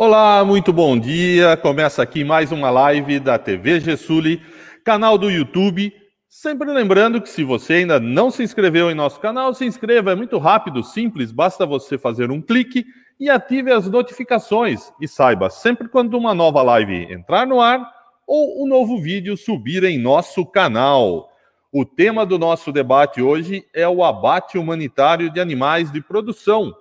Olá, 0.00 0.44
muito 0.44 0.72
bom 0.72 0.96
dia. 0.96 1.56
Começa 1.56 2.00
aqui 2.00 2.22
mais 2.22 2.52
uma 2.52 2.70
live 2.70 3.18
da 3.18 3.36
TV 3.36 3.80
Gessuli, 3.80 4.40
canal 4.84 5.18
do 5.18 5.28
YouTube. 5.28 5.92
Sempre 6.28 6.70
lembrando 6.70 7.20
que 7.20 7.28
se 7.28 7.42
você 7.42 7.72
ainda 7.72 7.98
não 7.98 8.30
se 8.30 8.44
inscreveu 8.44 8.92
em 8.92 8.94
nosso 8.94 9.18
canal, 9.18 9.52
se 9.52 9.64
inscreva. 9.64 10.12
É 10.12 10.14
muito 10.14 10.38
rápido, 10.38 10.84
simples, 10.84 11.32
basta 11.32 11.66
você 11.66 11.98
fazer 11.98 12.30
um 12.30 12.40
clique 12.40 12.86
e 13.18 13.28
ative 13.28 13.72
as 13.72 13.90
notificações. 13.90 14.92
E 15.00 15.08
saiba 15.08 15.50
sempre 15.50 15.88
quando 15.88 16.16
uma 16.16 16.32
nova 16.32 16.62
live 16.62 17.12
entrar 17.12 17.44
no 17.44 17.60
ar 17.60 17.84
ou 18.24 18.62
um 18.62 18.68
novo 18.68 19.02
vídeo 19.02 19.36
subir 19.36 19.82
em 19.82 19.98
nosso 19.98 20.46
canal. 20.46 21.28
O 21.72 21.84
tema 21.84 22.24
do 22.24 22.38
nosso 22.38 22.70
debate 22.70 23.20
hoje 23.20 23.66
é 23.74 23.88
o 23.88 24.04
abate 24.04 24.58
humanitário 24.58 25.28
de 25.28 25.40
animais 25.40 25.90
de 25.90 26.00
produção, 26.00 26.72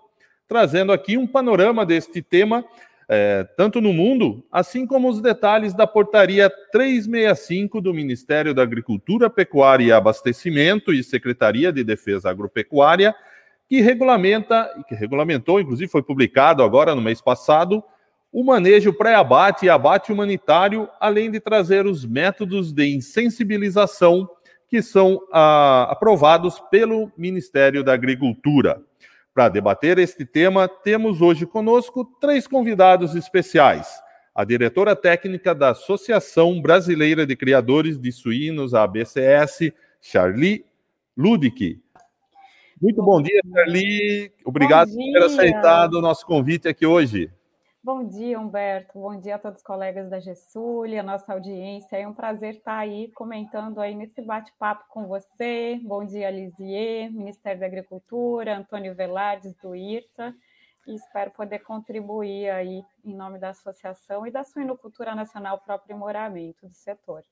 trazendo 0.48 0.94
aqui 0.94 1.18
um 1.18 1.26
panorama 1.26 1.84
deste 1.84 2.22
tema 2.22 2.63
é, 3.10 3.46
tanto 3.56 3.80
no 3.80 3.94
mundo, 3.94 4.46
assim 4.52 4.86
como 4.86 5.10
os 5.10 5.22
detalhes 5.22 5.74
da 5.74 5.88
portaria 5.88 6.52
365 6.72 7.80
do 7.80 7.94
Ministério 7.94 8.54
da 8.54 8.64
Agricultura, 8.64 9.30
Pecuária 9.30 9.86
e 9.86 9.92
Abastecimento 9.92 10.92
e 10.92 11.04
Secretaria 11.04 11.72
de 11.72 11.84
Defesa 11.84 12.30
Agropecuária, 12.30 13.16
que 13.70 13.82
regulamenta, 13.82 14.70
que 14.88 14.96
regulamentou, 14.96 15.60
inclusive 15.60 15.92
foi 15.92 16.04
publicado 16.04 16.64
agora 16.64 16.94
no 16.94 17.02
mês 17.02 17.22
passado, 17.22 17.84
o 18.32 18.44
manejo 18.44 18.94
pré-abate 18.94 19.66
e 19.66 19.70
abate 19.70 20.12
humanitário, 20.12 20.90
além 21.00 21.32
de 21.32 21.40
trazer 21.40 21.86
os 21.86 22.05
métodos 22.05 22.74
de 22.74 22.94
insensibilização 22.94 24.30
que 24.70 24.82
são 24.82 25.22
ah, 25.32 25.88
aprovados 25.90 26.60
pelo 26.70 27.10
Ministério 27.18 27.84
da 27.84 27.94
Agricultura. 27.94 28.82
Para 29.38 29.49
debater 29.49 29.99
este 29.99 30.26
tema, 30.26 30.68
temos 30.68 31.21
hoje 31.21 31.46
conosco 31.46 32.04
três 32.20 32.48
convidados 32.48 33.13
especiais. 33.13 33.88
A 34.34 34.43
diretora 34.43 34.96
técnica 34.96 35.54
da 35.54 35.70
Associação 35.70 36.60
Brasileira 36.60 37.24
de 37.24 37.35
Criadores 37.35 37.99
de 37.99 38.12
Suínos, 38.12 38.74
a 38.74 38.82
ABCS, 38.82 39.71
Charlie 40.02 40.65
Ludick. 41.15 41.80
Muito 42.82 43.04
bom 43.04 43.21
dia, 43.21 43.40
Charlie. 43.54 44.32
Obrigado 44.43 44.90
por 44.90 45.04
ter 45.13 45.24
aceitado 45.26 45.93
o 45.99 46.02
nosso 46.02 46.26
convite 46.26 46.68
aqui 46.68 46.88
hoje. 46.88 47.32
Bom 47.84 48.06
dia, 48.06 48.40
Humberto. 48.40 49.00
Bom 49.00 49.18
dia 49.20 49.36
a 49.36 49.40
todos 49.40 49.60
os 49.60 49.64
colegas 49.64 50.10
da 50.10 50.20
GESUL, 50.20 50.86
a 51.00 51.04
nossa 51.04 51.32
audiência. 51.32 51.96
É 51.96 52.08
um 52.08 52.14
prazer 52.14 52.56
estar 52.56 52.78
aí 52.78 53.12
comentando 53.14 53.80
aí 53.80 53.96
nesse 53.96 54.22
bate-papo 54.22 54.84
com 54.90 55.08
você. 55.08 55.80
Bom 55.84 56.04
dia, 56.04 56.30
Lisier, 56.30 57.12
Ministério 57.12 57.60
da 57.62 57.68
Agricultura, 57.68 58.58
Antônio 58.58 58.94
Velardes, 58.96 59.55
do 59.62 59.76
IRTA. 59.76 60.36
E 60.88 60.96
espero 60.96 61.32
poder 61.32 61.60
contribuir 61.60 62.50
aí 62.50 62.84
em 63.05 63.16
nome 63.16 63.40
da 63.40 63.50
associação 63.50 64.25
e 64.25 64.31
da 64.31 64.44
Suinocultura 64.44 65.14
Nacional 65.14 65.59
para 65.59 65.74
o 65.74 65.75
aprimoramento 65.75 66.68
do 66.68 66.74
setor. 66.74 67.24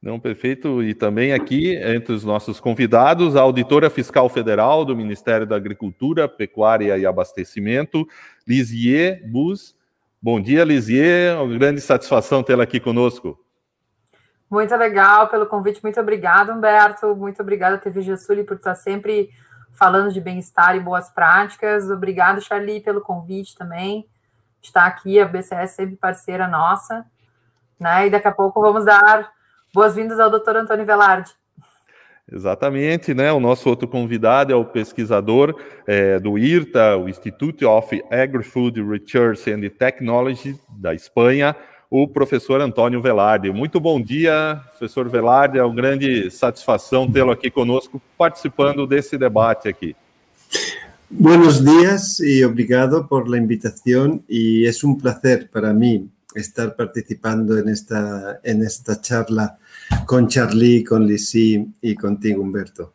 Não, 0.00 0.20
perfeito. 0.20 0.82
E 0.82 0.94
também 0.94 1.32
aqui, 1.32 1.74
entre 1.76 2.12
os 2.12 2.24
nossos 2.24 2.60
convidados, 2.60 3.34
a 3.34 3.40
auditora 3.40 3.90
fiscal 3.90 4.28
federal 4.28 4.84
do 4.84 4.96
Ministério 4.96 5.46
da 5.46 5.56
Agricultura, 5.56 6.28
Pecuária 6.28 6.96
e 6.96 7.06
Abastecimento, 7.06 8.06
Lisier 8.46 9.22
Bus. 9.28 9.74
Bom 10.20 10.40
dia, 10.40 10.64
Lisier. 10.64 11.40
Uma 11.40 11.58
grande 11.58 11.80
satisfação 11.80 12.42
tê-la 12.42 12.64
aqui 12.64 12.78
conosco. 12.78 13.38
Muito 14.50 14.74
legal 14.76 15.28
pelo 15.28 15.46
convite. 15.46 15.82
Muito 15.82 16.00
obrigado, 16.00 16.52
Humberto. 16.52 17.14
Muito 17.16 17.42
obrigada, 17.42 17.78
TV 17.78 18.00
Gesuli, 18.02 18.44
por 18.44 18.56
estar 18.56 18.74
sempre 18.74 19.30
falando 19.72 20.12
de 20.12 20.20
bem-estar 20.20 20.76
e 20.76 20.80
boas 20.80 21.10
práticas. 21.10 21.90
Obrigado, 21.90 22.40
Charlie, 22.40 22.80
pelo 22.80 23.00
convite 23.00 23.56
também. 23.56 24.08
Está 24.62 24.86
aqui, 24.86 25.20
a 25.20 25.26
BCS 25.26 25.72
sempre 25.72 25.96
parceira 25.96 26.48
nossa. 26.48 27.04
Né? 27.78 28.06
E 28.06 28.10
daqui 28.10 28.28
a 28.28 28.32
pouco 28.32 28.60
vamos 28.60 28.84
dar 28.84 29.30
Boas-vindas 29.76 30.18
ao 30.18 30.30
Dr. 30.30 30.56
Antônio 30.56 30.86
Velarde. 30.86 31.32
Exatamente, 32.32 33.12
né? 33.12 33.30
O 33.30 33.38
nosso 33.38 33.68
outro 33.68 33.86
convidado 33.86 34.50
é 34.50 34.56
o 34.56 34.64
pesquisador 34.64 35.54
é, 35.86 36.18
do 36.18 36.38
IRTA, 36.38 36.96
o 36.96 37.10
Institute 37.10 37.62
of 37.62 38.02
Agri-Food 38.10 38.82
Research 38.82 39.52
and 39.52 39.60
Technology 39.78 40.58
da 40.78 40.94
Espanha, 40.94 41.54
o 41.90 42.08
professor 42.08 42.58
Antônio 42.62 43.02
Velarde. 43.02 43.52
Muito 43.52 43.78
bom 43.78 44.00
dia, 44.00 44.58
professor 44.70 45.10
Velarde. 45.10 45.58
É 45.58 45.62
uma 45.62 45.74
grande 45.74 46.30
satisfação 46.30 47.06
tê-lo 47.12 47.30
aqui 47.30 47.50
conosco, 47.50 48.00
participando 48.16 48.86
desse 48.86 49.18
debate 49.18 49.68
aqui. 49.68 49.94
Buenos 51.10 51.62
días 51.62 52.18
y 52.20 52.42
obrigado 52.42 53.06
por 53.06 53.28
la 53.28 53.36
invitación 53.36 54.24
y 54.26 54.64
es 54.64 54.82
un 54.82 54.96
placer 54.96 55.50
para 55.50 55.74
mí 55.74 56.08
estar 56.36 56.76
participando 56.76 57.58
en 57.58 57.68
esta, 57.68 58.40
en 58.42 58.62
esta 58.62 59.00
charla 59.00 59.58
com 60.06 60.28
Charlie, 60.28 60.84
com 60.84 60.98
Lissi 60.98 61.68
e 61.82 61.94
contigo, 61.94 62.42
Humberto. 62.42 62.90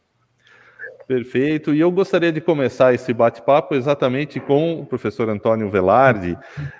Perfeito. 1.07 1.73
E 1.73 1.79
eu 1.79 1.91
gostaria 1.91 2.31
de 2.31 2.39
começar 2.39 2.93
esse 2.93 3.13
bate-papo 3.13 3.75
exatamente 3.75 4.39
com 4.39 4.79
o 4.79 4.85
professor 4.85 5.27
Antônio 5.29 5.69
Velarde, 5.69 6.37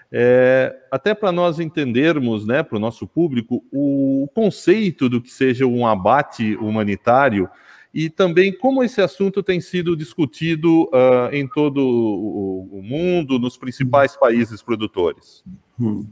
é, 0.10 0.74
até 0.90 1.14
para 1.14 1.34
nós 1.34 1.60
entendermos, 1.60 2.46
né, 2.46 2.64
para 2.64 2.78
o 2.78 2.80
nosso 2.80 3.06
público, 3.06 3.62
o 3.72 4.30
conceito 4.34 5.10
do 5.10 5.22
que 5.22 5.30
seja 5.30 5.66
um 5.66 5.86
abate 5.86 6.56
humanitário 6.56 7.50
e 7.94 8.10
também 8.10 8.58
como 8.58 8.84
esse 8.84 9.02
assunto 9.02 9.44
tem 9.44 9.60
sido 9.60 9.98
discutido 9.98 10.84
uh, 10.86 11.34
em 11.34 11.46
todo 11.48 11.86
o, 11.86 12.82
mundo, 12.82 13.38
nos 13.38 13.58
principais 13.58 14.16
países 14.16 14.62
produtores. 14.62 15.44
Hum. 15.80 16.08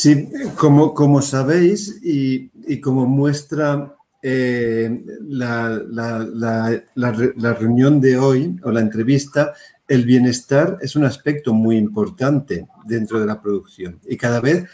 Sí, 0.00 0.28
como, 0.54 0.94
como 0.94 1.20
sabéis 1.22 1.98
y, 2.04 2.52
y 2.68 2.80
como 2.80 3.04
muestra 3.06 3.96
eh, 4.22 5.04
la, 5.22 5.70
la, 5.90 6.80
la, 6.94 7.54
reunión 7.54 8.00
de 8.00 8.16
hoy 8.16 8.60
o 8.62 8.70
la 8.70 8.78
entrevista, 8.78 9.54
el 9.88 10.04
bienestar 10.04 10.78
es 10.82 10.94
un 10.94 11.04
aspecto 11.04 11.52
muy 11.52 11.76
importante 11.76 12.68
dentro 12.84 13.18
de 13.18 13.26
la 13.26 13.42
producción 13.42 13.98
y 14.06 14.16
cada 14.16 14.40
vez 14.40 14.66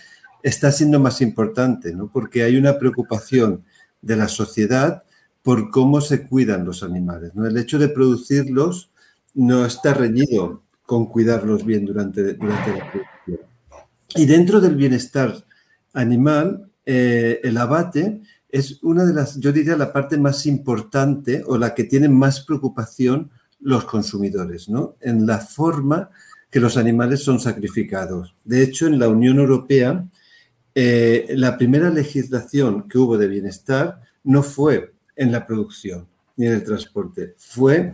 está 0.43 0.71
siendo 0.71 1.01
más 1.01 1.23
importante, 1.23 1.95
¿no? 1.95 2.09
porque 2.09 2.43
hay 2.43 2.59
una 2.59 2.79
preocupación 2.79 3.65
de 4.03 4.17
la 4.17 4.29
sociedad 4.29 5.05
por 5.43 5.71
cómo 5.71 6.03
se 6.03 6.29
cuidan 6.29 6.67
los 6.67 6.83
animales. 6.83 7.35
¿no? 7.35 7.47
El 7.47 7.57
hecho 7.57 7.79
de 7.79 7.89
producirlos 7.89 8.91
no 9.33 9.65
está 9.65 9.95
reñido 9.95 10.61
con 10.85 11.07
cuidarlos 11.07 11.65
bien 11.65 11.87
durante, 11.87 12.35
durante 12.35 12.71
la 12.73 12.93
producción. 12.93 13.54
Y 14.15 14.27
dentro 14.27 14.61
del 14.61 14.77
bienestar 14.77 15.45
animal, 15.93 16.71
eh, 16.87 17.41
el 17.43 17.57
abate 17.57 18.21
es 18.49 18.83
una 18.83 19.05
de 19.05 19.13
las, 19.13 19.41
yo 19.41 19.53
diría, 19.53 19.77
la 19.77 19.93
parte 19.93 20.17
más 20.17 20.47
importante 20.47 21.43
o 21.47 21.59
la 21.59 21.75
que 21.75 21.85
tiene 21.85 22.09
más 22.09 22.41
preocupación 22.41 23.31
los 23.61 23.85
consumidores, 23.85 24.69
¿no? 24.69 24.97
En 25.01 25.27
la 25.27 25.39
forma 25.39 26.11
que 26.51 26.61
los 26.61 26.77
animales 26.77 27.25
son 27.25 27.41
sacrificados. 27.41 28.35
De 28.45 28.63
hecho, 28.63 28.87
en 28.87 28.99
la 28.99 29.09
Unión 29.09 29.39
Europea, 29.39 30.07
eh, 30.75 31.27
la 31.31 31.57
primera 31.57 31.91
legislación 31.91 32.89
que 32.89 32.99
hubo 32.99 33.19
de 33.19 33.27
bienestar 33.27 34.01
no 34.23 34.43
fue 34.43 34.93
en 35.17 35.33
la 35.33 35.47
producción 35.47 36.07
ni 36.37 36.47
en 36.47 36.53
el 36.53 36.65
transporte, 36.65 37.35
fue 37.37 37.93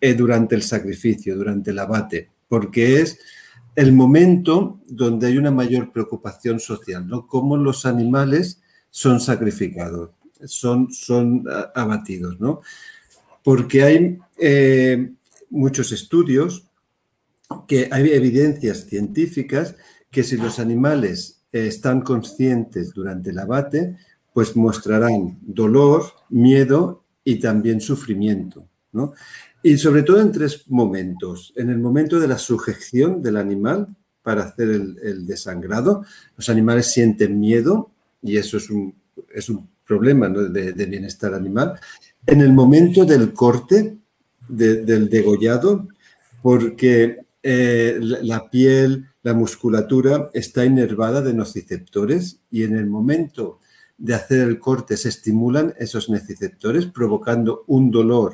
eh, 0.00 0.14
durante 0.14 0.54
el 0.54 0.62
sacrificio, 0.62 1.36
durante 1.36 1.70
el 1.70 1.78
abate, 1.78 2.30
porque 2.48 3.00
es 3.00 3.18
el 3.76 3.92
momento 3.92 4.80
donde 4.86 5.28
hay 5.28 5.38
una 5.38 5.50
mayor 5.50 5.92
preocupación 5.92 6.60
social, 6.60 7.06
¿no? 7.06 7.26
Cómo 7.26 7.56
los 7.56 7.86
animales 7.86 8.60
son 8.90 9.20
sacrificados, 9.20 10.10
son, 10.44 10.92
son 10.92 11.44
abatidos, 11.74 12.40
¿no? 12.40 12.60
Porque 13.42 13.82
hay 13.82 14.18
eh, 14.38 15.12
muchos 15.48 15.92
estudios 15.92 16.66
que 17.66 17.88
hay 17.90 18.10
evidencias 18.10 18.86
científicas 18.86 19.76
que 20.10 20.22
si 20.22 20.36
los 20.36 20.58
animales 20.58 21.42
están 21.52 22.00
conscientes 22.00 22.92
durante 22.92 23.30
el 23.30 23.38
abate, 23.38 23.96
pues 24.32 24.56
mostrarán 24.56 25.38
dolor, 25.42 26.04
miedo 26.28 27.04
y 27.24 27.40
también 27.40 27.80
sufrimiento, 27.80 28.66
¿no? 28.92 29.14
Y 29.62 29.76
sobre 29.76 30.02
todo 30.02 30.20
en 30.20 30.32
tres 30.32 30.64
momentos. 30.68 31.52
En 31.56 31.70
el 31.70 31.78
momento 31.78 32.18
de 32.18 32.28
la 32.28 32.38
sujeción 32.38 33.22
del 33.22 33.36
animal 33.36 33.86
para 34.22 34.44
hacer 34.44 34.68
el, 34.70 35.26
desangrado, 35.26 36.04
los 36.36 36.48
animales 36.48 36.86
sienten 36.86 37.38
miedo 37.38 37.90
y 38.22 38.36
eso 38.36 38.56
es 38.56 38.70
un, 38.70 38.94
es 39.34 39.48
un 39.48 39.68
problema 39.84 40.28
de, 40.28 40.72
bienestar 40.86 41.34
animal. 41.34 41.78
En 42.26 42.40
el 42.40 42.52
momento 42.52 43.04
del 43.04 43.32
corte, 43.32 43.96
del 44.48 45.08
degollado, 45.08 45.88
porque 46.42 47.18
eh, 47.42 47.98
la 48.00 48.48
piel, 48.48 49.06
la 49.22 49.34
musculatura 49.34 50.30
está 50.32 50.64
inervada 50.64 51.20
de 51.22 51.34
nociceptores 51.34 52.40
y 52.50 52.64
en 52.64 52.76
el 52.76 52.86
momento 52.86 53.60
de 53.98 54.14
hacer 54.14 54.48
el 54.48 54.58
corte 54.58 54.96
se 54.96 55.10
estimulan 55.10 55.74
esos 55.78 56.08
nociceptores 56.08 56.86
provocando 56.86 57.64
un 57.66 57.90
dolor 57.90 58.32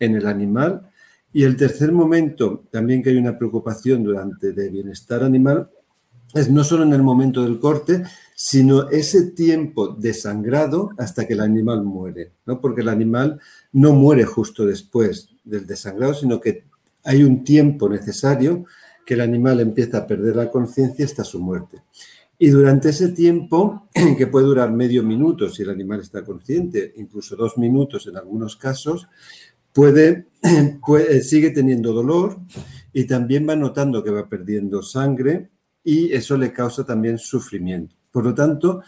en 0.00 0.16
el 0.16 0.26
animal. 0.26 0.90
Y 1.32 1.44
el 1.44 1.56
tercer 1.56 1.92
momento, 1.92 2.64
también 2.72 3.02
que 3.02 3.10
hay 3.10 3.16
una 3.16 3.38
preocupación 3.38 4.02
durante 4.02 4.52
de 4.52 4.68
bienestar 4.68 5.22
animal, 5.22 5.70
es 6.34 6.50
no 6.50 6.64
solo 6.64 6.84
en 6.84 6.92
el 6.92 7.02
momento 7.02 7.44
del 7.44 7.60
corte, 7.60 8.02
sino 8.34 8.88
ese 8.88 9.32
tiempo 9.32 9.88
desangrado 9.88 10.90
hasta 10.98 11.26
que 11.26 11.34
el 11.34 11.40
animal 11.40 11.84
muere, 11.84 12.32
¿no? 12.46 12.60
Porque 12.60 12.80
el 12.80 12.88
animal 12.88 13.40
no 13.72 13.92
muere 13.92 14.24
justo 14.24 14.64
después 14.64 15.28
del 15.44 15.66
desangrado, 15.66 16.14
sino 16.14 16.40
que 16.40 16.64
hay 17.04 17.22
un 17.22 17.44
tiempo 17.44 17.88
necesario 17.88 18.64
que 19.04 19.14
el 19.14 19.20
animal 19.20 19.60
empieza 19.60 19.98
a 19.98 20.06
perder 20.06 20.36
la 20.36 20.50
conciencia 20.50 21.04
hasta 21.04 21.24
su 21.24 21.40
muerte. 21.40 21.82
Y 22.38 22.48
durante 22.48 22.88
ese 22.88 23.08
tiempo, 23.08 23.88
que 24.16 24.26
puede 24.26 24.46
durar 24.46 24.72
medio 24.72 25.02
minuto 25.02 25.50
si 25.50 25.62
el 25.62 25.70
animal 25.70 26.00
está 26.00 26.24
consciente, 26.24 26.94
incluso 26.96 27.36
dos 27.36 27.58
minutos 27.58 28.06
en 28.06 28.16
algunos 28.16 28.56
casos, 28.56 29.08
puede, 29.72 30.26
puede 30.86 31.22
sigue 31.22 31.50
teniendo 31.50 31.92
dolor 31.92 32.38
y 32.92 33.04
también 33.04 33.48
va 33.48 33.56
notando 33.56 34.02
que 34.02 34.10
va 34.10 34.28
perdiendo 34.28 34.82
sangre 34.82 35.50
y 35.84 36.12
eso 36.12 36.36
le 36.36 36.52
causa 36.52 36.84
también 36.84 37.18
sufrimiento. 37.18 37.96
Por 38.10 38.24
lo 38.24 38.34
tanto, 38.34 38.82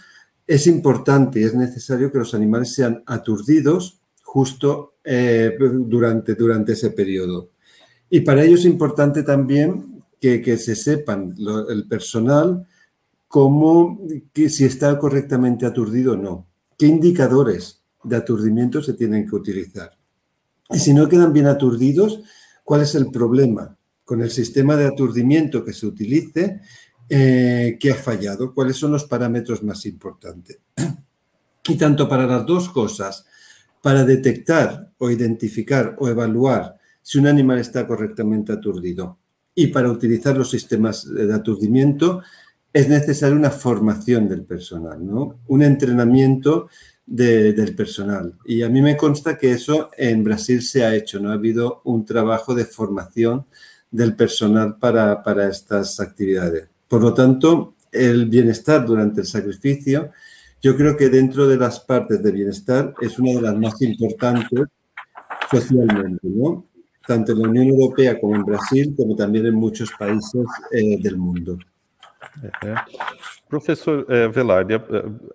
es 0.47 0.67
importante 0.67 1.41
y 1.41 1.45
es 1.45 1.55
necesario 1.55 2.11
que 2.11 2.19
los 2.19 2.35
animales 2.35 2.75
sean 2.75 3.03
aturdidos 3.07 4.01
justo 4.23 4.95
eh, 5.05 5.57
durante, 5.59 6.35
durante 6.35 6.73
ese 6.73 6.91
periodo. 6.91 7.51
Y 8.11 8.21
para 8.21 8.45
ello 8.45 8.57
es 8.57 8.65
importante 8.65 9.23
también 9.23 10.03
que, 10.21 10.43
que 10.43 10.59
se 10.59 10.77
sepan 10.77 11.35
el 11.69 11.87
personal 11.87 12.67
cómo, 13.29 14.01
que 14.35 14.51
si 14.51 14.65
está 14.65 14.99
correctamente 14.99 15.65
aturdido 15.65 16.13
o 16.13 16.17
no, 16.17 16.47
qué 16.77 16.87
indicadores 16.87 17.83
de 18.05 18.17
aturdimiento 18.17 18.83
se 18.83 18.93
tienen 18.93 19.27
que 19.27 19.35
utilizar. 19.35 20.02
Y 20.73 20.79
si 20.79 20.95
no 20.95 21.09
quedan 21.09 21.33
bien 21.33 21.47
aturdidos, 21.47 22.21
¿cuál 22.65 22.83
es 22.83 22.95
el 22.95 23.11
problema 23.11 23.77
con 24.05 24.23
el 24.23 24.31
sistema 24.31 24.77
de 24.77 24.87
aturdimiento 24.87 25.65
que 25.65 25.73
se 25.73 25.87
utilice 25.87 26.61
eh, 27.15 27.77
que 27.79 27.91
ha 27.91 27.95
fallado, 27.95 28.55
cuáles 28.55 28.77
son 28.77 28.93
los 28.93 29.05
parámetros 29.05 29.63
más 29.63 29.85
importantes. 29.87 30.59
Y 31.69 31.77
tanto 31.77 32.09
para 32.09 32.27
las 32.27 32.45
dos 32.45 32.71
cosas, 32.71 33.25
para 33.81 34.05
detectar 34.05 34.91
o 34.99 35.11
identificar 35.11 35.95
o 36.01 36.09
evaluar 36.09 36.77
si 37.03 37.19
un 37.19 37.29
animal 37.29 37.61
está 37.61 37.87
correctamente 37.87 38.53
aturdido 38.53 39.19
y 39.55 39.69
para 39.69 39.91
utilizar 39.91 40.37
los 40.37 40.51
sistemas 40.51 41.09
de 41.09 41.33
aturdimiento, 41.33 42.23
es 42.73 42.89
necesaria 42.89 43.37
una 43.37 43.51
formación 43.51 44.29
del 44.29 44.43
personal, 44.43 45.07
¿no? 45.07 45.39
un 45.47 45.63
entrenamiento 45.63 46.69
del 47.07 47.75
personal. 47.75 48.35
Y 48.45 48.63
a 48.63 48.69
mí 48.69 48.81
me 48.81 48.97
consta 48.97 49.37
que 49.37 49.53
eso 49.53 49.91
en 49.97 50.25
Brasil 50.25 50.63
se 50.63 50.85
ha 50.85 50.95
hecho, 50.95 51.21
¿no? 51.21 51.31
Ha 51.31 51.35
habido 51.35 51.83
un 51.85 52.05
trabajo 52.05 52.55
de 52.55 52.65
formación 52.65 53.47
del 53.91 54.15
personal 54.15 54.77
para, 54.79 55.23
para 55.23 55.49
estas 55.49 56.01
actividades. 56.01 56.69
Por 56.89 57.03
lo 57.03 57.13
tanto, 57.13 57.75
el 57.91 58.27
bienestar 58.27 58.87
durante 58.87 59.21
el 59.21 59.27
sacrificio, 59.27 60.11
yo 60.63 60.77
creo 60.77 60.97
que 60.97 61.09
dentro 61.09 61.47
de 61.47 61.57
las 61.57 61.81
partes 61.81 62.23
de 62.23 62.33
bienestar 62.33 62.95
es 63.01 63.19
una 63.19 63.33
de 63.33 63.43
las 63.43 63.57
más 63.57 63.83
importantes 63.83 64.65
socialmente. 65.51 66.29
Tanto 67.07 67.33
en 67.33 67.43
la 67.43 67.49
Unión 67.49 67.67
Europea 67.67 68.19
como 68.21 68.37
en 68.37 68.45
Brasil, 68.45 68.95
como 68.97 69.17
también 69.17 69.47
en 69.47 69.55
muchos 69.55 69.91
países 69.99 70.45
eh, 70.71 70.99
del 71.03 71.17
mundo. 71.17 71.59
É. 72.65 72.75
Professor 73.49 74.07
é, 74.09 74.27
Velarde, 74.29 74.75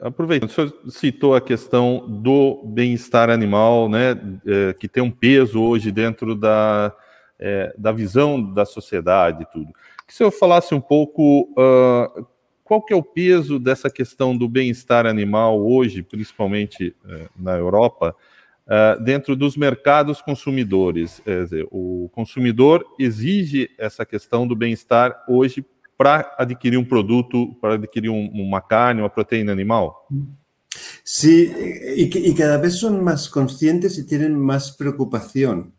aproveitando, 0.02 0.50
o 0.50 0.54
senhor 0.54 0.74
citou 0.90 1.36
a 1.36 1.42
questão 1.42 2.06
do 2.08 2.64
bem-estar 2.66 3.30
animal, 3.30 3.88
né, 3.88 4.12
é, 4.46 4.74
que 4.74 4.88
tem 4.88 5.04
um 5.04 5.12
peso 5.12 5.62
hoje 5.62 5.92
dentro 5.92 6.36
da, 6.36 6.92
é, 7.40 7.74
da 7.78 7.92
visão 7.92 8.42
da 8.42 8.66
sociedade 8.66 9.44
e 9.44 9.46
tudo 9.46 9.72
que 10.08 10.14
o 10.14 10.16
senhor 10.16 10.32
falasse 10.32 10.74
um 10.74 10.80
pouco 10.80 11.42
uh, 11.52 12.26
qual 12.64 12.82
que 12.82 12.94
é 12.94 12.96
o 12.96 13.04
peso 13.04 13.60
dessa 13.60 13.90
questão 13.90 14.36
do 14.36 14.48
bem-estar 14.48 15.06
animal 15.06 15.62
hoje, 15.62 16.02
principalmente 16.02 16.96
uh, 17.04 17.30
na 17.36 17.58
Europa, 17.58 18.16
uh, 18.66 19.04
dentro 19.04 19.36
dos 19.36 19.58
mercados 19.58 20.22
consumidores. 20.22 21.22
Dizer, 21.26 21.68
o 21.70 22.10
consumidor 22.14 22.86
exige 22.98 23.70
essa 23.78 24.06
questão 24.06 24.48
do 24.48 24.56
bem-estar 24.56 25.26
hoje 25.28 25.66
para 25.98 26.36
adquirir 26.38 26.78
um 26.78 26.86
produto, 26.86 27.56
para 27.62 27.76
adquirir 27.76 28.10
um, 28.10 28.30
uma 28.34 28.62
carne, 28.62 29.02
uma 29.02 29.10
proteína 29.10 29.52
animal? 29.52 30.08
Sí, 31.04 31.52
y, 31.96 32.34
cada 32.36 32.58
vez 32.58 32.76
son 32.76 33.04
más 33.04 33.30
conscientes 33.30 33.98
y 33.98 34.06
tienen 34.06 34.38
más 34.38 34.72
preocupación 34.72 35.74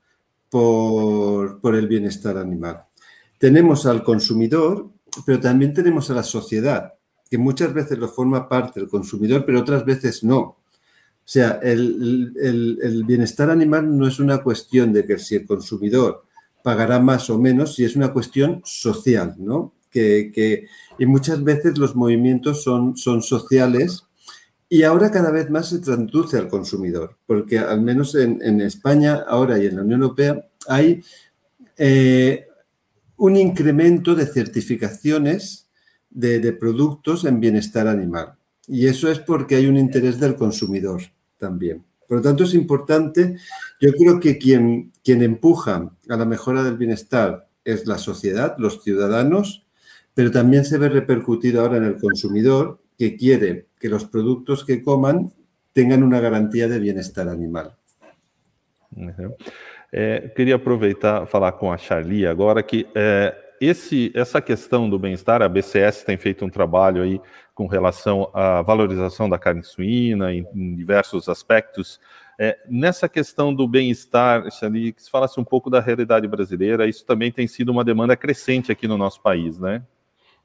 por, 0.50 1.60
por 1.60 1.76
el 1.76 1.86
bienestar 1.86 2.36
animal. 2.36 2.88
tenemos 3.38 3.86
al 3.86 4.02
consumidor, 4.02 4.90
pero 5.24 5.40
también 5.40 5.72
tenemos 5.72 6.10
a 6.10 6.14
la 6.14 6.22
sociedad, 6.22 6.94
que 7.30 7.38
muchas 7.38 7.72
veces 7.72 7.98
lo 7.98 8.08
forma 8.08 8.48
parte 8.48 8.80
del 8.80 8.88
consumidor, 8.88 9.44
pero 9.46 9.60
otras 9.60 9.84
veces 9.84 10.24
no. 10.24 10.40
O 10.40 11.30
sea, 11.30 11.60
el, 11.62 13.04
bienestar 13.06 13.50
animal 13.50 13.96
no 13.96 14.06
es 14.06 14.18
una 14.18 14.42
cuestión 14.42 14.92
de 14.92 15.04
que 15.04 15.18
si 15.18 15.36
el 15.36 15.46
consumidor 15.46 16.24
pagará 16.62 16.98
más 16.98 17.30
o 17.30 17.38
menos, 17.38 17.74
si 17.74 17.84
es 17.84 17.96
una 17.96 18.12
cuestión 18.12 18.60
social, 18.64 19.34
¿no? 19.38 19.74
Que, 19.90 20.66
y 20.98 21.06
muchas 21.06 21.42
veces 21.42 21.78
los 21.78 21.96
movimientos 21.96 22.62
son, 22.62 22.96
son 22.96 23.22
sociales 23.22 24.04
y 24.68 24.82
ahora 24.82 25.10
cada 25.10 25.30
vez 25.30 25.50
más 25.50 25.70
se 25.70 25.78
traduce 25.78 26.36
al 26.36 26.48
consumidor, 26.48 27.16
porque 27.26 27.58
al 27.58 27.80
menos 27.80 28.14
en, 28.14 28.60
España 28.60 29.24
ahora 29.26 29.58
y 29.58 29.66
en 29.66 29.76
la 29.76 29.82
Unión 29.82 30.02
Europea 30.02 30.46
hay 30.66 31.02
eh, 31.78 32.46
un 33.16 33.36
incremento 33.36 34.14
de 34.14 34.26
certificaciones 34.26 35.68
de, 36.10 36.52
productos 36.52 37.24
en 37.24 37.40
bienestar 37.40 37.88
animal. 37.88 38.34
Y 38.66 38.86
eso 38.86 39.10
es 39.10 39.18
porque 39.18 39.56
hay 39.56 39.66
un 39.66 39.78
interés 39.78 40.20
del 40.20 40.36
consumidor 40.36 41.02
también. 41.38 41.84
Por 42.06 42.18
lo 42.18 42.22
tanto, 42.22 42.44
es 42.44 42.54
importante, 42.54 43.36
yo 43.80 43.92
creo 43.92 44.20
que 44.20 44.36
quien, 44.36 44.92
quien 45.02 45.22
empuja 45.22 45.90
a 46.08 46.16
la 46.16 46.24
mejora 46.26 46.62
del 46.62 46.76
bienestar 46.76 47.48
es 47.64 47.86
la 47.86 47.98
sociedad, 47.98 48.56
los 48.58 48.82
ciudadanos, 48.82 49.66
pero 50.18 50.32
también 50.32 50.64
se 50.64 50.78
ve 50.78 50.88
repercutido 50.88 51.60
ahora 51.60 51.76
en 51.76 51.84
el 51.84 51.96
consumidor 51.96 52.80
que 52.98 53.14
quiere 53.16 53.68
que 53.78 53.88
los 53.88 54.04
productos 54.04 54.64
que 54.64 54.82
coman 54.82 55.30
tengan 55.72 56.02
una 56.02 56.18
garantía 56.18 56.66
de 56.66 56.80
bienestar 56.80 57.28
animal. 57.28 57.76
É, 59.92 60.28
queria 60.34 60.56
aproveitar 60.56 61.24
falar 61.28 61.52
com 61.52 61.70
a 61.70 61.78
Charlie 61.78 62.26
agora 62.26 62.64
que 62.64 62.84
é, 62.96 63.32
esse, 63.60 64.10
essa 64.12 64.42
questão 64.42 64.90
do 64.90 64.98
bem-estar, 64.98 65.40
a 65.40 65.48
BCS 65.48 66.04
tem 66.04 66.16
feito 66.16 66.44
um 66.44 66.50
trabalho 66.50 67.00
aí 67.02 67.20
com 67.54 67.68
relação 67.68 68.28
à 68.34 68.60
valorização 68.60 69.28
da 69.28 69.38
carne 69.38 69.62
suína 69.62 70.34
em, 70.34 70.44
em 70.52 70.74
diversos 70.74 71.28
aspectos. 71.28 72.00
É, 72.36 72.58
nessa 72.68 73.08
questão 73.08 73.54
do 73.54 73.68
bem-estar, 73.68 74.50
Charlie, 74.50 74.92
que 74.92 75.00
se 75.04 75.10
falasse 75.12 75.38
um 75.38 75.44
pouco 75.44 75.70
da 75.70 75.78
realidade 75.78 76.26
brasileira, 76.26 76.88
isso 76.88 77.06
também 77.06 77.30
tem 77.30 77.46
sido 77.46 77.68
uma 77.68 77.84
demanda 77.84 78.16
crescente 78.16 78.72
aqui 78.72 78.88
no 78.88 78.98
nosso 78.98 79.22
país, 79.22 79.60
né? 79.60 79.80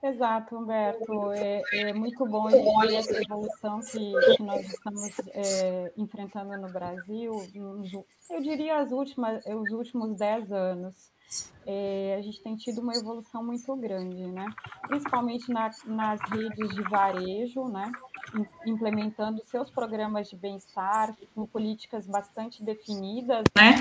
Exato, 0.03 0.57
Humberto. 0.57 1.31
É, 1.31 1.61
é 1.71 1.93
muito 1.93 2.25
bom 2.25 2.49
ver 2.49 2.95
essa 2.95 3.21
evolução 3.21 3.79
que, 3.79 4.35
que 4.35 4.43
nós 4.43 4.67
estamos 4.67 5.17
é, 5.29 5.93
enfrentando 5.95 6.57
no 6.57 6.69
Brasil. 6.69 7.31
Eu 8.29 8.41
diria 8.41 8.79
as 8.79 8.91
últimas, 8.91 9.45
os 9.45 9.71
últimos 9.71 10.17
dez 10.17 10.51
anos 10.51 11.13
é, 11.65 12.17
a 12.19 12.21
gente 12.21 12.43
tem 12.43 12.55
tido 12.55 12.81
uma 12.81 12.93
evolução 12.93 13.43
muito 13.43 13.73
grande, 13.77 14.27
né? 14.27 14.45
principalmente 14.87 15.49
na, 15.51 15.71
nas 15.85 16.19
redes 16.29 16.69
de 16.75 16.81
varejo, 16.83 17.65
né? 17.69 17.89
implementando 18.65 19.41
seus 19.45 19.69
programas 19.69 20.29
de 20.29 20.35
bem-estar 20.35 21.15
com 21.33 21.45
políticas 21.45 22.05
bastante 22.05 22.61
definidas. 22.63 23.43
Né? 23.55 23.75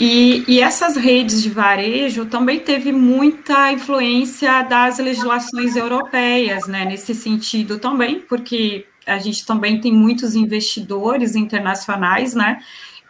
E, 0.00 0.44
e, 0.48 0.60
essas 0.60 0.96
redes 0.96 1.40
de 1.42 1.50
varejo 1.50 2.26
também 2.26 2.58
teve 2.58 2.90
muita 2.90 3.70
influência 3.70 4.62
das 4.62 4.98
legislações 4.98 5.76
europeias, 5.76 6.66
né? 6.66 6.84
nesse 6.84 7.14
sentido 7.14 7.78
também, 7.78 8.20
porque 8.20 8.86
a 9.06 9.18
gente 9.18 9.46
também 9.46 9.80
tem 9.80 9.92
muitos 9.92 10.34
investidores 10.34 11.36
internacionais, 11.36 12.34
né? 12.34 12.58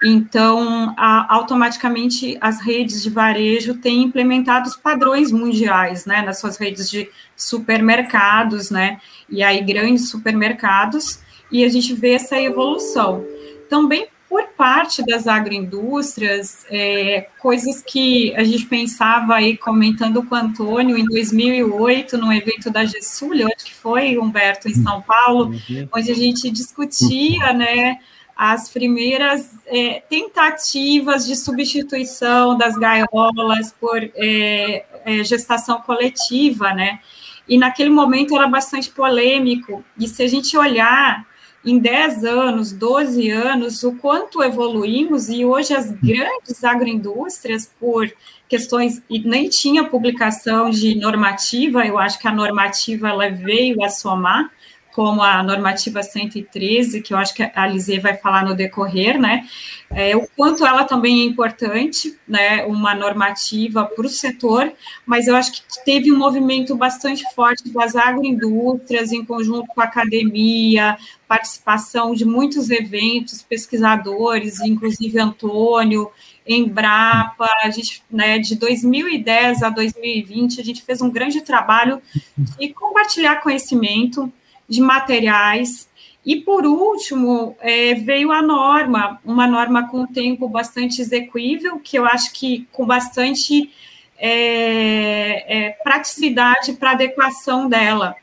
Então, 0.02 0.94
a, 0.98 1.34
automaticamente, 1.34 2.36
as 2.40 2.60
redes 2.60 3.02
de 3.02 3.08
varejo 3.08 3.74
têm 3.74 4.02
implementado 4.02 4.68
os 4.68 4.76
padrões 4.76 5.32
mundiais, 5.32 6.04
né, 6.04 6.20
nas 6.20 6.40
suas 6.40 6.58
redes 6.58 6.90
de 6.90 7.08
supermercados, 7.34 8.70
né, 8.70 9.00
e 9.30 9.42
aí 9.42 9.62
grandes 9.62 10.10
supermercados, 10.10 11.20
e 11.50 11.64
a 11.64 11.68
gente 11.68 11.94
vê 11.94 12.12
essa 12.14 12.38
evolução. 12.38 13.24
Também 13.70 14.08
parte 14.56 15.04
das 15.04 15.26
agroindústrias, 15.26 16.66
é, 16.70 17.28
coisas 17.40 17.82
que 17.82 18.34
a 18.34 18.44
gente 18.44 18.66
pensava 18.66 19.34
aí, 19.34 19.56
comentando 19.56 20.22
com 20.22 20.34
o 20.34 20.38
Antônio, 20.38 20.96
em 20.96 21.04
2008, 21.04 22.16
no 22.18 22.32
evento 22.32 22.70
da 22.70 22.84
GESUL, 22.84 23.46
acho 23.54 23.64
que 23.64 23.74
foi, 23.74 24.18
Humberto, 24.18 24.68
em 24.68 24.74
São 24.74 25.02
Paulo, 25.02 25.46
uhum. 25.46 25.88
onde 25.92 26.10
a 26.10 26.14
gente 26.14 26.50
discutia, 26.50 27.52
né, 27.52 27.98
as 28.36 28.68
primeiras 28.68 29.50
é, 29.66 30.02
tentativas 30.08 31.26
de 31.26 31.36
substituição 31.36 32.56
das 32.56 32.76
gaiolas 32.76 33.74
por 33.80 33.98
é, 34.02 34.84
é, 35.04 35.24
gestação 35.24 35.80
coletiva, 35.80 36.72
né? 36.74 37.00
e 37.48 37.58
naquele 37.58 37.90
momento 37.90 38.34
era 38.34 38.46
bastante 38.46 38.90
polêmico. 38.90 39.84
E 39.98 40.08
se 40.08 40.22
a 40.22 40.28
gente 40.28 40.56
olhar 40.56 41.26
em 41.64 41.78
10 41.78 42.24
anos, 42.24 42.72
12 42.72 43.30
anos, 43.30 43.82
o 43.82 43.92
quanto 43.96 44.42
evoluímos, 44.42 45.28
e 45.28 45.44
hoje 45.44 45.74
as 45.74 45.90
grandes 45.90 46.62
agroindústrias, 46.62 47.70
por 47.80 48.12
questões, 48.48 49.02
e 49.08 49.18
nem 49.20 49.48
tinha 49.48 49.84
publicação 49.84 50.70
de 50.70 50.94
normativa, 50.94 51.86
eu 51.86 51.98
acho 51.98 52.18
que 52.18 52.28
a 52.28 52.32
normativa 52.32 53.08
ela 53.08 53.30
veio 53.30 53.82
a 53.82 53.88
somar, 53.88 54.50
como 54.94 55.24
a 55.24 55.42
normativa 55.42 56.04
113, 56.04 57.02
que 57.02 57.12
eu 57.12 57.18
acho 57.18 57.34
que 57.34 57.42
a 57.42 57.66
Lisê 57.66 57.98
vai 57.98 58.16
falar 58.16 58.44
no 58.44 58.54
decorrer, 58.54 59.20
né? 59.20 59.44
É, 59.90 60.16
o 60.16 60.24
quanto 60.36 60.64
ela 60.64 60.84
também 60.84 61.22
é 61.22 61.24
importante, 61.24 62.16
né? 62.28 62.64
Uma 62.64 62.94
normativa 62.94 63.84
para 63.84 64.06
o 64.06 64.08
setor, 64.08 64.72
mas 65.04 65.26
eu 65.26 65.34
acho 65.34 65.52
que 65.52 65.62
teve 65.84 66.12
um 66.12 66.16
movimento 66.16 66.76
bastante 66.76 67.24
forte 67.34 67.68
das 67.70 67.96
agroindústrias, 67.96 69.10
em 69.10 69.24
conjunto 69.24 69.66
com 69.66 69.80
a 69.80 69.84
academia, 69.84 70.96
participação 71.26 72.14
de 72.14 72.24
muitos 72.24 72.70
eventos, 72.70 73.42
pesquisadores, 73.42 74.60
inclusive 74.60 75.18
Antônio, 75.18 76.08
Embrapa, 76.46 77.48
a 77.64 77.70
gente, 77.70 78.00
né, 78.08 78.38
de 78.38 78.54
2010 78.54 79.64
a 79.64 79.70
2020, 79.70 80.60
a 80.60 80.64
gente 80.64 80.82
fez 80.82 81.02
um 81.02 81.10
grande 81.10 81.40
trabalho 81.40 82.00
de 82.36 82.68
compartilhar 82.68 83.40
conhecimento, 83.40 84.32
de 84.68 84.80
materiais. 84.80 85.88
E, 86.24 86.36
por 86.36 86.64
último, 86.64 87.56
é, 87.60 87.94
veio 87.94 88.32
a 88.32 88.40
norma, 88.40 89.20
uma 89.24 89.46
norma 89.46 89.88
com 89.88 90.06
tempo 90.06 90.48
bastante 90.48 91.00
execuível, 91.00 91.78
que 91.78 91.98
eu 91.98 92.06
acho 92.06 92.32
que 92.32 92.66
com 92.72 92.86
bastante 92.86 93.70
é, 94.16 95.66
é, 95.66 95.70
praticidade 95.82 96.72
para 96.74 96.92
adequação 96.92 97.68
dela. 97.68 98.16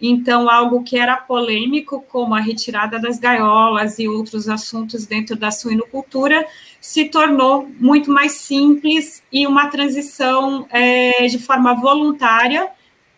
Então, 0.00 0.50
algo 0.50 0.82
que 0.82 0.98
era 0.98 1.16
polêmico, 1.16 2.04
como 2.10 2.34
a 2.34 2.40
retirada 2.40 2.98
das 2.98 3.18
gaiolas 3.18 3.98
e 3.98 4.06
outros 4.06 4.48
assuntos 4.48 5.06
dentro 5.06 5.34
da 5.34 5.50
suinocultura, 5.50 6.46
se 6.80 7.06
tornou 7.06 7.66
muito 7.80 8.10
mais 8.10 8.32
simples 8.32 9.22
e 9.32 9.46
uma 9.46 9.68
transição 9.68 10.66
é, 10.70 11.26
de 11.26 11.38
forma 11.38 11.74
voluntária. 11.74 12.68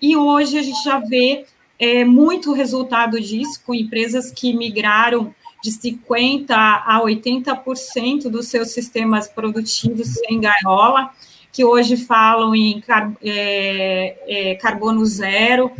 E 0.00 0.16
hoje 0.16 0.56
a 0.56 0.62
gente 0.62 0.82
já 0.84 1.00
vê 1.00 1.44
é, 1.78 2.04
muito 2.04 2.52
resultado 2.52 3.20
disso, 3.20 3.62
com 3.64 3.74
empresas 3.74 4.30
que 4.30 4.52
migraram 4.52 5.34
de 5.62 5.70
50% 5.70 6.50
a 6.50 7.00
80% 7.02 8.28
dos 8.28 8.48
seus 8.48 8.70
sistemas 8.70 9.28
produtivos 9.28 10.08
sem 10.08 10.40
gaiola, 10.40 11.10
que 11.52 11.64
hoje 11.64 11.96
falam 11.96 12.54
em 12.54 12.80
car 12.80 13.12
é, 13.22 14.16
é, 14.26 14.54
carbono 14.56 15.04
zero, 15.04 15.70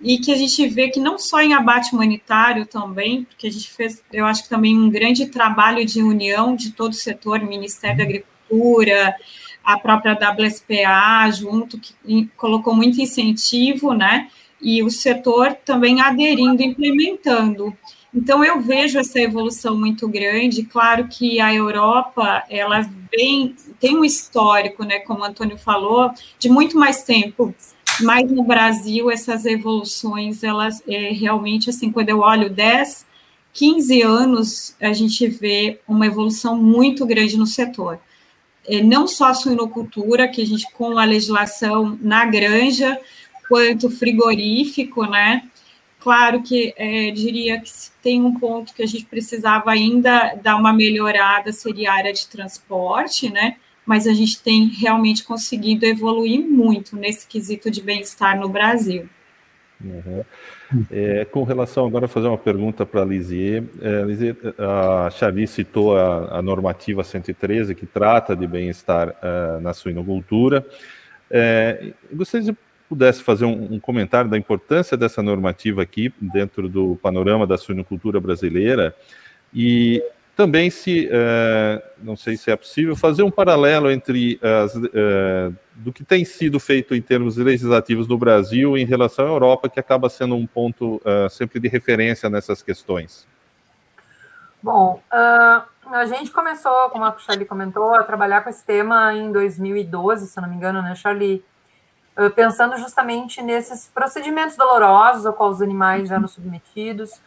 e 0.00 0.18
que 0.18 0.32
a 0.32 0.36
gente 0.36 0.66
vê 0.68 0.88
que 0.88 1.00
não 1.00 1.18
só 1.18 1.40
em 1.40 1.54
abate 1.54 1.92
humanitário 1.92 2.64
também, 2.66 3.24
porque 3.24 3.48
a 3.48 3.50
gente 3.50 3.68
fez, 3.68 4.02
eu 4.12 4.24
acho 4.24 4.44
que 4.44 4.48
também 4.48 4.78
um 4.78 4.88
grande 4.88 5.26
trabalho 5.26 5.84
de 5.84 6.02
união 6.02 6.54
de 6.54 6.70
todo 6.70 6.92
o 6.92 6.96
setor, 6.96 7.40
Ministério 7.40 7.98
da 7.98 8.04
Agricultura, 8.04 9.14
a 9.64 9.78
própria 9.78 10.12
WSPA 10.14 11.30
junto, 11.32 11.78
que 11.78 11.94
colocou 12.36 12.74
muito 12.74 13.00
incentivo, 13.00 13.92
né? 13.92 14.28
E 14.60 14.82
o 14.82 14.90
setor 14.90 15.54
também 15.64 16.00
aderindo, 16.00 16.62
implementando. 16.62 17.76
Então 18.14 18.42
eu 18.44 18.60
vejo 18.60 18.98
essa 18.98 19.20
evolução 19.20 19.78
muito 19.78 20.08
grande. 20.08 20.64
Claro 20.64 21.08
que 21.08 21.40
a 21.40 21.54
Europa 21.54 22.44
ela 22.48 22.80
vem 23.10 23.54
tem 23.78 23.96
um 23.96 24.04
histórico, 24.04 24.82
né, 24.84 24.98
como 25.00 25.20
o 25.20 25.24
Antônio 25.24 25.56
falou, 25.56 26.10
de 26.38 26.48
muito 26.48 26.76
mais 26.76 27.02
tempo. 27.02 27.54
Mas 28.00 28.30
no 28.30 28.42
Brasil 28.42 29.10
essas 29.10 29.44
evoluções 29.44 30.42
elas 30.42 30.82
é, 30.86 31.12
realmente 31.12 31.70
assim 31.70 31.92
quando 31.92 32.08
eu 32.08 32.20
olho 32.20 32.48
10, 32.50 33.06
15 33.52 34.02
anos 34.02 34.76
a 34.80 34.92
gente 34.92 35.26
vê 35.26 35.80
uma 35.86 36.06
evolução 36.06 36.56
muito 36.56 37.04
grande 37.04 37.36
no 37.36 37.46
setor. 37.46 38.00
É, 38.66 38.82
não 38.82 39.06
só 39.06 39.28
a 39.28 39.34
suinocultura, 39.34 40.28
que 40.28 40.42
a 40.42 40.46
gente 40.46 40.70
com 40.72 40.98
a 40.98 41.04
legislação 41.04 41.98
na 42.02 42.24
granja, 42.26 43.00
quanto 43.48 43.90
frigorífico, 43.90 45.04
né? 45.06 45.42
Claro 46.00 46.42
que 46.42 46.72
é, 46.76 47.10
diria 47.10 47.60
que 47.60 47.70
tem 48.02 48.22
um 48.22 48.38
ponto 48.38 48.72
que 48.72 48.82
a 48.82 48.86
gente 48.86 49.04
precisava 49.04 49.70
ainda 49.70 50.34
dar 50.42 50.56
uma 50.56 50.72
melhorada, 50.72 51.52
seria 51.52 51.90
a 51.90 51.94
área 51.94 52.12
de 52.12 52.26
transporte, 52.28 53.30
né? 53.30 53.56
Mas 53.84 54.06
a 54.06 54.12
gente 54.12 54.40
tem 54.40 54.66
realmente 54.66 55.24
conseguido 55.24 55.84
evoluir 55.86 56.40
muito 56.40 56.94
nesse 56.94 57.26
quesito 57.26 57.70
de 57.70 57.82
bem-estar 57.82 58.38
no 58.38 58.48
Brasil. 58.48 59.08
Uhum. 59.82 60.24
É, 60.90 61.24
com 61.24 61.44
relação 61.44 61.86
agora 61.86 62.04
a 62.06 62.08
fazer 62.08 62.26
uma 62.26 62.38
pergunta 62.38 62.84
para 62.84 63.02
a 63.02 63.04
Lisier. 63.04 63.64
É, 63.80 65.04
a 65.06 65.10
Xavi 65.10 65.46
citou 65.46 65.96
a, 65.96 66.38
a, 66.38 66.42
normativa 66.42 67.02
113 67.02 67.74
que 67.74 67.86
trata 67.86 68.36
de 68.36 68.46
bem-estar 68.46 69.08
uh, 69.08 69.60
na 69.60 69.72
suinocultura. 69.72 70.66
É, 71.30 71.92
gostaria 72.12 72.52
de 72.52 72.58
pudesse 72.88 73.22
fazer 73.22 73.44
um, 73.44 73.74
um, 73.74 73.80
comentário 73.80 74.30
da 74.30 74.38
importância 74.38 74.96
dessa 74.96 75.22
normativa 75.22 75.82
aqui 75.82 76.12
dentro 76.20 76.68
do 76.68 76.98
panorama 77.02 77.46
da 77.46 77.58
suinocultura 77.58 78.18
brasileira 78.18 78.94
e 79.52 80.02
também 80.38 80.70
se, 80.70 81.08
uh, 81.08 81.82
não 82.00 82.16
sei 82.16 82.36
se 82.36 82.48
é 82.48 82.54
possível, 82.54 82.94
fazer 82.94 83.24
um 83.24 83.30
paralelo 83.30 83.90
entre 83.90 84.38
as, 84.40 84.72
uh, 84.72 85.56
do 85.74 85.92
que 85.92 86.04
tem 86.04 86.24
sido 86.24 86.60
feito 86.60 86.94
em 86.94 87.02
termos 87.02 87.36
legislativos 87.36 88.06
no 88.06 88.16
Brasil 88.16 88.78
em 88.78 88.84
relação 88.84 89.26
à 89.26 89.28
Europa, 89.28 89.68
que 89.68 89.80
acaba 89.80 90.08
sendo 90.08 90.36
um 90.36 90.46
ponto 90.46 91.02
uh, 91.04 91.28
sempre 91.28 91.58
de 91.58 91.66
referência 91.66 92.30
nessas 92.30 92.62
questões. 92.62 93.26
Bom, 94.62 95.02
a 95.10 96.06
gente 96.06 96.30
começou, 96.30 96.88
como 96.90 97.04
a 97.04 97.16
Charlie 97.18 97.46
comentou, 97.46 97.94
a 97.94 98.04
trabalhar 98.04 98.42
com 98.42 98.50
esse 98.50 98.64
tema 98.64 99.14
em 99.14 99.32
2012, 99.32 100.28
se 100.28 100.40
não 100.40 100.48
me 100.48 100.54
engano, 100.54 100.82
né, 100.82 100.94
Charlie? 100.94 101.44
Pensando 102.34 102.76
justamente 102.78 103.40
nesses 103.40 103.86
procedimentos 103.86 104.56
dolorosos 104.56 105.24
ao 105.24 105.32
qual 105.32 105.50
os 105.50 105.62
animais 105.62 106.10
eram 106.10 106.26
submetidos, 106.26 107.20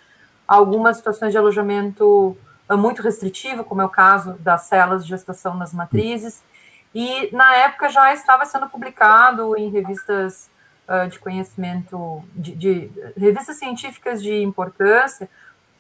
algumas 0.48 0.98
situações 0.98 1.32
de 1.32 1.38
alojamento 1.38 2.38
muito 2.78 3.02
restritivo, 3.02 3.64
como 3.64 3.82
é 3.82 3.86
o 3.86 3.90
caso 3.90 4.34
das 4.40 4.64
celas 4.64 5.04
de 5.04 5.10
gestação 5.10 5.56
nas 5.56 5.74
matrizes, 5.74 6.44
e 6.94 7.34
na 7.34 7.56
época 7.56 7.90
já 7.90 8.14
estava 8.14 8.46
sendo 8.46 8.68
publicado 8.68 9.58
em 9.58 9.70
revistas 9.70 10.50
uh, 10.88 11.08
de 11.08 11.20
conhecimento, 11.20 12.24
de, 12.36 12.56
de, 12.56 12.92
revistas 13.18 13.58
científicas 13.58 14.22
de 14.22 14.44
importância, 14.44 15.30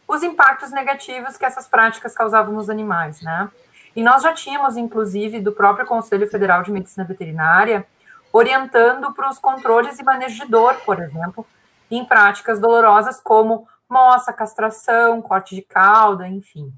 os 0.08 0.24
impactos 0.24 0.72
negativos 0.72 1.38
que 1.38 1.46
essas 1.46 1.68
práticas 1.68 2.13
causavam 2.13 2.53
nos 2.53 2.70
animais, 2.70 3.22
né? 3.22 3.50
E 3.94 4.01
nós 4.01 4.24
já 4.24 4.34
tínhamos, 4.34 4.77
inclusive, 4.77 5.41
do 5.41 5.51
próprio 5.51 5.86
Conselho 5.86 6.30
Federal 6.30 6.63
de 6.63 6.72
Medicina 6.72 7.03
Veterinária, 7.03 7.86
orientando 8.31 9.13
para 9.13 9.29
os 9.29 9.39
controles 9.39 10.00
e 10.00 10.03
manejo 10.03 10.43
de 10.43 10.50
dor, 10.50 10.75
por 10.85 11.00
exemplo, 11.00 11.45
em 11.89 12.05
práticas 12.05 12.59
dolorosas 12.59 13.19
como 13.19 13.67
moça, 13.89 14.31
castração, 14.31 15.21
corte 15.21 15.53
de 15.53 15.61
cauda, 15.61 16.27
enfim. 16.27 16.73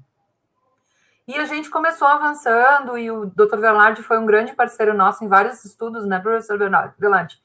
E 1.26 1.36
a 1.36 1.44
gente 1.44 1.70
começou 1.70 2.06
avançando, 2.06 2.98
e 2.98 3.10
o 3.10 3.24
Dr. 3.24 3.58
Velarde 3.58 4.02
foi 4.02 4.18
um 4.18 4.26
grande 4.26 4.52
parceiro 4.52 4.92
nosso 4.92 5.24
em 5.24 5.28
vários 5.28 5.64
estudos, 5.64 6.04
né, 6.04 6.18
professor 6.18 6.58
Velarde? 6.98 7.38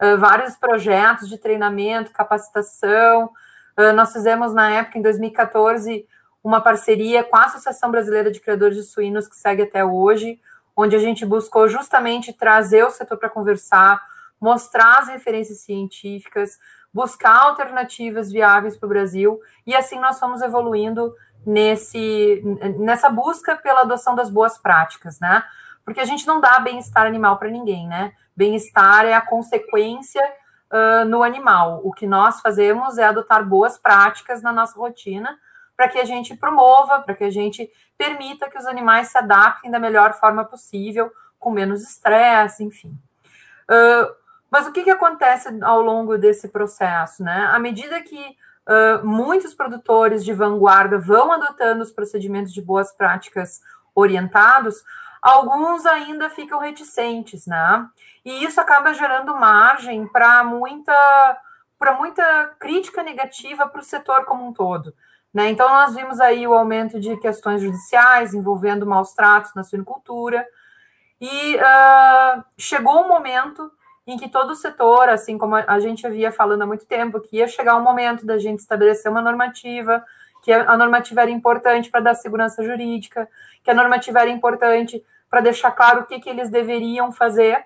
Uh, 0.00 0.16
vários 0.18 0.54
projetos 0.54 1.28
de 1.28 1.38
treinamento, 1.38 2.12
capacitação. 2.12 3.30
Uh, 3.76 3.92
nós 3.94 4.12
fizemos, 4.12 4.54
na 4.54 4.70
época, 4.70 4.98
em 4.98 5.02
2014, 5.02 6.06
uma 6.44 6.60
parceria 6.60 7.24
com 7.24 7.36
a 7.36 7.46
Associação 7.46 7.90
Brasileira 7.90 8.30
de 8.30 8.38
Criadores 8.38 8.76
de 8.76 8.84
Suínos, 8.84 9.26
que 9.26 9.34
segue 9.34 9.62
até 9.62 9.84
hoje, 9.84 10.38
onde 10.76 10.94
a 10.94 10.98
gente 10.98 11.24
buscou 11.24 11.68
justamente 11.68 12.32
trazer 12.32 12.84
o 12.84 12.90
setor 12.90 13.16
para 13.16 13.30
conversar, 13.30 14.00
mostrar 14.38 14.98
as 14.98 15.08
referências 15.08 15.60
científicas, 15.60 16.58
buscar 16.92 17.44
alternativas 17.44 18.30
viáveis 18.30 18.76
para 18.76 18.86
o 18.86 18.90
Brasil, 18.90 19.40
e 19.66 19.74
assim 19.74 19.98
nós 19.98 20.18
fomos 20.18 20.42
evoluindo 20.42 21.14
nesse, 21.44 22.42
nessa 22.78 23.08
busca 23.08 23.56
pela 23.56 23.82
adoção 23.82 24.14
das 24.14 24.28
boas 24.28 24.58
práticas, 24.58 25.18
né? 25.20 25.42
Porque 25.84 26.00
a 26.00 26.04
gente 26.04 26.26
não 26.26 26.40
dá 26.40 26.58
bem-estar 26.58 27.06
animal 27.06 27.38
para 27.38 27.48
ninguém, 27.48 27.86
né? 27.86 28.12
Bem-estar 28.36 29.06
é 29.06 29.14
a 29.14 29.20
consequência 29.20 30.22
uh, 30.72 31.04
no 31.04 31.22
animal. 31.22 31.80
O 31.84 31.92
que 31.92 32.06
nós 32.06 32.40
fazemos 32.40 32.98
é 32.98 33.04
adotar 33.04 33.46
boas 33.46 33.78
práticas 33.78 34.42
na 34.42 34.52
nossa 34.52 34.78
rotina 34.78 35.38
para 35.76 35.88
que 35.88 35.98
a 35.98 36.04
gente 36.04 36.36
promova, 36.36 37.00
para 37.00 37.14
que 37.14 37.24
a 37.24 37.30
gente 37.30 37.70
permita 37.98 38.48
que 38.48 38.58
os 38.58 38.66
animais 38.66 39.08
se 39.08 39.18
adaptem 39.18 39.70
da 39.70 39.78
melhor 39.78 40.14
forma 40.14 40.44
possível, 40.44 41.12
com 41.38 41.50
menos 41.50 41.82
estresse, 41.82 42.64
enfim. 42.64 42.96
Uh, 43.68 44.14
mas 44.50 44.66
o 44.66 44.72
que, 44.72 44.84
que 44.84 44.90
acontece 44.90 45.48
ao 45.62 45.80
longo 45.80 46.16
desse 46.16 46.48
processo? 46.48 47.22
Né? 47.22 47.48
À 47.52 47.58
medida 47.58 48.00
que 48.00 48.36
uh, 48.66 49.06
muitos 49.06 49.54
produtores 49.54 50.24
de 50.24 50.32
vanguarda 50.32 50.98
vão 50.98 51.32
adotando 51.32 51.82
os 51.82 51.90
procedimentos 51.90 52.52
de 52.52 52.62
boas 52.62 52.92
práticas 52.92 53.60
orientados, 53.94 54.82
alguns 55.20 55.84
ainda 55.86 56.30
ficam 56.30 56.58
reticentes, 56.60 57.46
né? 57.46 57.88
E 58.24 58.44
isso 58.44 58.60
acaba 58.60 58.94
gerando 58.94 59.34
margem 59.34 60.06
para 60.06 60.44
muita 60.44 60.94
para 61.78 61.92
muita 61.92 62.54
crítica 62.58 63.02
negativa 63.02 63.68
para 63.68 63.80
o 63.80 63.84
setor 63.84 64.24
como 64.24 64.46
um 64.46 64.52
todo. 64.52 64.94
Né? 65.36 65.50
Então, 65.50 65.68
nós 65.68 65.94
vimos 65.94 66.18
aí 66.18 66.46
o 66.46 66.54
aumento 66.54 66.98
de 66.98 67.14
questões 67.18 67.60
judiciais 67.60 68.32
envolvendo 68.32 68.86
maus 68.86 69.12
tratos 69.12 69.52
na 69.54 69.62
suinocultura, 69.62 70.46
e 71.20 71.56
uh, 71.56 72.42
chegou 72.56 73.04
um 73.04 73.08
momento 73.08 73.70
em 74.06 74.16
que 74.16 74.30
todo 74.30 74.52
o 74.52 74.56
setor, 74.56 75.10
assim 75.10 75.36
como 75.36 75.54
a 75.54 75.78
gente 75.78 76.06
havia 76.06 76.32
falando 76.32 76.62
há 76.62 76.66
muito 76.66 76.86
tempo, 76.86 77.20
que 77.20 77.36
ia 77.36 77.46
chegar 77.46 77.76
um 77.76 77.82
momento 77.82 78.24
da 78.24 78.38
gente 78.38 78.60
estabelecer 78.60 79.10
uma 79.10 79.20
normativa, 79.20 80.02
que 80.42 80.50
a 80.50 80.74
normativa 80.74 81.20
era 81.20 81.30
importante 81.30 81.90
para 81.90 82.00
dar 82.00 82.14
segurança 82.14 82.62
jurídica, 82.62 83.28
que 83.62 83.70
a 83.70 83.74
normativa 83.74 84.20
era 84.20 84.30
importante 84.30 85.04
para 85.28 85.42
deixar 85.42 85.70
claro 85.72 86.00
o 86.00 86.06
que, 86.06 86.18
que 86.18 86.30
eles 86.30 86.48
deveriam 86.48 87.12
fazer, 87.12 87.62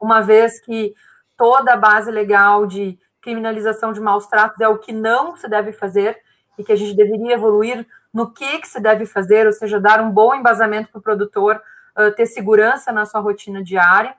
uma 0.00 0.20
vez 0.20 0.60
que 0.60 0.94
toda 1.36 1.72
a 1.72 1.76
base 1.76 2.12
legal 2.12 2.64
de 2.64 2.96
criminalização 3.20 3.92
de 3.92 4.00
maus 4.00 4.28
tratos 4.28 4.60
é 4.60 4.68
o 4.68 4.78
que 4.78 4.92
não 4.92 5.34
se 5.34 5.48
deve 5.48 5.72
fazer 5.72 6.24
e 6.58 6.64
que 6.64 6.72
a 6.72 6.76
gente 6.76 6.94
deveria 6.94 7.34
evoluir 7.34 7.86
no 8.12 8.32
que, 8.32 8.58
que 8.58 8.68
se 8.68 8.80
deve 8.80 9.06
fazer, 9.06 9.46
ou 9.46 9.52
seja, 9.52 9.80
dar 9.80 10.00
um 10.00 10.10
bom 10.10 10.34
embasamento 10.34 10.90
para 10.90 10.98
o 10.98 11.02
produtor 11.02 11.60
uh, 11.98 12.10
ter 12.12 12.26
segurança 12.26 12.92
na 12.92 13.04
sua 13.04 13.20
rotina 13.20 13.62
diária 13.62 14.14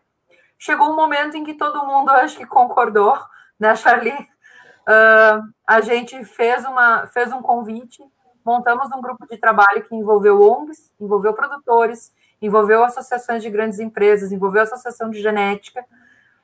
chegou 0.58 0.91
um 0.91 0.96
momento 0.96 1.38
em 1.38 1.44
que 1.44 1.53
todo 1.53 1.86
mundo 1.86 2.10
acho 2.12 2.38
que 2.38 2.46
concordou, 2.46 3.17
né, 3.60 3.75
Charlie? 3.75 4.13
Uh, 4.13 5.44
a 5.65 5.82
gente 5.82 6.24
fez, 6.24 6.63
uma, 6.65 7.08
fez 7.08 7.32
um 7.32 7.41
convite, 7.41 8.01
montamos 8.44 8.89
um 8.91 9.01
grupo 9.01 9.27
de 9.27 9.38
trabalho 9.38 9.84
que 9.84 9.94
envolveu 9.94 10.41
ONGs, 10.41 10.94
envolveu 11.00 11.34
produtores, 11.34 12.13
envolveu 12.41 12.84
associações 12.84 13.44
de 13.44 13.50
grandes 13.50 13.79
empresas, 13.79 14.32
envolveu 14.32 14.62
a 14.62 14.63
associação 14.63 15.10
de 15.10 15.22
genética, 15.22 15.84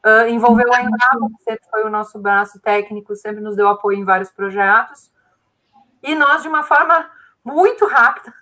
uh, 0.06 0.28
envolveu 0.28 0.74
a 0.74 0.82
Embrapa, 0.82 1.30
que 1.38 1.44
sempre 1.44 1.66
foi 1.72 1.84
o 1.86 1.90
nosso 1.90 2.20
braço 2.20 2.60
técnico, 2.60 3.16
sempre 3.16 3.42
nos 3.42 3.56
deu 3.56 3.70
apoio 3.70 3.98
em 3.98 4.04
vários 4.04 4.30
projetos, 4.30 5.10
e 6.04 6.14
nós, 6.14 6.42
de 6.42 6.50
uma 6.50 6.64
forma 6.64 7.10
muito 7.44 7.88
rápida, 7.88 8.34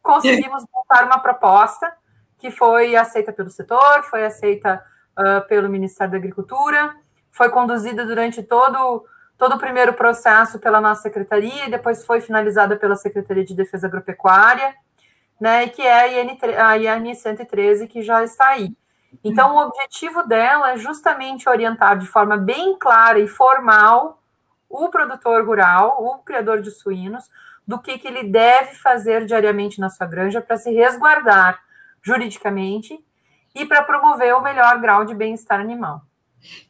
conseguimos 0.00 0.64
montar 0.72 1.04
uma 1.04 1.18
proposta 1.18 1.92
que 2.38 2.50
foi 2.50 2.94
aceita 2.94 3.32
pelo 3.32 3.50
setor, 3.50 4.04
foi 4.04 4.24
aceita 4.24 4.82
uh, 5.18 5.46
pelo 5.48 5.68
Ministério 5.68 6.12
da 6.12 6.18
Agricultura, 6.18 6.94
foi 7.30 7.50
conduzida 7.50 8.06
durante 8.06 8.42
todo, 8.42 9.04
todo 9.36 9.56
o 9.56 9.58
primeiro 9.58 9.92
processo 9.92 10.58
pela 10.58 10.80
nossa 10.80 11.02
secretaria 11.02 11.66
e 11.66 11.70
depois 11.70 12.06
foi 12.06 12.20
finalizada 12.20 12.76
pela 12.76 12.94
Secretaria 12.94 13.44
de 13.44 13.54
Defesa 13.54 13.88
Agropecuária, 13.88 14.74
né, 15.40 15.64
e 15.64 15.70
que 15.70 15.82
é 15.82 16.00
a 16.00 16.22
IN, 16.22 16.38
a 16.56 16.98
IN 16.98 17.14
113 17.14 17.86
que 17.88 18.02
já 18.02 18.22
está 18.22 18.48
aí. 18.48 18.72
Então, 19.24 19.54
o 19.54 19.66
objetivo 19.66 20.22
dela 20.24 20.72
é 20.72 20.76
justamente 20.76 21.48
orientar 21.48 21.98
de 21.98 22.06
forma 22.06 22.36
bem 22.36 22.76
clara 22.78 23.18
e 23.18 23.26
formal 23.26 24.20
o 24.68 24.88
produtor 24.88 25.44
rural, 25.44 25.96
o 26.02 26.18
criador 26.18 26.60
de 26.60 26.70
suínos, 26.70 27.24
do 27.66 27.78
que, 27.78 27.98
que 27.98 28.08
ele 28.08 28.24
deve 28.24 28.74
fazer 28.74 29.26
diariamente 29.26 29.80
na 29.80 29.90
sua 29.90 30.06
granja 30.06 30.40
para 30.40 30.56
se 30.56 30.72
resguardar 30.72 31.62
juridicamente 32.02 32.98
e 33.54 33.66
para 33.66 33.82
promover 33.82 34.34
o 34.34 34.40
melhor 34.40 34.80
grau 34.80 35.04
de 35.04 35.14
bem-estar 35.14 35.60
animal. 35.60 36.02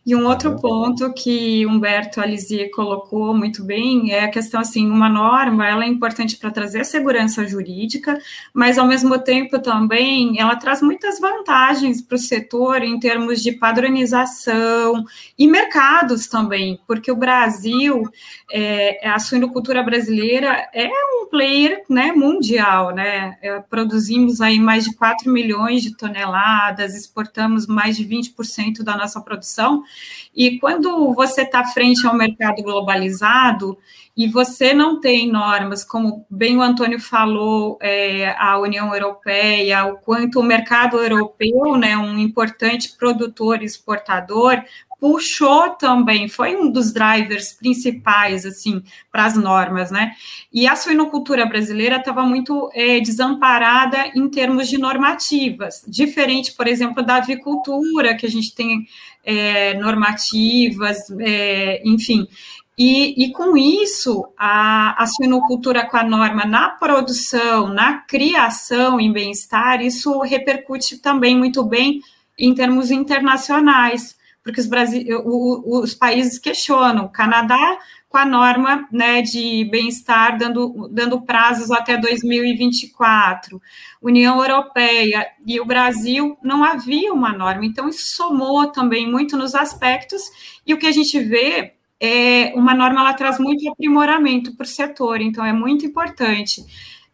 E 0.08 0.16
um 0.16 0.26
outro 0.26 0.58
ponto 0.58 1.12
que 1.12 1.66
Humberto 1.66 2.18
Alizier 2.18 2.70
colocou 2.70 3.36
muito 3.36 3.62
bem 3.62 4.10
é 4.10 4.24
a 4.24 4.30
questão 4.30 4.58
assim, 4.58 4.88
uma 4.88 5.06
norma, 5.06 5.68
ela 5.68 5.84
é 5.84 5.86
importante 5.86 6.34
para 6.38 6.50
trazer 6.50 6.86
segurança 6.86 7.46
jurídica, 7.46 8.18
mas 8.54 8.78
ao 8.78 8.86
mesmo 8.86 9.18
tempo 9.18 9.58
também 9.58 10.40
ela 10.40 10.56
traz 10.56 10.80
muitas 10.80 11.20
vantagens 11.20 12.00
para 12.00 12.14
o 12.14 12.18
setor 12.18 12.82
em 12.82 12.98
termos 12.98 13.42
de 13.42 13.52
padronização 13.52 15.04
e 15.38 15.46
mercados 15.46 16.26
também, 16.26 16.80
porque 16.86 17.12
o 17.12 17.16
Brasil, 17.16 18.02
é, 18.50 19.06
a 19.06 19.18
suinocultura 19.18 19.82
brasileira 19.82 20.70
é 20.72 20.88
um 20.88 21.26
player 21.26 21.82
né, 21.86 22.12
mundial, 22.12 22.94
né? 22.94 23.36
É, 23.42 23.60
produzimos 23.60 24.40
aí 24.40 24.58
mais 24.58 24.84
de 24.84 24.96
4 24.96 25.30
milhões 25.30 25.82
de 25.82 25.94
toneladas, 25.94 26.94
exportamos 26.94 27.66
mais 27.66 27.94
de 27.94 28.06
20% 28.06 28.82
da 28.82 28.96
nossa 28.96 29.20
produção. 29.20 29.84
E 30.34 30.58
quando 30.58 31.12
você 31.14 31.42
está 31.42 31.64
frente 31.64 32.06
ao 32.06 32.16
mercado 32.16 32.62
globalizado 32.62 33.78
e 34.18 34.26
você 34.26 34.74
não 34.74 35.00
tem 35.00 35.30
normas, 35.30 35.84
como 35.84 36.26
bem 36.28 36.56
o 36.56 36.60
Antônio 36.60 36.98
falou, 36.98 37.78
é, 37.80 38.34
a 38.36 38.58
União 38.58 38.92
Europeia, 38.92 39.84
o 39.84 39.98
quanto 39.98 40.40
o 40.40 40.42
mercado 40.42 40.98
europeu, 40.98 41.76
né, 41.76 41.96
um 41.96 42.18
importante 42.18 42.96
produtor 42.98 43.62
exportador, 43.62 44.60
puxou 45.00 45.70
também, 45.70 46.26
foi 46.26 46.56
um 46.56 46.68
dos 46.68 46.92
drivers 46.92 47.52
principais, 47.52 48.44
assim, 48.44 48.82
para 49.12 49.26
as 49.26 49.36
normas, 49.36 49.92
né? 49.92 50.10
E 50.52 50.66
a 50.66 50.74
suinocultura 50.74 51.46
brasileira 51.46 51.98
estava 51.98 52.24
muito 52.24 52.68
é, 52.74 52.98
desamparada 52.98 54.10
em 54.16 54.28
termos 54.28 54.68
de 54.68 54.78
normativas, 54.78 55.84
diferente, 55.86 56.52
por 56.54 56.66
exemplo, 56.66 57.04
da 57.04 57.18
avicultura, 57.18 58.16
que 58.16 58.26
a 58.26 58.30
gente 58.30 58.52
tem 58.52 58.84
é, 59.24 59.74
normativas, 59.74 61.08
é, 61.20 61.80
enfim. 61.84 62.26
E, 62.78 63.24
e, 63.24 63.32
com 63.32 63.56
isso, 63.56 64.24
a, 64.38 65.02
a 65.02 65.06
suinocultura 65.06 65.84
com 65.88 65.96
a 65.96 66.04
norma 66.04 66.44
na 66.44 66.68
produção, 66.70 67.68
na 67.68 67.98
criação 68.02 69.00
em 69.00 69.12
bem-estar, 69.12 69.82
isso 69.82 70.20
repercute 70.20 70.98
também 70.98 71.36
muito 71.36 71.64
bem 71.64 72.00
em 72.38 72.54
termos 72.54 72.92
internacionais 72.92 74.16
porque 74.40 74.62
os, 74.62 74.66
Brasil, 74.66 75.04
os 75.26 75.94
países 75.94 76.38
questionam. 76.38 77.04
O 77.04 77.10
Canadá 77.10 77.78
com 78.08 78.16
a 78.16 78.24
norma 78.24 78.88
né, 78.90 79.20
de 79.20 79.64
bem-estar, 79.70 80.38
dando, 80.38 80.88
dando 80.90 81.20
prazos 81.20 81.70
até 81.70 81.98
2024. 81.98 83.60
União 84.00 84.38
Europeia 84.38 85.26
e 85.46 85.60
o 85.60 85.66
Brasil 85.66 86.38
não 86.42 86.64
havia 86.64 87.12
uma 87.12 87.32
norma, 87.32 87.66
então 87.66 87.88
isso 87.88 88.16
somou 88.16 88.68
também 88.68 89.10
muito 89.10 89.36
nos 89.36 89.54
aspectos, 89.54 90.22
e 90.66 90.72
o 90.72 90.78
que 90.78 90.86
a 90.86 90.92
gente 90.92 91.20
vê 91.20 91.74
é 92.00 92.52
uma 92.54 92.74
norma 92.74 93.00
ela 93.00 93.14
traz 93.14 93.38
muito 93.38 93.68
aprimoramento 93.68 94.54
para 94.56 94.64
o 94.64 94.68
setor, 94.68 95.20
então 95.20 95.44
é 95.44 95.52
muito 95.52 95.84
importante, 95.84 96.64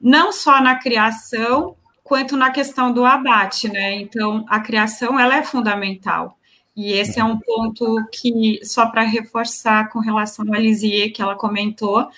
não 0.01 0.33
só 0.33 0.61
na 0.61 0.77
criação, 0.77 1.77
quanto 2.03 2.37
na 2.37 2.51
questão 2.51 2.93
do 2.93 3.05
abate, 3.05 3.69
né? 3.69 3.97
Então 3.97 4.45
a 4.49 4.61
criação 4.61 5.19
ela 5.19 5.37
é 5.37 5.43
fundamental. 5.43 6.39
E 6.77 6.93
esse 6.93 7.21
é 7.21 7.25
um 7.25 7.39
ponto 7.39 8.05
que, 8.13 8.61
só 8.65 8.87
para 8.87 9.03
reforçar 9.03 9.89
com 9.91 10.01
relação 10.01 10.45
à 10.53 10.59
Lisier, 10.59 11.13
que 11.13 11.23
ela 11.23 11.37
comentou, 11.37 12.09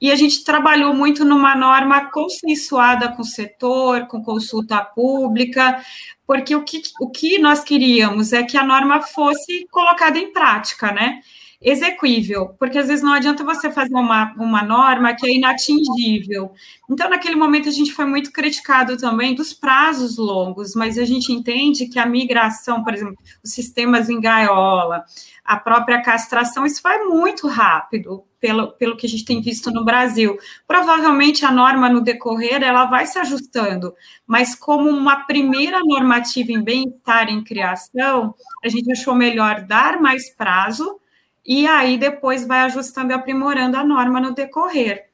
e 0.00 0.10
a 0.10 0.16
gente 0.16 0.44
trabalhou 0.44 0.92
muito 0.92 1.24
numa 1.24 1.54
norma 1.54 2.10
consensuada 2.10 3.08
com 3.10 3.22
o 3.22 3.24
setor, 3.24 4.06
com 4.08 4.22
consulta 4.22 4.84
pública, 4.84 5.82
porque 6.26 6.54
o 6.56 6.64
que, 6.64 6.82
o 7.00 7.08
que 7.08 7.38
nós 7.38 7.62
queríamos 7.62 8.32
é 8.32 8.42
que 8.42 8.56
a 8.56 8.64
norma 8.64 9.00
fosse 9.00 9.66
colocada 9.70 10.18
em 10.18 10.32
prática, 10.32 10.92
né? 10.92 11.20
Exequível, 11.62 12.54
porque 12.58 12.78
às 12.78 12.88
vezes 12.88 13.04
não 13.04 13.12
adianta 13.12 13.44
você 13.44 13.70
fazer 13.70 13.94
uma, 13.94 14.34
uma 14.36 14.62
norma 14.62 15.14
que 15.14 15.26
é 15.26 15.30
inatingível. 15.30 16.52
Então, 16.90 17.08
naquele 17.08 17.36
momento, 17.36 17.68
a 17.68 17.72
gente 17.72 17.92
foi 17.92 18.04
muito 18.04 18.32
criticado 18.32 18.96
também 18.96 19.34
dos 19.34 19.52
prazos 19.52 20.18
longos, 20.18 20.74
mas 20.74 20.98
a 20.98 21.04
gente 21.04 21.32
entende 21.32 21.86
que 21.86 21.98
a 21.98 22.06
migração, 22.06 22.82
por 22.82 22.92
exemplo, 22.94 23.16
os 23.42 23.52
sistemas 23.52 24.10
em 24.10 24.20
gaiola, 24.20 25.04
a 25.44 25.56
própria 25.56 26.02
castração, 26.02 26.66
isso 26.66 26.82
vai 26.82 26.98
muito 27.04 27.46
rápido, 27.46 28.24
pelo, 28.40 28.72
pelo 28.72 28.96
que 28.96 29.06
a 29.06 29.08
gente 29.08 29.24
tem 29.24 29.40
visto 29.40 29.70
no 29.70 29.84
Brasil. 29.84 30.36
Provavelmente 30.66 31.44
a 31.44 31.52
norma 31.52 31.88
no 31.88 32.00
decorrer 32.00 32.62
ela 32.62 32.86
vai 32.86 33.06
se 33.06 33.18
ajustando, 33.18 33.94
mas 34.26 34.54
como 34.54 34.90
uma 34.90 35.24
primeira 35.26 35.78
normativa 35.80 36.50
em 36.50 36.62
bem-estar 36.62 37.28
em 37.28 37.44
criação, 37.44 38.34
a 38.64 38.68
gente 38.68 38.90
achou 38.90 39.14
melhor 39.14 39.62
dar 39.62 40.00
mais 40.00 40.28
prazo 40.34 41.00
e 41.44 41.66
aí 41.66 41.98
depois 41.98 42.46
vai 42.46 42.60
ajustando 42.60 43.12
e 43.12 43.14
aprimorando 43.14 43.76
a 43.76 43.84
norma 43.84 44.20
no 44.20 44.34
decorrer. 44.34 45.06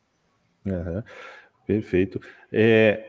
Uhum, 0.64 1.02
perfeito. 1.66 2.20
É, 2.52 3.04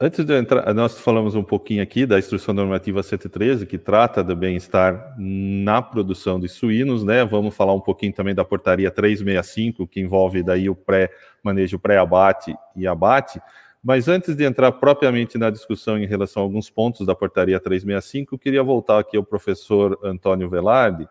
antes 0.00 0.24
de 0.24 0.36
entrar, 0.36 0.72
nós 0.74 0.98
falamos 0.98 1.34
um 1.34 1.42
pouquinho 1.42 1.82
aqui 1.82 2.04
da 2.04 2.18
Instrução 2.18 2.52
Normativa 2.52 3.02
113, 3.02 3.66
que 3.66 3.78
trata 3.78 4.24
do 4.24 4.34
bem-estar 4.34 5.14
na 5.16 5.80
produção 5.80 6.40
de 6.40 6.48
suínos, 6.48 7.04
né? 7.04 7.24
Vamos 7.24 7.54
falar 7.54 7.74
um 7.74 7.80
pouquinho 7.80 8.12
também 8.12 8.34
da 8.34 8.44
Portaria 8.44 8.90
365, 8.90 9.86
que 9.86 10.00
envolve 10.00 10.42
daí 10.42 10.68
o 10.68 10.74
pré-manejo 10.74 11.78
pré-abate 11.78 12.54
e 12.74 12.86
abate. 12.86 13.40
Mas 13.82 14.08
antes 14.08 14.36
de 14.36 14.44
entrar 14.44 14.72
propriamente 14.72 15.38
na 15.38 15.48
discussão 15.48 15.96
em 15.96 16.06
relação 16.06 16.42
a 16.42 16.44
alguns 16.44 16.68
pontos 16.68 17.06
da 17.06 17.14
Portaria 17.14 17.58
365, 17.58 18.34
eu 18.34 18.38
queria 18.38 18.62
voltar 18.62 18.98
aqui 18.98 19.16
ao 19.16 19.24
professor 19.24 19.98
Antônio 20.04 20.50
Velarde. 20.50 21.08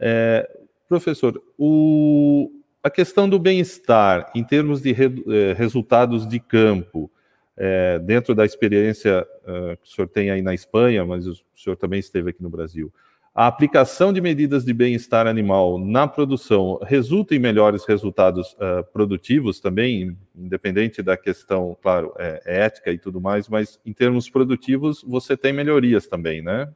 É, 0.00 0.48
Professor, 0.88 1.42
o, 1.58 2.50
a 2.82 2.90
questão 2.90 3.28
do 3.28 3.38
bem-estar, 3.38 4.30
em 4.34 4.44
termos 4.44 4.80
de 4.80 4.92
re, 4.92 5.24
eh, 5.28 5.52
resultados 5.54 6.26
de 6.26 6.38
campo, 6.38 7.10
é, 7.56 7.98
dentro 7.98 8.34
da 8.34 8.44
experiência 8.44 9.26
uh, 9.42 9.76
que 9.78 9.88
o 9.88 9.90
senhor 9.90 10.08
tem 10.08 10.30
aí 10.30 10.42
na 10.42 10.52
Espanha, 10.52 11.06
mas 11.06 11.26
o 11.26 11.34
senhor 11.54 11.74
também 11.74 11.98
esteve 11.98 12.28
aqui 12.30 12.42
no 12.42 12.50
Brasil, 12.50 12.92
a 13.34 13.46
aplicação 13.46 14.12
de 14.12 14.20
medidas 14.20 14.64
de 14.64 14.72
bem-estar 14.72 15.26
animal 15.26 15.78
na 15.78 16.06
produção 16.06 16.78
resulta 16.82 17.34
em 17.34 17.38
melhores 17.38 17.84
resultados 17.84 18.56
produtivos 18.94 19.60
também, 19.60 20.16
independente 20.34 21.02
da 21.02 21.18
questão, 21.18 21.76
claro, 21.82 22.14
ética 22.46 22.90
e 22.90 22.98
tudo 22.98 23.20
mais, 23.20 23.46
mas 23.46 23.78
em 23.84 23.92
termos 23.92 24.30
produtivos 24.30 25.04
você 25.06 25.36
tem 25.36 25.52
melhorias 25.52 26.06
também, 26.06 26.40
né? 26.40 26.66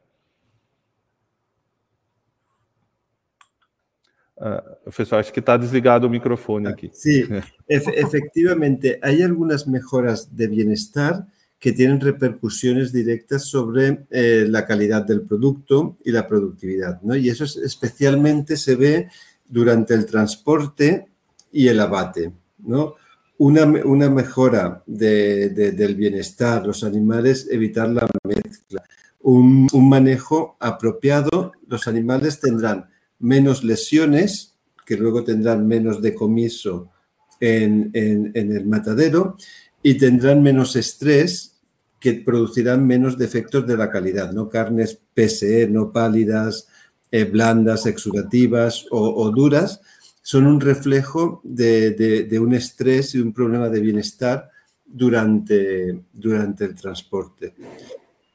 Uh, 4.41 4.83
professor, 4.85 5.19
acho 5.19 5.33
que 5.33 5.41
está 5.41 5.59
desligado 5.59 6.07
o 6.07 6.11
microfone 6.11 6.67
aqui. 6.67 6.91
Sim, 6.95 7.29
efectivamente, 7.69 8.99
há 9.03 9.09
algumas 9.09 9.67
melhoras 9.67 10.35
de 10.35 10.49
bem-estar 10.49 11.27
que 11.61 11.73
tienen 11.73 12.01
repercusiones 12.01 12.91
directas 12.91 13.45
sobre 13.45 14.07
eh, 14.11 14.47
la 14.49 14.65
calidad 14.65 15.05
del 15.05 15.21
producto 15.21 15.99
y 16.03 16.11
la 16.11 16.27
productividad. 16.27 17.03
¿no? 17.03 17.15
Y 17.15 17.29
eso 17.29 17.45
especialmente 17.45 18.57
se 18.57 18.77
ve 18.77 19.09
durante 19.47 19.93
el 19.93 20.07
transporte 20.07 21.09
y 21.53 21.69
el 21.69 21.79
abate. 21.81 22.33
¿no? 22.61 22.95
Una, 23.37 23.65
una 23.65 24.09
mejora 24.09 24.83
del 24.87 25.95
bienestar, 25.97 26.67
los 26.67 26.83
animales, 26.83 27.47
evitar 27.51 27.91
la 27.91 28.09
mezcla. 28.25 28.83
Un, 29.21 29.69
manejo 29.87 30.57
apropiado, 30.61 31.53
los 31.69 31.87
animales 31.87 32.41
tendrán 32.41 32.89
menos 33.21 33.63
lesiones, 33.63 34.57
que 34.85 34.97
luego 34.97 35.23
tendrán 35.23 35.69
menos 35.69 36.03
decomiso 36.03 36.91
en, 37.39 37.91
en, 37.95 38.33
el 38.35 38.67
matadero 38.67 39.37
y 39.83 39.95
tendrán 39.95 40.43
menos 40.43 40.77
estrés 40.77 41.55
que 42.01 42.15
producirán 42.15 42.87
menos 42.87 43.17
defectos 43.17 43.67
de 43.67 43.77
la 43.77 43.91
calidad, 43.91 44.33
¿no? 44.33 44.49
Carnes 44.49 44.99
PSE, 45.15 45.69
no 45.69 45.93
pálidas, 45.93 46.67
eh, 47.13 47.25
blandas, 47.25 47.87
exudativas 47.87 48.87
o, 48.91 49.31
duras, 49.31 49.81
son 50.23 50.47
un 50.47 50.61
reflejo 50.61 51.41
de, 51.45 52.39
un 52.41 52.55
estrés 52.55 53.15
y 53.15 53.21
un 53.21 53.33
problema 53.33 53.69
de 53.69 53.81
bienestar 53.81 54.51
durante, 54.87 56.05
durante 56.13 56.65
el 56.65 56.75
transporte. 56.75 57.55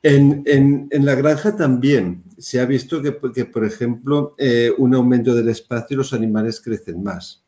En, 0.08 0.88
la 0.92 1.16
granja 1.16 1.56
también 1.56 2.22
se 2.38 2.60
ha 2.60 2.66
visto 2.68 3.02
que, 3.02 3.46
por 3.46 3.66
ejemplo, 3.66 4.36
eh, 4.38 4.72
un 4.78 4.94
aumento 4.94 5.34
del 5.34 5.50
espacio 5.50 5.98
los 5.98 6.14
animales 6.14 6.62
crecen 6.62 7.02
más. 7.02 7.44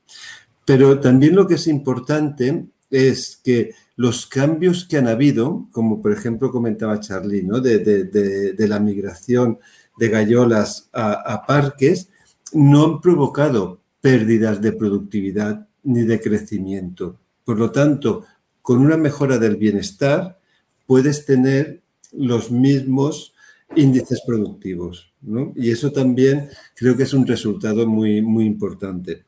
Pero 0.66 1.00
también 1.00 1.36
lo 1.36 1.48
que 1.48 1.54
es 1.54 1.68
importante 1.68 2.66
es 2.90 3.40
que 3.44 3.76
los 3.96 4.26
cambios 4.26 4.86
que 4.86 4.98
han 4.98 5.08
habido, 5.08 5.68
como 5.72 6.02
por 6.02 6.12
ejemplo 6.12 6.52
comentaba 6.52 7.00
Charlie, 7.00 7.44
¿no? 7.44 7.60
de, 7.60 8.56
la 8.58 8.80
migración 8.80 9.60
de 10.00 10.10
gallolas 10.10 10.90
a, 10.94 11.44
parques, 11.46 12.10
no 12.54 12.86
han 12.86 13.02
provocado 13.02 13.82
pérdidas 14.02 14.62
de 14.62 14.72
productividad 14.72 15.68
ni 15.84 16.02
de 16.02 16.20
crecimiento. 16.20 17.20
Por 17.46 17.60
lo 17.60 17.70
tanto, 17.70 18.26
con 18.64 18.80
una 18.80 18.98
mejora 18.98 19.38
del 19.38 19.58
bienestar, 19.58 20.40
puedes 20.88 21.24
tener 21.24 21.84
los 22.18 22.52
mismos 22.52 23.34
índices 23.76 24.22
productivos. 24.26 25.12
Y 25.56 25.72
eso 25.72 25.92
también 25.92 26.50
creo 26.76 26.96
que 26.96 27.04
es 27.04 27.14
un 27.14 27.28
resultado 27.28 27.86
muy, 27.88 28.22
muy 28.22 28.46
importante. 28.46 29.24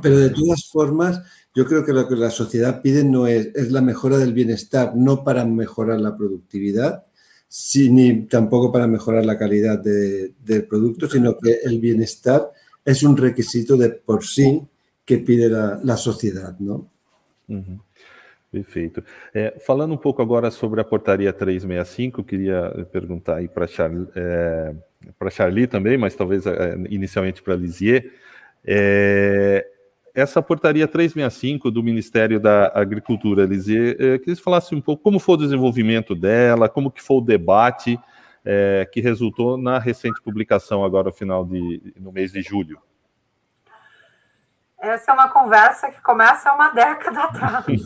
Pero 0.00 0.18
de 0.18 0.30
todas 0.30 0.68
formas, 0.70 1.20
yo 1.54 1.66
creo 1.66 1.84
que 1.84 1.92
lo 1.92 2.08
que 2.08 2.14
la 2.14 2.30
sociedad 2.30 2.80
pide 2.80 3.02
no 3.02 3.26
es, 3.26 3.50
es 3.54 3.72
la 3.72 3.80
mejora 3.80 4.18
del 4.18 4.32
bienestar, 4.32 4.94
no 4.94 5.24
para 5.24 5.44
mejorar 5.44 6.00
la 6.00 6.16
productividad, 6.16 7.04
ni 7.74 8.26
tampoco 8.26 8.70
para 8.70 8.86
mejorar 8.86 9.26
la 9.26 9.36
calidad 9.36 9.80
del 9.80 10.64
producto, 10.68 11.08
sino 11.08 11.36
que 11.36 11.58
el 11.64 11.80
bienestar 11.80 12.52
es 12.84 13.02
un 13.02 13.16
requisito 13.16 13.76
de 13.76 13.90
por 13.90 14.24
sí 14.24 14.62
que 15.04 15.18
pide 15.18 15.48
la 15.48 15.96
sociedad, 15.96 16.56
¿no? 16.60 16.88
Perfeito. 18.50 19.02
É, 19.32 19.56
falando 19.64 19.94
um 19.94 19.96
pouco 19.96 20.20
agora 20.20 20.50
sobre 20.50 20.80
a 20.80 20.84
portaria 20.84 21.32
365, 21.32 22.24
queria 22.24 22.86
perguntar 22.90 23.36
aí 23.36 23.48
para 23.48 23.66
Charlie, 23.66 24.08
é, 24.16 24.74
Charlie 25.30 25.68
também, 25.68 25.96
mas 25.96 26.16
talvez 26.16 26.46
é, 26.46 26.76
inicialmente 26.88 27.42
para 27.42 27.54
Lisier. 27.54 28.12
É, 28.64 29.64
essa 30.14 30.42
portaria 30.42 30.86
365 30.88 31.70
do 31.70 31.82
Ministério 31.82 32.40
da 32.40 32.72
Agricultura, 32.74 33.44
Elise, 33.44 33.96
eh, 33.98 34.18
queria 34.18 34.34
que 34.34 34.36
falasse 34.36 34.74
um 34.74 34.80
pouco 34.80 35.02
como 35.02 35.18
foi 35.18 35.36
o 35.36 35.38
desenvolvimento 35.38 36.14
dela, 36.14 36.68
como 36.68 36.90
que 36.90 37.02
foi 37.02 37.18
o 37.18 37.20
debate 37.20 37.98
é, 38.44 38.88
que 38.90 39.00
resultou 39.00 39.56
na 39.56 39.78
recente 39.78 40.20
publicação 40.22 40.84
agora 40.84 41.08
no 41.08 41.12
final 41.12 41.44
de 41.44 41.94
no 41.98 42.10
mês 42.10 42.32
de 42.32 42.42
julho. 42.42 42.78
Essa 44.80 45.10
é 45.10 45.14
uma 45.14 45.28
conversa 45.28 45.90
que 45.90 46.00
começa 46.00 46.52
uma 46.52 46.70
década 46.70 47.24
atrás. 47.24 47.66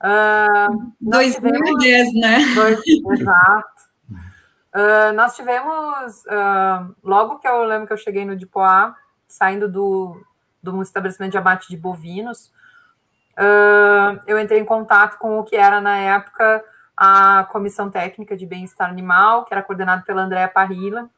uh, 0.00 0.92
2010, 1.00 2.14
né? 2.14 2.38
Dois, 2.54 2.80
exato. 2.86 3.86
Uh, 4.76 5.12
nós 5.14 5.34
tivemos, 5.34 6.22
uh, 6.26 6.94
logo 7.02 7.38
que 7.38 7.48
eu 7.48 7.64
lembro 7.64 7.86
que 7.86 7.92
eu 7.92 7.96
cheguei 7.96 8.24
no 8.24 8.36
Dipoá, 8.36 8.94
saindo 9.26 9.68
do, 9.68 10.22
um 10.66 10.82
estabelecimento 10.82 11.32
de 11.32 11.38
abate 11.38 11.68
de 11.68 11.76
bovinos, 11.76 12.52
uh, 13.38 14.20
eu 14.26 14.38
entrei 14.38 14.60
em 14.60 14.64
contato 14.64 15.18
com 15.18 15.38
o 15.38 15.44
que 15.44 15.56
era, 15.56 15.80
na 15.80 15.96
época, 15.96 16.62
a 16.96 17.48
Comissão 17.50 17.90
Técnica 17.90 18.36
de 18.36 18.46
Bem-Estar 18.46 18.88
Animal, 18.88 19.44
que 19.44 19.54
era 19.54 19.62
coordenada 19.62 20.02
pela 20.02 20.22
Andréa 20.22 20.46
Parrilla. 20.46 21.10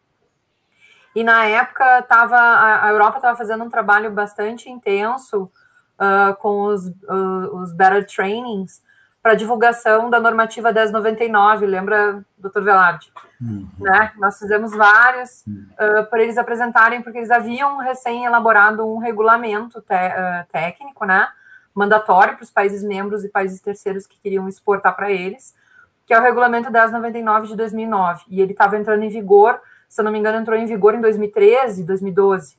E, 1.18 1.24
na 1.24 1.46
época, 1.46 2.00
tava, 2.02 2.36
a, 2.36 2.86
a 2.86 2.90
Europa 2.90 3.16
estava 3.16 3.36
fazendo 3.36 3.64
um 3.64 3.68
trabalho 3.68 4.08
bastante 4.12 4.70
intenso 4.70 5.50
uh, 5.98 6.36
com 6.36 6.66
os, 6.66 6.86
uh, 6.86 7.56
os 7.56 7.72
Better 7.72 8.06
Trainings, 8.06 8.80
para 9.20 9.34
divulgação 9.34 10.08
da 10.08 10.20
normativa 10.20 10.70
1099, 10.70 11.66
lembra, 11.66 12.24
doutor 12.38 12.62
Velarde? 12.62 13.12
Uhum. 13.40 13.68
Né? 13.80 14.12
Nós 14.16 14.38
fizemos 14.38 14.70
vários 14.70 15.44
uhum. 15.44 15.66
uh, 15.72 16.06
para 16.06 16.22
eles 16.22 16.38
apresentarem, 16.38 17.02
porque 17.02 17.18
eles 17.18 17.32
haviam 17.32 17.78
recém-elaborado 17.78 18.86
um 18.86 18.98
regulamento 18.98 19.80
uh, 19.80 20.46
técnico, 20.52 21.04
né, 21.04 21.26
mandatório 21.74 22.36
para 22.36 22.44
os 22.44 22.50
países 22.50 22.84
membros 22.84 23.24
e 23.24 23.28
países 23.28 23.60
terceiros 23.60 24.06
que 24.06 24.20
queriam 24.20 24.48
exportar 24.48 24.94
para 24.94 25.10
eles, 25.10 25.52
que 26.06 26.14
é 26.14 26.18
o 26.20 26.22
regulamento 26.22 26.70
1099 26.70 27.48
de 27.48 27.56
2009, 27.56 28.22
e 28.28 28.40
ele 28.40 28.52
estava 28.52 28.78
entrando 28.78 29.02
em 29.02 29.08
vigor, 29.08 29.60
se 29.88 30.00
eu 30.00 30.04
não 30.04 30.12
me 30.12 30.18
engano, 30.18 30.38
entrou 30.38 30.56
em 30.56 30.66
vigor 30.66 30.94
em 30.94 31.00
2013, 31.00 31.84
2012. 31.84 32.56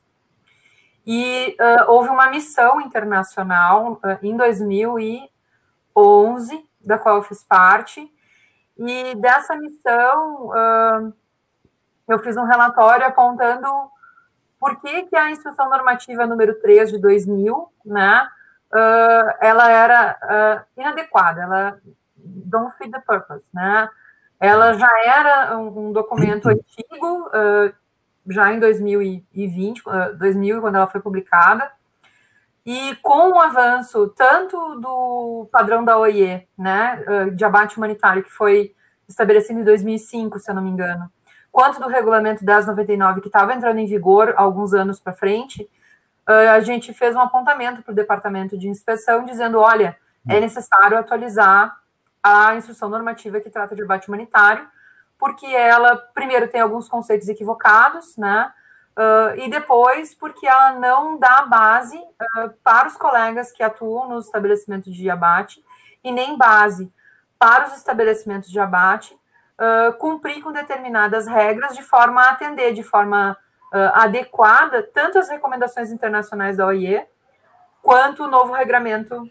E 1.06 1.56
uh, 1.60 1.92
houve 1.92 2.10
uma 2.10 2.30
missão 2.30 2.82
internacional 2.82 4.00
em 4.22 4.36
2011, 4.36 6.70
da 6.82 6.98
qual 6.98 7.18
eu 7.18 7.24
fiz 7.24 7.44
parte, 7.44 8.10
e 8.78 9.16
dessa 9.16 9.56
missão, 9.58 10.48
uh, 10.48 11.14
eu 12.08 12.20
fiz 12.20 12.38
um 12.38 12.46
relatório 12.46 13.06
apontando 13.06 13.68
por 14.58 14.80
que, 14.80 15.04
que 15.04 15.16
a 15.16 15.30
instrução 15.32 15.70
normativa 15.70 16.26
número 16.26 16.60
3 16.62 16.92
de 16.92 16.98
2000, 16.98 17.72
né, 17.86 18.28
uh, 18.74 19.36
ela 19.42 19.70
era 19.70 20.18
uh, 20.24 20.64
inadequada, 20.80 21.42
ela 21.42 21.78
don't 22.16 22.74
fit 22.78 22.90
the 22.90 23.00
purpose, 23.00 23.46
né, 23.54 23.90
ela 24.40 24.74
já 24.74 24.90
era 25.06 25.58
um, 25.58 25.90
um 25.90 25.92
documento 25.92 26.48
antigo, 26.48 27.30
já 28.28 28.54
em 28.54 28.60
2020, 28.60 29.84
2000, 30.18 30.62
quando 30.62 30.76
ela 30.76 30.88
foi 30.88 31.02
publicada, 31.02 31.72
e 32.66 32.96
com 32.98 33.32
o 33.32 33.40
avanço 33.40 34.08
tanto 34.10 34.80
do 34.80 35.48
padrão 35.52 35.84
da 35.84 35.98
OIE, 35.98 36.48
né, 36.58 37.04
de 37.34 37.44
abate 37.44 37.78
humanitário, 37.78 38.24
que 38.24 38.32
foi 38.32 38.74
estabelecido 39.08 39.60
em 39.60 39.64
2005, 39.64 40.40
se 40.40 40.52
eu 40.52 40.56
não 40.56 40.62
me 40.62 40.70
engano, 40.70 41.12
quanto 41.52 41.80
do 41.80 41.88
regulamento 41.88 42.46
1099, 42.46 43.22
que 43.22 43.28
estava 43.28 43.54
entrando 43.54 43.80
em 43.80 43.88
vigor 43.88 44.34
alguns 44.38 44.74
anos 44.74 45.00
para 45.00 45.14
frente, 45.14 45.68
a 46.28 46.60
gente 46.60 46.94
fez 46.94 47.16
um 47.16 47.22
apontamento 47.22 47.82
para 47.82 47.92
o 47.92 47.96
departamento 47.96 48.56
de 48.58 48.70
inspeção, 48.70 49.26
dizendo: 49.26 49.60
olha, 49.60 49.98
é 50.28 50.40
necessário 50.40 50.98
atualizar 50.98 51.76
a 52.24 52.56
instrução 52.56 52.90
normativa 52.90 53.40
que 53.40 53.50
trata 53.50 53.76
de 53.76 53.84
abate 53.84 54.08
humanitário, 54.08 54.68
porque 55.18 55.46
ela, 55.46 55.96
primeiro, 56.14 56.48
tem 56.48 56.62
alguns 56.62 56.88
conceitos 56.88 57.28
equivocados, 57.28 58.16
né? 58.18 58.54
Uh, 59.00 59.40
e 59.40 59.50
depois 59.50 60.14
porque 60.14 60.46
ela 60.46 60.74
não 60.74 61.18
dá 61.18 61.44
base 61.44 61.96
uh, 61.98 62.50
para 62.62 62.88
os 62.88 62.98
colegas 62.98 63.50
que 63.50 63.64
atuam 63.64 64.10
nos 64.10 64.26
estabelecimentos 64.26 64.94
de 64.94 65.10
abate 65.10 65.64
e 66.04 66.12
nem 66.12 66.38
base 66.38 66.92
para 67.38 67.68
os 67.68 67.78
estabelecimentos 67.78 68.52
de 68.52 68.60
abate 68.60 69.14
uh, 69.14 69.94
cumprir 69.94 70.44
com 70.44 70.52
determinadas 70.52 71.28
regras 71.28 71.78
de 71.78 71.82
forma 71.82 72.22
a 72.22 72.32
atender 72.32 72.74
de 72.74 72.84
forma 72.84 73.38
adequada 73.94 74.82
tanto 74.82 75.20
as 75.20 75.30
recomendações 75.30 75.92
internacionais 75.92 76.58
da 76.58 76.66
OIE 76.66 77.06
quanto 77.82 78.24
o 78.24 78.28
novo 78.28 78.54
regramento 78.54 79.24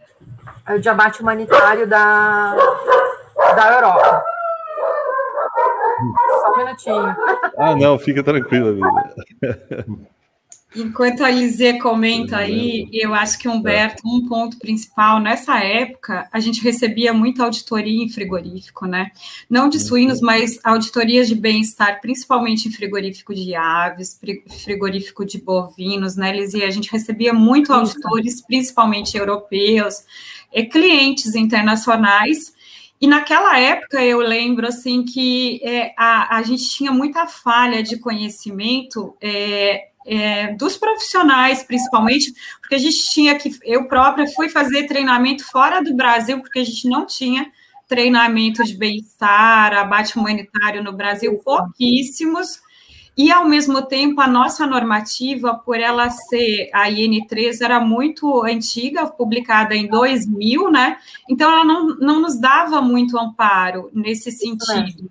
eh, 0.66 0.78
de 0.78 0.88
abate 0.88 1.20
humanitário 1.22 1.86
da, 1.86 2.54
da 3.54 3.72
Europa. 3.74 4.24
Só 6.40 6.52
um 6.52 6.56
minutinho. 6.58 7.16
Ah, 7.58 7.74
não, 7.74 7.98
fica 7.98 8.22
tranquila, 8.22 8.74
Enquanto 10.76 11.24
a 11.24 11.30
Lizzie 11.30 11.78
comenta 11.78 12.36
aí, 12.36 12.88
eu 12.92 13.14
acho 13.14 13.38
que 13.38 13.48
Humberto, 13.48 14.02
um 14.06 14.28
ponto 14.28 14.58
principal, 14.58 15.18
nessa 15.18 15.58
época, 15.58 16.28
a 16.30 16.38
gente 16.40 16.62
recebia 16.62 17.12
muita 17.14 17.42
auditoria 17.42 18.04
em 18.04 18.08
frigorífico, 18.08 18.86
né? 18.86 19.10
Não 19.48 19.70
de 19.70 19.80
suínos, 19.80 20.20
mas 20.20 20.60
auditorias 20.62 21.26
de 21.26 21.34
bem-estar, 21.34 22.02
principalmente 22.02 22.68
em 22.68 22.70
frigorífico 22.70 23.34
de 23.34 23.54
aves, 23.54 24.20
frigorífico 24.62 25.24
de 25.24 25.40
bovinos, 25.40 26.16
né, 26.16 26.32
Lizzie? 26.32 26.62
A 26.62 26.70
gente 26.70 26.92
recebia 26.92 27.32
muito 27.32 27.72
auditores, 27.72 28.42
principalmente 28.42 29.16
europeus, 29.16 30.04
e 30.52 30.64
clientes 30.64 31.34
internacionais, 31.34 32.52
e 33.00 33.06
naquela 33.06 33.58
época 33.58 34.04
eu 34.04 34.18
lembro 34.18 34.66
assim 34.66 35.04
que 35.04 35.60
é, 35.62 35.94
a, 35.96 36.36
a 36.36 36.42
gente 36.42 36.68
tinha 36.68 36.90
muita 36.90 37.26
falha 37.26 37.82
de 37.82 37.96
conhecimento 37.98 39.16
é, 39.20 39.87
é, 40.08 40.54
dos 40.54 40.76
profissionais, 40.78 41.62
principalmente, 41.62 42.32
porque 42.60 42.74
a 42.74 42.78
gente 42.78 43.10
tinha 43.10 43.38
que. 43.38 43.50
Eu 43.62 43.86
própria 43.86 44.26
fui 44.26 44.48
fazer 44.48 44.86
treinamento 44.86 45.44
fora 45.44 45.82
do 45.82 45.94
Brasil, 45.94 46.40
porque 46.40 46.60
a 46.60 46.64
gente 46.64 46.88
não 46.88 47.04
tinha 47.04 47.52
treinamento 47.86 48.64
de 48.64 48.74
bem-estar, 48.74 49.74
abate 49.74 50.18
humanitário 50.18 50.82
no 50.82 50.92
Brasil, 50.92 51.38
pouquíssimos. 51.44 52.60
E, 53.16 53.32
ao 53.32 53.46
mesmo 53.46 53.82
tempo, 53.82 54.20
a 54.20 54.28
nossa 54.28 54.64
normativa, 54.64 55.52
por 55.52 55.78
ela 55.78 56.08
ser 56.08 56.70
a 56.72 56.88
IN3, 56.88 57.60
era 57.60 57.80
muito 57.80 58.44
antiga, 58.44 59.08
publicada 59.08 59.74
em 59.74 59.88
2000, 59.88 60.70
né? 60.70 60.98
Então, 61.28 61.50
ela 61.50 61.64
não, 61.64 61.96
não 61.96 62.20
nos 62.20 62.40
dava 62.40 62.80
muito 62.80 63.18
amparo 63.18 63.90
nesse 63.92 64.30
sentido. 64.30 65.10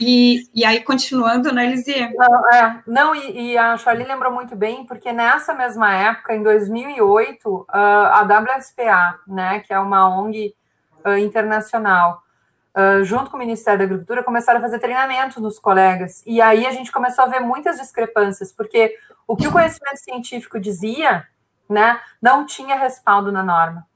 E, 0.00 0.48
e 0.52 0.64
aí, 0.64 0.82
continuando, 0.82 1.52
né, 1.52 1.66
Elisier? 1.66 2.12
Não, 2.14 2.50
é, 2.50 2.82
não 2.86 3.14
e, 3.14 3.52
e, 3.52 3.58
a 3.58 3.76
Charlie 3.76 4.06
lembrou 4.06 4.32
muito 4.32 4.56
bem, 4.56 4.84
porque 4.84 5.12
nessa 5.12 5.54
mesma 5.54 5.92
época, 5.94 6.34
em 6.34 6.42
2008, 6.42 7.66
a 7.68 8.22
WSPA, 8.22 9.20
né, 9.26 9.60
que 9.60 9.72
é 9.72 9.78
uma 9.78 10.08
ONG 10.08 10.54
internacional, 11.20 12.22
uh, 12.74 13.04
junto 13.04 13.30
com 13.30 13.36
o 13.36 13.40
Ministério 13.40 13.78
da 13.78 13.84
Agricultura, 13.84 14.24
começaram 14.24 14.58
a 14.58 14.62
fazer 14.62 14.78
treinamento 14.78 15.40
nos 15.40 15.58
colegas. 15.58 16.22
E 16.26 16.40
aí 16.40 16.66
a 16.66 16.72
gente 16.72 16.90
começou 16.90 17.24
a 17.24 17.28
ver 17.28 17.40
muitas 17.40 17.78
discrepâncias, 17.78 18.52
porque 18.52 18.96
o 19.26 19.36
que 19.36 19.46
o 19.46 19.52
conhecimento 19.52 19.98
científico 19.98 20.58
dizia, 20.58 21.26
né, 21.68 22.00
não 22.20 22.44
tinha 22.44 22.76
respaldo 22.76 23.30
na 23.30 23.42
norma. 23.42 23.86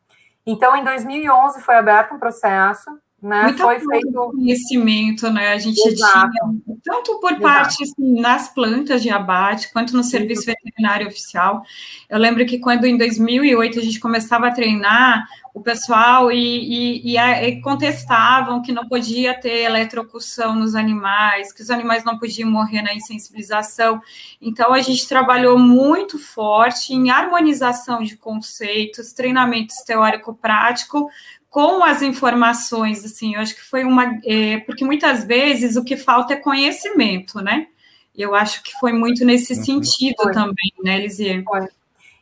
Então, 0.47 0.75
em 0.77 0.85
2011 0.85 1.61
foi 1.61 1.75
aberto 1.75 2.15
um 2.15 2.19
processo 2.19 2.99
né? 3.21 3.45
Muita 3.45 3.65
foi 3.65 3.81
feito 3.81 4.31
conhecimento, 4.31 5.29
né? 5.31 5.53
A 5.53 5.59
gente 5.59 5.81
Exato. 5.81 6.31
tinha 6.31 6.77
tanto 6.85 7.19
por 7.19 7.39
parte 7.41 7.83
assim, 7.83 8.21
nas 8.21 8.53
plantas 8.55 9.03
de 9.03 9.11
abate 9.11 9.73
quanto 9.73 9.97
no 9.97 10.05
serviço 10.05 10.47
veterinário 10.47 11.09
oficial. 11.09 11.63
Eu 12.09 12.19
lembro 12.19 12.47
que 12.47 12.59
quando 12.59 12.85
em 12.85 12.97
2008 12.97 13.79
a 13.79 13.83
gente 13.83 13.99
começava 13.99 14.47
a 14.47 14.53
treinar 14.53 15.27
o 15.53 15.61
pessoal 15.61 16.31
e, 16.31 17.03
e, 17.05 17.19
e, 17.19 17.61
contestavam 17.61 18.63
que 18.63 18.71
não 18.71 18.87
podia 18.87 19.35
ter 19.35 19.65
eletrocução 19.65 20.55
nos 20.55 20.77
animais, 20.77 21.53
que 21.53 21.63
os 21.63 21.71
animais 21.71 22.05
não 22.05 22.17
podiam 22.17 22.49
morrer 22.49 22.83
na 22.83 22.95
insensibilização. 22.95 24.01
Então 24.41 24.73
a 24.73 24.81
gente 24.81 25.09
trabalhou 25.09 25.59
muito 25.59 26.19
forte 26.19 26.95
em 26.95 27.11
harmonização 27.11 28.05
de 28.05 28.17
conceitos, 28.17 29.13
treinamentos 29.13 29.77
teórico-prático 29.85 31.11
com 31.51 31.83
as 31.83 32.03
informações, 32.03 33.05
assim, 33.05 33.35
eu 33.35 33.41
acho 33.41 33.55
que 33.55 33.65
foi 33.65 33.85
uma. 33.85 34.19
É, 34.25 34.59
porque 34.61 34.85
muitas 34.85 35.25
vezes 35.25 35.77
o 35.77 35.85
que 35.85 35.97
falta 35.97 36.35
é 36.35 36.37
conhecimento, 36.37 37.41
né? 37.41 37.67
Eu 38.15 38.35
acho 38.35 38.63
que 38.63 38.73
foi 38.81 38.93
muito 38.93 39.25
nesse 39.25 39.55
uhum. 39.55 39.65
sentido 39.65 40.25
foi. 40.25 40.33
também, 40.33 40.73
né, 40.83 40.99
Elisier? 40.99 41.43
Foi. 41.45 41.69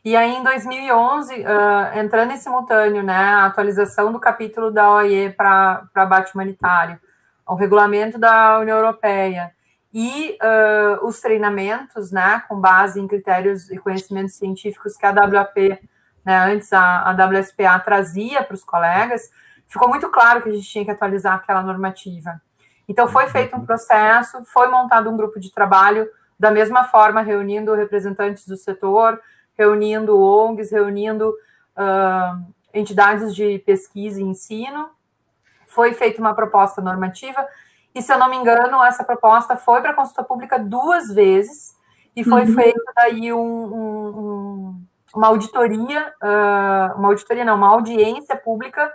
E 0.05 0.15
aí, 0.15 0.35
em 0.35 0.43
2011, 0.43 1.33
uh, 1.33 1.99
entrando 1.99 2.31
em 2.31 2.37
simultâneo, 2.37 3.03
né, 3.03 3.13
a 3.13 3.45
atualização 3.47 4.11
do 4.11 4.19
capítulo 4.19 4.71
da 4.71 4.89
OIE 4.89 5.31
para 5.31 5.85
abate 5.93 6.33
humanitário, 6.33 6.97
o 7.45 7.55
regulamento 7.55 8.17
da 8.17 8.59
União 8.59 8.77
Europeia 8.77 9.51
e 9.93 10.37
uh, 10.41 11.05
os 11.05 11.19
treinamentos, 11.19 12.11
né, 12.11 12.41
com 12.47 12.57
base 12.57 13.01
em 13.01 13.07
critérios 13.07 13.69
e 13.69 13.77
conhecimentos 13.77 14.35
científicos 14.35 14.95
que 14.95 15.05
a 15.05 15.11
WAP 15.11 15.77
né, 16.27 16.37
antes 16.39 16.73
a, 16.73 17.03
a 17.03 17.11
WSPA 17.13 17.79
trazia 17.79 18.43
para 18.43 18.53
os 18.53 18.61
colegas, 18.61 19.31
ficou 19.65 19.87
muito 19.87 20.09
claro 20.09 20.41
que 20.41 20.49
a 20.49 20.51
gente 20.51 20.67
tinha 20.67 20.83
que 20.83 20.91
atualizar 20.91 21.35
aquela 21.35 21.63
normativa. 21.63 22.41
Então, 22.85 23.07
foi 23.07 23.27
feito 23.27 23.55
um 23.55 23.65
processo, 23.65 24.43
foi 24.43 24.67
montado 24.67 25.09
um 25.09 25.15
grupo 25.15 25.39
de 25.39 25.49
trabalho, 25.49 26.05
da 26.37 26.51
mesma 26.51 26.83
forma, 26.83 27.21
reunindo 27.21 27.73
representantes 27.73 28.45
do 28.45 28.57
setor, 28.57 29.21
reunindo 29.57 30.19
ONGs, 30.19 30.69
reunindo 30.69 31.29
uh, 31.29 32.53
entidades 32.73 33.33
de 33.33 33.59
pesquisa 33.59 34.19
e 34.19 34.23
ensino. 34.25 34.89
Foi 35.65 35.93
feita 35.93 36.19
uma 36.19 36.33
proposta 36.33 36.81
normativa, 36.81 37.47
e 37.95 38.01
se 38.01 38.11
eu 38.11 38.19
não 38.19 38.29
me 38.29 38.35
engano, 38.35 38.83
essa 38.83 39.03
proposta 39.05 39.55
foi 39.55 39.79
para 39.79 39.91
a 39.91 39.95
consulta 39.95 40.25
pública 40.25 40.59
duas 40.59 41.07
vezes, 41.07 41.73
e 42.13 42.21
foi 42.21 42.41
uhum. 42.41 42.53
feito 42.53 42.83
daí 42.95 43.31
um, 43.31 43.39
um, 43.39 44.07
um 44.19 44.86
uma 45.15 45.27
auditoria, 45.27 46.13
uh, 46.21 46.97
uma 46.97 47.09
auditoria 47.09 47.45
não, 47.45 47.55
uma 47.55 47.69
audiência 47.69 48.35
pública, 48.35 48.93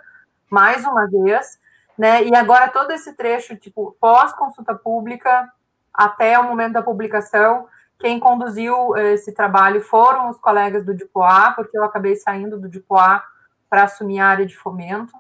mais 0.51 0.85
uma 0.85 1.07
vez, 1.09 1.59
né? 1.97 2.25
E 2.25 2.35
agora 2.35 2.69
todo 2.69 2.91
esse 2.91 3.15
trecho, 3.15 3.57
tipo, 3.57 3.97
pós-consulta 4.01 4.75
pública, 4.75 5.51
até 5.93 6.39
o 6.39 6.45
momento 6.45 6.75
da 6.75 6.83
publicação, 6.83 7.67
quem 7.99 8.19
conduziu 8.19 8.97
esse 8.97 9.33
trabalho 9.33 9.81
foram 9.81 10.29
os 10.29 10.39
colegas 10.39 10.85
do 10.85 10.95
Dipoá, 10.95 11.53
porque 11.53 11.79
eu 11.79 11.85
acabei 11.85 12.17
saindo 12.17 12.59
do 12.59 12.69
Dipoá 12.69 13.23
para 13.71 13.85
assumir 13.85 14.19
a 14.19 14.27
área 14.27 14.45
de 14.45 14.57
fomento. 14.57 15.13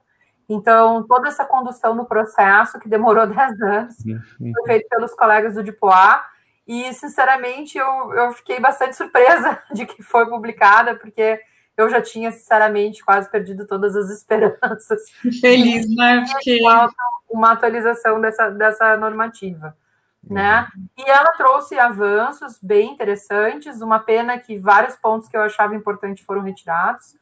Então, 0.48 1.02
toda 1.04 1.28
essa 1.28 1.44
condução 1.44 1.96
do 1.96 2.04
processo, 2.04 2.78
que 2.78 2.88
demorou 2.88 3.24
10 3.28 3.62
anos, 3.62 3.96
uhum. 4.04 4.52
foi 4.52 4.66
feita 4.66 4.88
pelos 4.90 5.14
colegas 5.14 5.54
do 5.54 5.62
Dipoá, 5.62 6.26
e, 6.66 6.92
sinceramente, 6.92 7.76
eu, 7.76 8.12
eu 8.14 8.32
fiquei 8.32 8.60
bastante 8.60 8.96
surpresa 8.96 9.60
de 9.72 9.86
que 9.86 10.02
foi 10.02 10.26
publicada, 10.26 10.94
porque 10.94 11.40
eu 11.76 11.88
já 11.88 12.00
tinha, 12.00 12.30
sinceramente, 12.30 13.04
quase 13.04 13.30
perdido 13.30 13.66
todas 13.66 13.96
as 13.96 14.10
esperanças. 14.16 15.02
Feliz, 15.40 15.86
né? 15.94 16.24
Porque... 16.30 16.60
Uma 17.28 17.52
atualização 17.52 18.20
dessa, 18.20 18.50
dessa 18.50 18.96
normativa. 18.96 19.74
Né? 20.22 20.68
E 20.96 21.10
ela 21.10 21.32
trouxe 21.32 21.76
avanços 21.78 22.58
bem 22.62 22.92
interessantes, 22.92 23.80
uma 23.80 23.98
pena 23.98 24.38
que 24.38 24.56
vários 24.56 24.94
pontos 24.96 25.28
que 25.28 25.36
eu 25.36 25.40
achava 25.40 25.74
importante 25.74 26.24
foram 26.24 26.42
retirados, 26.42 27.16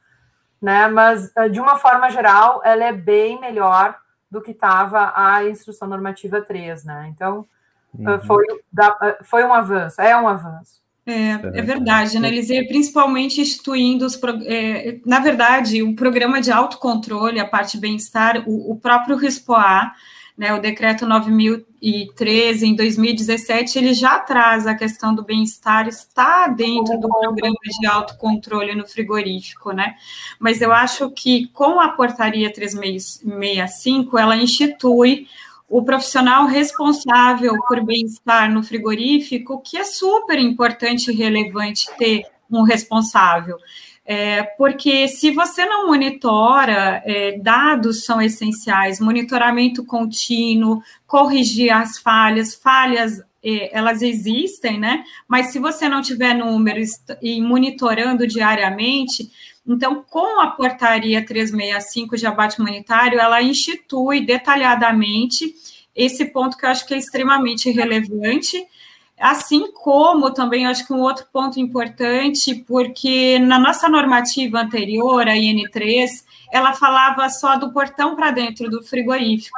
né? 0.61 0.87
Mas 0.87 1.31
de 1.51 1.59
uma 1.59 1.77
forma 1.77 2.11
geral, 2.11 2.61
ela 2.63 2.83
é 2.83 2.93
bem 2.93 3.39
melhor 3.39 3.97
do 4.29 4.39
que 4.39 4.51
estava 4.51 5.11
a 5.15 5.43
instrução 5.45 5.87
normativa 5.87 6.41
3, 6.41 6.85
né? 6.85 7.07
Então, 7.11 7.47
Uhum. 7.93 8.19
Foi, 8.21 8.45
foi 9.23 9.43
um 9.43 9.53
avanço, 9.53 10.01
é 10.01 10.15
um 10.15 10.27
avanço. 10.27 10.81
É, 11.05 11.31
é 11.31 11.61
verdade, 11.61 12.19
né, 12.19 12.27
Eliseu? 12.27 12.65
Principalmente 12.67 13.41
instituindo 13.41 14.05
os. 14.05 14.19
É, 14.45 14.99
na 15.05 15.19
verdade, 15.19 15.81
o 15.81 15.95
programa 15.95 16.39
de 16.39 16.51
autocontrole, 16.51 17.39
a 17.39 17.47
parte 17.47 17.77
bem-estar, 17.77 18.43
o, 18.47 18.71
o, 18.71 18.75
próprio 18.75 19.15
RESPOA, 19.15 19.91
né, 20.37 20.53
o 20.53 20.61
decreto 20.61 21.07
9013 21.07 22.67
em 22.67 22.75
2017, 22.75 23.79
ele 23.79 23.93
já 23.95 24.19
traz 24.19 24.67
a 24.67 24.75
questão 24.75 25.13
do 25.13 25.23
bem-estar, 25.23 25.87
está 25.87 26.47
dentro 26.47 26.99
do 26.99 27.09
programa 27.09 27.57
de 27.79 27.87
autocontrole 27.87 28.75
no 28.75 28.87
frigorífico, 28.87 29.71
né? 29.71 29.95
Mas 30.39 30.61
eu 30.61 30.71
acho 30.71 31.09
que 31.09 31.47
com 31.47 31.79
a 31.79 31.89
portaria 31.89 32.53
365, 32.53 34.19
ela 34.19 34.37
institui 34.37 35.27
o 35.71 35.81
profissional 35.83 36.47
responsável 36.47 37.55
por 37.65 37.81
bem-estar 37.81 38.51
no 38.51 38.61
frigorífico, 38.61 39.61
que 39.61 39.77
é 39.77 39.85
super 39.85 40.37
importante 40.37 41.09
e 41.09 41.15
relevante 41.15 41.87
ter 41.97 42.25
um 42.51 42.63
responsável. 42.63 43.57
É, 44.05 44.43
porque 44.57 45.07
se 45.07 45.31
você 45.31 45.65
não 45.65 45.87
monitora, 45.87 47.01
é, 47.05 47.39
dados 47.39 48.03
são 48.03 48.21
essenciais, 48.21 48.99
monitoramento 48.99 49.85
contínuo, 49.85 50.83
corrigir 51.07 51.71
as 51.71 51.97
falhas, 51.97 52.53
falhas 52.53 53.21
é, 53.41 53.75
elas 53.75 54.01
existem, 54.01 54.77
né? 54.77 55.03
Mas 55.25 55.47
se 55.47 55.59
você 55.59 55.87
não 55.87 56.01
tiver 56.01 56.33
números 56.33 56.89
e 57.21 57.41
monitorando 57.41 58.27
diariamente, 58.27 59.31
então, 59.65 60.03
com 60.09 60.39
a 60.39 60.47
portaria 60.47 61.25
365 61.25 62.17
de 62.17 62.25
abate 62.25 62.59
humanitário, 62.59 63.19
ela 63.19 63.41
institui 63.41 64.25
detalhadamente 64.25 65.53
esse 65.95 66.25
ponto 66.25 66.57
que 66.57 66.65
eu 66.65 66.69
acho 66.69 66.85
que 66.85 66.93
é 66.93 66.97
extremamente 66.97 67.69
relevante. 67.69 68.65
Assim 69.19 69.71
como 69.71 70.33
também 70.33 70.65
acho 70.65 70.87
que 70.87 70.93
um 70.93 71.01
outro 71.01 71.27
ponto 71.31 71.59
importante, 71.59 72.55
porque 72.55 73.37
na 73.37 73.59
nossa 73.59 73.87
normativa 73.87 74.59
anterior, 74.59 75.27
a 75.27 75.35
IN3, 75.35 76.07
ela 76.51 76.73
falava 76.73 77.29
só 77.29 77.55
do 77.55 77.71
portão 77.71 78.15
para 78.15 78.31
dentro 78.31 78.67
do 78.67 78.81
frigorífico. 78.81 79.57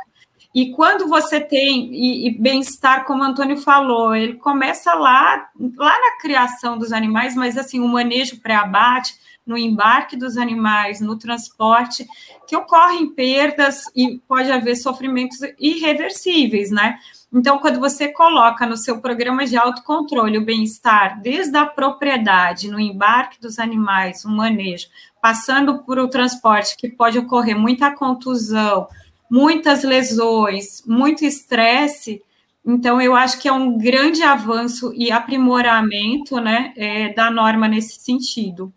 E 0.54 0.72
quando 0.72 1.08
você 1.08 1.40
tem 1.40 1.92
e, 1.94 2.28
e 2.28 2.38
bem-estar, 2.38 3.06
como 3.06 3.24
o 3.24 3.26
Antônio 3.26 3.58
falou, 3.58 4.14
ele 4.14 4.34
começa 4.34 4.94
lá, 4.94 5.50
lá 5.78 6.00
na 6.00 6.18
criação 6.22 6.78
dos 6.78 6.92
animais, 6.92 7.36
mas 7.36 7.58
assim, 7.58 7.80
o 7.80 7.88
manejo 7.88 8.40
pré-abate, 8.40 9.16
no 9.46 9.58
embarque 9.58 10.16
dos 10.16 10.38
animais, 10.38 11.02
no 11.02 11.18
transporte, 11.18 12.06
que 12.48 12.56
ocorrem 12.56 13.10
perdas 13.14 13.86
e 13.96 14.20
pode 14.28 14.52
haver 14.52 14.76
sofrimentos 14.76 15.40
irreversíveis, 15.60 16.72
né? 16.72 16.98
Então, 17.32 17.58
quando 17.58 17.80
você 17.80 18.10
coloca 18.10 18.66
no 18.66 18.78
seu 18.78 19.02
programa 19.02 19.46
de 19.46 19.58
autocontrole 19.58 20.38
o 20.38 20.46
bem-estar, 20.46 21.20
desde 21.20 21.58
a 21.58 21.66
propriedade, 21.66 22.70
no 22.70 22.80
embarque 22.80 23.42
dos 23.42 23.58
animais, 23.58 24.24
o 24.24 24.30
manejo, 24.30 24.88
passando 25.22 25.80
por 25.80 25.98
o 25.98 26.08
transporte, 26.08 26.78
que 26.78 26.90
pode 26.90 27.18
ocorrer 27.18 27.58
muita 27.58 27.96
contusão, 27.96 28.88
muitas 29.30 29.84
lesões, 29.84 30.84
muito 30.86 31.26
estresse, 31.26 32.22
então 32.66 33.02
eu 33.02 33.16
acho 33.16 33.42
que 33.42 33.48
é 33.48 33.52
um 33.52 33.78
grande 33.78 34.24
avanço 34.24 34.94
e 34.96 35.12
aprimoramento 35.12 36.40
né, 36.40 36.74
é, 36.78 37.12
da 37.14 37.30
norma 37.30 37.68
nesse 37.68 38.00
sentido. 38.00 38.74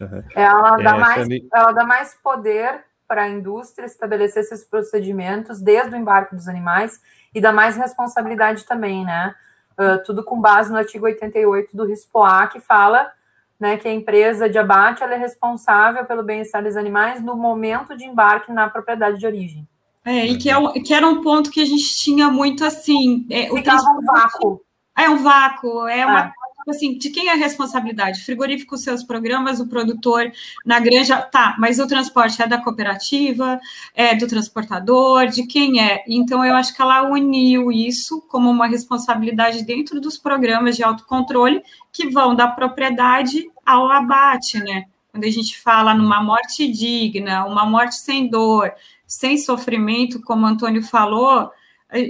Uhum. 0.00 0.22
Ela, 0.34 0.76
dá 0.76 0.96
é, 0.96 0.98
mais, 0.98 1.28
ela 1.52 1.72
dá 1.72 1.84
mais 1.84 2.14
poder 2.22 2.84
para 3.08 3.22
a 3.22 3.28
indústria 3.28 3.86
estabelecer 3.86 4.42
esses 4.42 4.64
procedimentos 4.64 5.60
desde 5.60 5.94
o 5.94 5.98
embarque 5.98 6.34
dos 6.34 6.48
animais 6.48 7.00
e 7.34 7.40
dá 7.40 7.52
mais 7.52 7.76
responsabilidade 7.76 8.64
também, 8.64 9.04
né? 9.04 9.34
Uh, 9.78 10.02
tudo 10.04 10.24
com 10.24 10.40
base 10.40 10.70
no 10.70 10.78
artigo 10.78 11.04
88 11.04 11.76
do 11.76 11.84
RISPOA, 11.84 12.48
que 12.48 12.60
fala 12.60 13.10
né, 13.58 13.76
que 13.76 13.88
a 13.88 13.92
empresa 13.92 14.48
de 14.48 14.58
abate 14.58 15.02
é 15.02 15.16
responsável 15.16 16.04
pelo 16.04 16.22
bem-estar 16.22 16.62
dos 16.62 16.76
animais 16.76 17.22
no 17.22 17.36
momento 17.36 17.96
de 17.96 18.04
embarque 18.04 18.52
na 18.52 18.68
propriedade 18.68 19.18
de 19.18 19.26
origem. 19.26 19.66
É, 20.04 20.24
e 20.26 20.38
que, 20.38 20.48
é, 20.48 20.56
que 20.84 20.94
era 20.94 21.06
um 21.06 21.20
ponto 21.20 21.50
que 21.50 21.60
a 21.60 21.64
gente 21.64 21.96
tinha 21.96 22.30
muito 22.30 22.64
assim. 22.64 23.26
É, 23.30 23.48
Ficava 23.50 23.82
o 23.90 23.98
um 23.98 24.02
vácuo. 24.02 24.62
É 24.96 25.10
um 25.10 25.22
vácuo, 25.22 25.88
é 25.88 26.06
uma 26.06 26.20
é 26.20 26.32
assim, 26.70 26.98
de 26.98 27.10
quem 27.10 27.28
é 27.28 27.32
a 27.32 27.36
responsabilidade? 27.36 28.24
Frigorífico, 28.24 28.76
seus 28.76 29.02
programas, 29.02 29.60
o 29.60 29.68
produtor 29.68 30.30
na 30.64 30.80
granja, 30.80 31.22
tá, 31.22 31.56
mas 31.58 31.78
o 31.78 31.86
transporte 31.86 32.42
é 32.42 32.46
da 32.46 32.60
cooperativa, 32.60 33.60
é 33.94 34.14
do 34.14 34.26
transportador, 34.26 35.26
de 35.28 35.46
quem 35.46 35.80
é? 35.80 36.02
Então, 36.08 36.44
eu 36.44 36.54
acho 36.54 36.74
que 36.74 36.82
ela 36.82 37.02
uniu 37.02 37.70
isso 37.70 38.20
como 38.28 38.50
uma 38.50 38.66
responsabilidade 38.66 39.64
dentro 39.64 40.00
dos 40.00 40.18
programas 40.18 40.76
de 40.76 40.82
autocontrole 40.82 41.62
que 41.92 42.08
vão 42.10 42.34
da 42.34 42.48
propriedade 42.48 43.48
ao 43.64 43.90
abate, 43.90 44.58
né? 44.58 44.84
Quando 45.10 45.24
a 45.24 45.30
gente 45.30 45.58
fala 45.58 45.94
numa 45.94 46.22
morte 46.22 46.70
digna, 46.70 47.46
uma 47.46 47.64
morte 47.64 47.94
sem 47.94 48.28
dor, 48.28 48.70
sem 49.06 49.38
sofrimento, 49.38 50.20
como 50.20 50.44
o 50.44 50.48
Antônio 50.48 50.82
falou, 50.82 51.50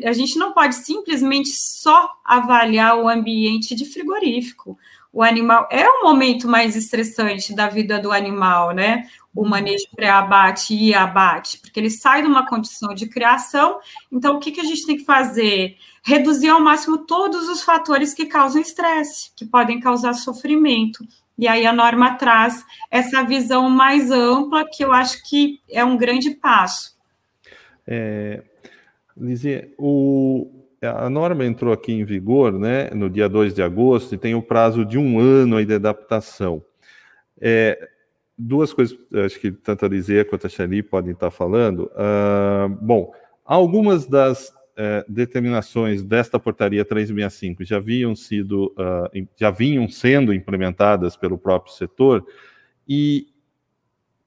a 0.05 0.13
gente 0.13 0.39
não 0.39 0.53
pode 0.53 0.75
simplesmente 0.75 1.49
só 1.49 2.11
avaliar 2.25 2.97
o 2.99 3.09
ambiente 3.09 3.75
de 3.75 3.85
frigorífico. 3.85 4.79
O 5.13 5.23
animal 5.23 5.67
é 5.71 5.89
o 5.89 6.03
momento 6.03 6.47
mais 6.47 6.77
estressante 6.77 7.55
da 7.55 7.69
vida 7.69 7.99
do 7.99 8.13
animal, 8.13 8.73
né? 8.73 9.09
O 9.35 9.47
manejo 9.47 9.87
pré-abate 9.95 10.75
e 10.75 10.95
abate, 10.95 11.59
porque 11.59 11.81
ele 11.81 11.89
sai 11.89 12.21
de 12.21 12.29
uma 12.29 12.47
condição 12.47 12.93
de 12.93 13.07
criação. 13.07 13.79
Então, 14.13 14.37
o 14.37 14.39
que, 14.39 14.53
que 14.53 14.61
a 14.61 14.65
gente 14.65 14.85
tem 14.85 14.99
que 14.99 15.05
fazer? 15.05 15.77
Reduzir 16.05 16.49
ao 16.49 16.61
máximo 16.61 16.99
todos 16.99 17.49
os 17.49 17.63
fatores 17.63 18.13
que 18.13 18.27
causam 18.27 18.61
estresse, 18.61 19.31
que 19.35 19.47
podem 19.47 19.81
causar 19.81 20.13
sofrimento. 20.13 21.03
E 21.39 21.49
aí 21.49 21.67
a 21.67 21.73
norma 21.73 22.15
traz 22.17 22.65
essa 22.91 23.23
visão 23.23 23.71
mais 23.71 24.11
ampla, 24.11 24.65
que 24.71 24.85
eu 24.85 24.93
acho 24.93 25.23
que 25.29 25.61
é 25.71 25.85
um 25.85 25.97
grande 25.97 26.31
passo. 26.31 26.97
É, 27.87 28.43
Lizzie, 29.17 29.73
o, 29.79 30.51
a 30.83 31.09
norma 31.09 31.45
entrou 31.45 31.73
aqui 31.73 31.93
em 31.93 32.05
vigor 32.05 32.53
né, 32.53 32.91
no 32.91 33.09
dia 33.09 33.29
2 33.29 33.55
de 33.55 33.63
agosto 33.63 34.15
e 34.15 34.19
tem 34.19 34.35
o 34.35 34.43
prazo 34.43 34.85
de 34.85 34.99
um 34.99 35.19
ano 35.19 35.57
aí 35.57 35.65
de 35.65 35.75
adaptação. 35.75 36.63
É, 37.41 37.89
duas 38.37 38.73
coisas, 38.73 38.97
acho 39.25 39.41
que 39.41 39.51
tanto 39.51 39.85
a 39.85 39.89
Lizzie 39.89 40.25
quanto 40.25 40.47
a 40.47 40.51
Xali 40.51 40.83
podem 40.83 41.13
estar 41.13 41.31
falando. 41.31 41.91
Uh, 41.95 42.69
bom, 42.81 43.13
algumas 43.45 44.07
das 44.07 44.49
uh, 44.49 45.05
determinações 45.09 46.03
desta 46.03 46.39
portaria 46.39 46.85
365 46.85 47.65
já 47.65 47.77
haviam 47.77 48.15
sido, 48.15 48.75
uh, 48.79 49.29
já 49.37 49.51
vinham 49.51 49.89
sendo 49.89 50.35
implementadas 50.35 51.17
pelo 51.17 51.39
próprio 51.39 51.73
setor 51.73 52.27
e 52.87 53.29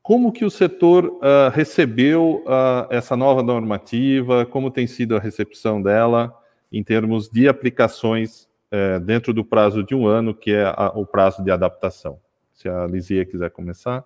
como 0.02 0.32
que 0.32 0.46
o 0.46 0.50
setor 0.50 1.06
uh, 1.06 1.50
recebeu 1.54 2.44
uh, 2.46 2.88
essa 2.90 3.16
nova 3.16 3.44
normativa? 3.44 4.46
Como 4.46 4.72
tem 4.72 4.88
sido 4.88 5.16
a 5.16 5.20
recepção 5.20 5.82
dela 5.82 6.36
em 6.72 6.84
termos 6.84 7.30
de 7.30 7.48
aplicações 7.48 8.48
uh, 8.72 9.00
dentro 9.00 9.34
do 9.34 9.44
prazo 9.44 9.84
de 9.84 9.94
um 9.94 10.08
ano, 10.08 10.34
que 10.34 10.52
é 10.52 10.66
a, 10.66 10.92
o 10.96 11.06
prazo 11.06 11.44
de 11.44 11.52
adaptação? 11.52 12.20
Se 12.54 12.68
a 12.68 12.86
Lizia 12.88 13.26
quiser 13.26 13.52
começar. 13.52 14.04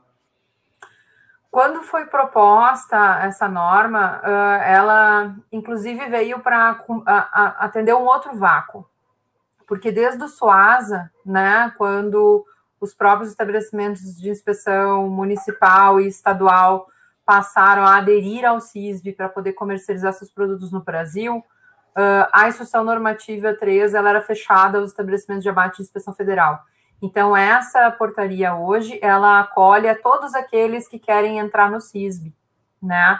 Quando 1.49 1.83
foi 1.83 2.05
proposta 2.05 3.19
essa 3.21 3.47
norma, 3.47 4.19
ela 4.65 5.35
inclusive 5.51 6.07
veio 6.07 6.39
para 6.39 6.83
atender 7.59 7.93
um 7.93 8.05
outro 8.05 8.35
vácuo, 8.35 8.87
porque 9.67 9.91
desde 9.91 10.23
o 10.23 10.27
SUASA, 10.27 11.11
né, 11.23 11.71
quando 11.77 12.43
os 12.83 12.93
próprios 12.93 13.29
estabelecimentos 13.31 14.17
de 14.19 14.29
inspeção 14.29 15.07
municipal 15.07 16.01
e 16.01 16.07
estadual 16.07 16.89
passaram 17.25 17.83
a 17.83 17.95
aderir 17.95 18.43
ao 18.43 18.59
CISB 18.59 19.13
para 19.13 19.29
poder 19.29 19.53
comercializar 19.53 20.11
seus 20.11 20.29
produtos 20.29 20.69
no 20.69 20.81
Brasil, 20.81 21.37
uh, 21.37 22.27
a 22.33 22.49
instrução 22.49 22.83
normativa 22.83 23.53
3 23.53 23.93
ela 23.93 24.09
era 24.09 24.21
fechada 24.21 24.79
aos 24.79 24.89
estabelecimentos 24.89 25.43
de 25.43 25.49
abate 25.49 25.77
de 25.77 25.83
inspeção 25.83 26.13
federal. 26.13 26.61
Então, 27.01 27.35
essa 27.35 27.89
portaria 27.91 28.53
hoje, 28.53 28.99
ela 29.01 29.39
acolhe 29.39 29.87
a 29.87 29.95
todos 29.95 30.35
aqueles 30.35 30.85
que 30.85 30.99
querem 30.99 31.39
entrar 31.39 31.71
no 31.71 31.79
CISB, 31.79 32.33
né? 32.81 33.17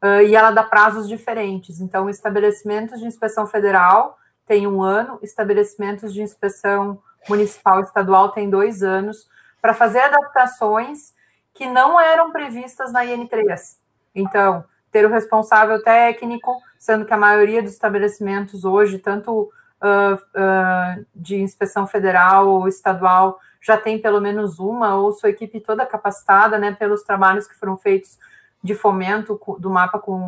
Uh, 0.00 0.22
e 0.22 0.36
ela 0.36 0.52
dá 0.52 0.62
prazos 0.62 1.08
diferentes. 1.08 1.80
Então, 1.80 2.08
estabelecimentos 2.08 3.00
de 3.00 3.06
inspeção 3.06 3.44
federal 3.44 4.16
tem 4.46 4.68
um 4.68 4.80
ano, 4.80 5.18
estabelecimentos 5.20 6.14
de 6.14 6.22
inspeção 6.22 7.02
municipal 7.28 7.80
e 7.80 7.82
estadual 7.82 8.30
tem 8.30 8.48
dois 8.48 8.82
anos 8.82 9.28
para 9.60 9.74
fazer 9.74 10.00
adaptações 10.00 11.12
que 11.54 11.66
não 11.66 12.00
eram 12.00 12.30
previstas 12.32 12.92
na 12.92 13.04
IN3. 13.04 13.76
Então, 14.14 14.64
ter 14.90 15.04
o 15.04 15.10
responsável 15.10 15.82
técnico, 15.82 16.56
sendo 16.78 17.04
que 17.04 17.12
a 17.12 17.18
maioria 17.18 17.62
dos 17.62 17.72
estabelecimentos 17.72 18.64
hoje, 18.64 18.98
tanto 18.98 19.42
uh, 19.82 20.14
uh, 20.14 21.06
de 21.14 21.36
inspeção 21.36 21.86
federal 21.86 22.48
ou 22.48 22.68
estadual, 22.68 23.38
já 23.60 23.76
tem 23.76 24.00
pelo 24.00 24.20
menos 24.20 24.58
uma, 24.58 24.96
ou 24.96 25.12
sua 25.12 25.30
equipe 25.30 25.60
toda 25.60 25.86
capacitada, 25.86 26.58
né, 26.58 26.72
pelos 26.72 27.02
trabalhos 27.02 27.46
que 27.46 27.54
foram 27.54 27.76
feitos 27.76 28.18
de 28.62 28.74
fomento 28.74 29.40
do 29.58 29.70
mapa 29.70 29.98
com 29.98 30.22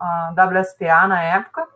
a, 0.00 0.32
WSPA 0.32 1.06
na 1.08 1.22
época. 1.22 1.66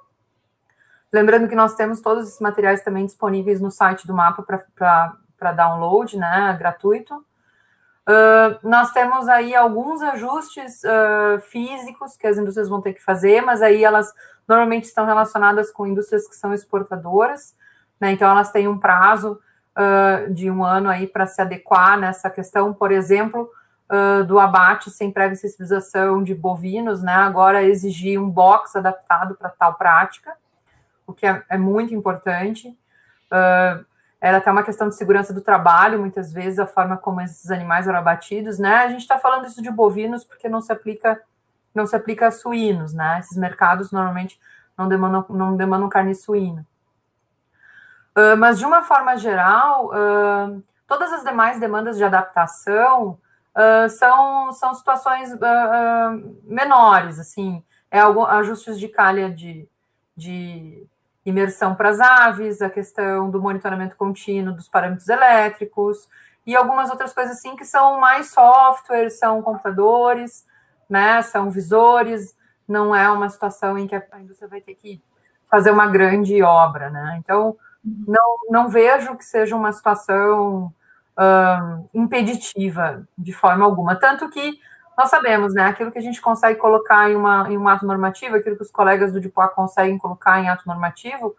Lembrando 1.13 1.49
que 1.49 1.57
nós 1.57 1.75
temos 1.75 2.01
todos 2.01 2.29
esses 2.29 2.41
materiais 2.41 2.83
também 2.83 3.05
disponíveis 3.05 3.61
no 3.61 3.71
site 3.71 4.07
do 4.07 4.15
mapa 4.15 4.45
para 4.45 5.53
download, 5.53 6.17
né, 6.17 6.57
gratuito. 6.59 7.15
Uh, 8.09 8.59
nós 8.63 8.93
temos 8.93 9.29
aí 9.29 9.55
alguns 9.55 10.01
ajustes 10.03 10.83
uh, 10.85 11.41
físicos 11.43 12.17
que 12.17 12.27
as 12.27 12.39
indústrias 12.39 12.69
vão 12.69 12.81
ter 12.81 12.93
que 12.93 13.03
fazer, 13.03 13.41
mas 13.41 13.61
aí 13.61 13.85
elas 13.85 14.13
normalmente 14.49 14.85
estão 14.85 15.05
relacionadas 15.05 15.71
com 15.71 15.87
indústrias 15.87 16.29
que 16.29 16.35
são 16.35 16.55
exportadoras, 16.55 17.55
né, 18.01 18.13
então 18.13 18.31
elas 18.31 18.51
têm 18.51 18.67
um 18.67 18.79
prazo 18.79 19.39
uh, 19.77 20.33
de 20.33 20.51
um 20.51 20.65
ano 20.65 20.89
aí 20.89 21.07
para 21.07 21.27
se 21.27 21.43
adequar 21.43 21.99
nessa 21.99 22.31
questão, 22.31 22.73
por 22.73 22.93
exemplo, 22.93 23.51
do 24.29 24.39
abate 24.39 24.89
sem 24.89 25.11
prévia 25.11 25.35
sensibilização 25.35 26.23
de 26.23 26.33
bovinos, 26.33 27.03
né, 27.03 27.13
agora 27.13 27.65
exigir 27.65 28.21
um 28.21 28.31
box 28.31 28.77
adaptado 28.77 29.35
para 29.35 29.49
tal 29.49 29.75
prática 29.75 30.33
o 31.11 31.15
que 31.15 31.27
é, 31.27 31.43
é 31.49 31.59
muito 31.59 31.95
importante. 31.95 32.69
Uh, 32.69 33.85
era 34.21 34.37
até 34.39 34.51
uma 34.51 34.63
questão 34.63 34.89
de 34.89 34.97
segurança 34.97 35.33
do 35.33 35.41
trabalho, 35.41 35.99
muitas 35.99 36.33
vezes, 36.33 36.59
a 36.59 36.67
forma 36.67 36.97
como 36.97 37.21
esses 37.21 37.51
animais 37.51 37.89
eram 37.89 37.99
abatidos, 37.99 38.59
né? 38.59 38.77
A 38.77 38.89
gente 38.89 39.01
está 39.01 39.19
falando 39.19 39.47
isso 39.47 39.63
de 39.63 39.71
bovinos 39.71 40.25
porque 40.25 40.49
não 40.49 40.61
se 40.61 40.73
aplica 40.73 41.21
não 41.75 41.87
se 41.87 41.95
aplica 41.95 42.27
a 42.27 42.31
suínos, 42.31 42.93
né? 42.93 43.21
Esses 43.21 43.37
mercados 43.37 43.93
normalmente 43.93 44.41
não 44.77 44.89
demandam, 44.89 45.25
não 45.31 45.57
demandam 45.57 45.89
carne 45.89 46.15
suína. 46.15 46.67
Uh, 48.17 48.37
mas, 48.37 48.59
de 48.59 48.67
uma 48.67 48.83
forma 48.83 49.17
geral, 49.17 49.87
uh, 49.87 50.63
todas 50.87 51.13
as 51.13 51.23
demais 51.23 51.61
demandas 51.61 51.97
de 51.97 52.05
adaptação 52.05 53.19
uh, 53.57 53.89
são, 53.89 54.53
são 54.53 54.75
situações 54.75 55.31
menores, 56.43 57.19
assim, 57.19 57.63
é 57.91 58.01
algum, 58.01 58.25
ajustes 58.25 58.79
de 58.79 58.89
calha 58.89 59.31
de, 59.31 59.69
de 60.17 60.85
imersão 61.25 61.75
para 61.75 61.91
as 61.91 62.01
aves, 62.01 62.63
a 62.63 62.71
questão 62.71 63.31
do 63.31 63.41
monitoramento 63.41 63.97
contínuo 63.97 64.55
dos 64.55 64.69
parâmetros 64.69 65.09
elétricos 65.09 66.09
e 66.47 66.57
algumas 66.57 66.91
outras 66.91 67.13
coisas 67.13 67.37
assim 67.37 67.55
que 67.57 67.65
são 67.65 68.01
mais 68.01 68.33
software, 68.33 69.11
são 69.11 69.43
computadores, 69.43 70.47
né, 70.89 71.23
são 71.23 71.51
visores, 71.51 72.35
não 72.67 72.95
é 72.95 73.11
uma 73.11 73.29
situação 73.29 73.79
em 73.79 73.87
que 73.87 73.95
a 73.95 74.21
indústria 74.21 74.49
vai 74.49 74.61
ter 74.61 74.75
que 74.75 75.03
fazer 75.51 75.71
uma 75.71 75.87
grande 75.87 76.41
obra, 76.43 76.89
né? 76.91 77.17
Então, 77.19 77.57
não, 77.85 78.37
não 78.49 78.69
vejo 78.69 79.17
que 79.17 79.25
seja 79.25 79.57
uma 79.57 79.73
situação 79.73 80.73
um, 81.19 81.89
impeditiva 81.93 83.07
de 83.19 83.33
forma 83.33 83.65
alguma. 83.65 83.97
Tanto 83.97 84.31
que 84.31 84.59
nós 85.01 85.09
sabemos, 85.09 85.55
né, 85.55 85.65
aquilo 85.65 85.91
que 85.91 85.99
a 85.99 86.03
gente 86.03 86.21
consegue 86.21 86.59
colocar 86.59 87.11
em, 87.11 87.17
uma, 87.17 87.51
em 87.51 87.57
um 87.57 87.67
ato 87.67 87.87
normativo, 87.87 88.37
aquilo 88.37 88.55
que 88.55 88.63
os 88.63 88.71
colegas 88.71 89.11
do 89.11 89.19
DIPOA 89.19 89.49
conseguem 89.49 89.97
colocar 89.97 90.39
em 90.39 90.49
ato 90.51 90.67
normativo, 90.67 91.35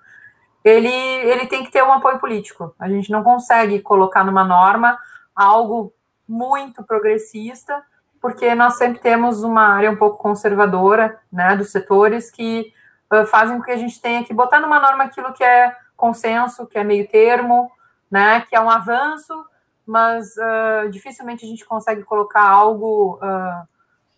ele, 0.63 0.89
ele 0.89 1.45
tem 1.45 1.63
que 1.63 1.71
ter 1.71 1.83
um 1.83 1.93
apoio 1.93 2.17
político. 2.17 2.73
A 2.79 2.89
gente 2.89 3.11
não 3.11 3.23
consegue 3.23 3.79
colocar 3.79 4.23
numa 4.23 4.43
norma 4.43 4.97
algo 5.35 5.93
muito 6.27 6.83
progressista, 6.83 7.83
porque 8.19 8.55
nós 8.55 8.77
sempre 8.77 8.99
temos 8.99 9.43
uma 9.43 9.67
área 9.75 9.91
um 9.91 9.95
pouco 9.95 10.17
conservadora, 10.17 11.19
né, 11.31 11.55
dos 11.55 11.69
setores 11.69 12.31
que 12.31 12.73
uh, 13.13 13.27
fazem 13.27 13.57
com 13.57 13.63
que 13.63 13.71
a 13.71 13.77
gente 13.77 14.01
tenha 14.01 14.23
que 14.23 14.33
botar 14.33 14.59
numa 14.59 14.79
norma 14.79 15.03
aquilo 15.03 15.33
que 15.33 15.43
é 15.43 15.75
consenso, 15.95 16.65
que 16.65 16.79
é 16.79 16.83
meio 16.83 17.07
termo, 17.07 17.71
né, 18.09 18.41
que 18.41 18.55
é 18.55 18.59
um 18.59 18.71
avanço, 18.71 19.45
mas 19.91 20.35
uh, 20.37 20.89
dificilmente 20.89 21.43
a 21.43 21.47
gente 21.47 21.65
consegue 21.65 22.03
colocar 22.03 22.47
algo 22.47 23.19
uh, 23.21 23.63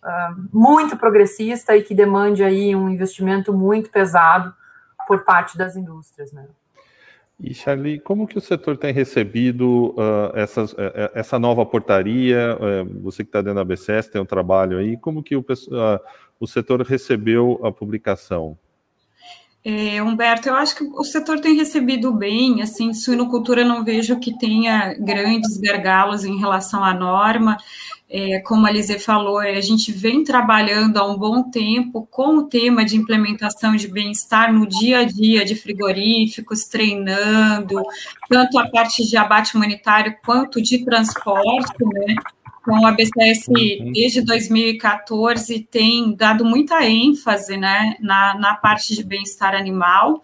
uh, 0.06 0.48
muito 0.52 0.96
progressista 0.96 1.76
e 1.76 1.82
que 1.82 1.94
demande 1.94 2.44
aí 2.44 2.76
um 2.76 2.88
investimento 2.88 3.52
muito 3.52 3.90
pesado 3.90 4.54
por 5.08 5.24
parte 5.24 5.58
das 5.58 5.74
indústrias, 5.74 6.32
né? 6.32 6.46
E 7.40 7.52
Charlie, 7.52 7.98
como 7.98 8.28
que 8.28 8.38
o 8.38 8.40
setor 8.40 8.76
tem 8.76 8.92
recebido 8.92 9.94
essas, 10.34 10.72
eh, 10.78 10.92
eh, 10.94 11.10
essa 11.14 11.36
nova 11.36 11.66
portaria? 11.66 12.56
Eh, 12.60 12.84
você 13.02 13.24
que 13.24 13.28
está 13.28 13.42
dentro 13.42 13.56
da 13.56 13.64
BCS 13.64 14.08
tem 14.08 14.22
um 14.22 14.26
trabalho 14.26 14.78
aí, 14.78 14.96
como 14.96 15.22
que 15.22 15.34
o, 15.34 15.44
o 16.38 16.46
setor 16.46 16.80
recebeu 16.82 17.60
a 17.64 17.72
publicação? 17.72 18.56
É, 19.66 20.02
Humberto, 20.02 20.46
eu 20.46 20.54
acho 20.54 20.76
que 20.76 20.84
o 20.84 21.02
setor 21.02 21.40
tem 21.40 21.56
recebido 21.56 22.12
bem, 22.12 22.60
assim, 22.60 22.92
suinocultura 22.92 23.64
não 23.64 23.82
vejo 23.82 24.20
que 24.20 24.36
tenha 24.36 24.92
grandes 24.98 25.56
gargalos 25.56 26.22
em 26.22 26.38
relação 26.38 26.84
à 26.84 26.92
norma, 26.92 27.56
é, 28.10 28.40
como 28.40 28.66
a 28.66 28.70
Lise 28.70 28.98
falou, 28.98 29.38
a 29.38 29.60
gente 29.62 29.90
vem 29.90 30.22
trabalhando 30.22 30.98
há 30.98 31.06
um 31.10 31.16
bom 31.16 31.50
tempo 31.50 32.06
com 32.10 32.36
o 32.36 32.42
tema 32.42 32.84
de 32.84 32.96
implementação 32.96 33.74
de 33.74 33.88
bem-estar 33.88 34.52
no 34.52 34.66
dia 34.66 34.98
a 34.98 35.04
dia 35.04 35.46
de 35.46 35.56
frigoríficos, 35.56 36.66
treinando, 36.66 37.82
tanto 38.28 38.58
a 38.58 38.68
parte 38.68 39.02
de 39.08 39.16
abate 39.16 39.56
humanitário 39.56 40.14
quanto 40.22 40.60
de 40.60 40.84
transporte, 40.84 41.72
né, 41.80 42.16
então, 42.66 42.86
a 42.86 42.92
BCS, 42.92 43.48
uhum. 43.48 43.92
desde 43.92 44.22
2014, 44.22 45.68
tem 45.70 46.14
dado 46.16 46.46
muita 46.46 46.82
ênfase 46.82 47.58
né, 47.58 47.94
na, 48.00 48.34
na 48.38 48.54
parte 48.54 48.94
de 48.94 49.04
bem-estar 49.04 49.54
animal. 49.54 50.22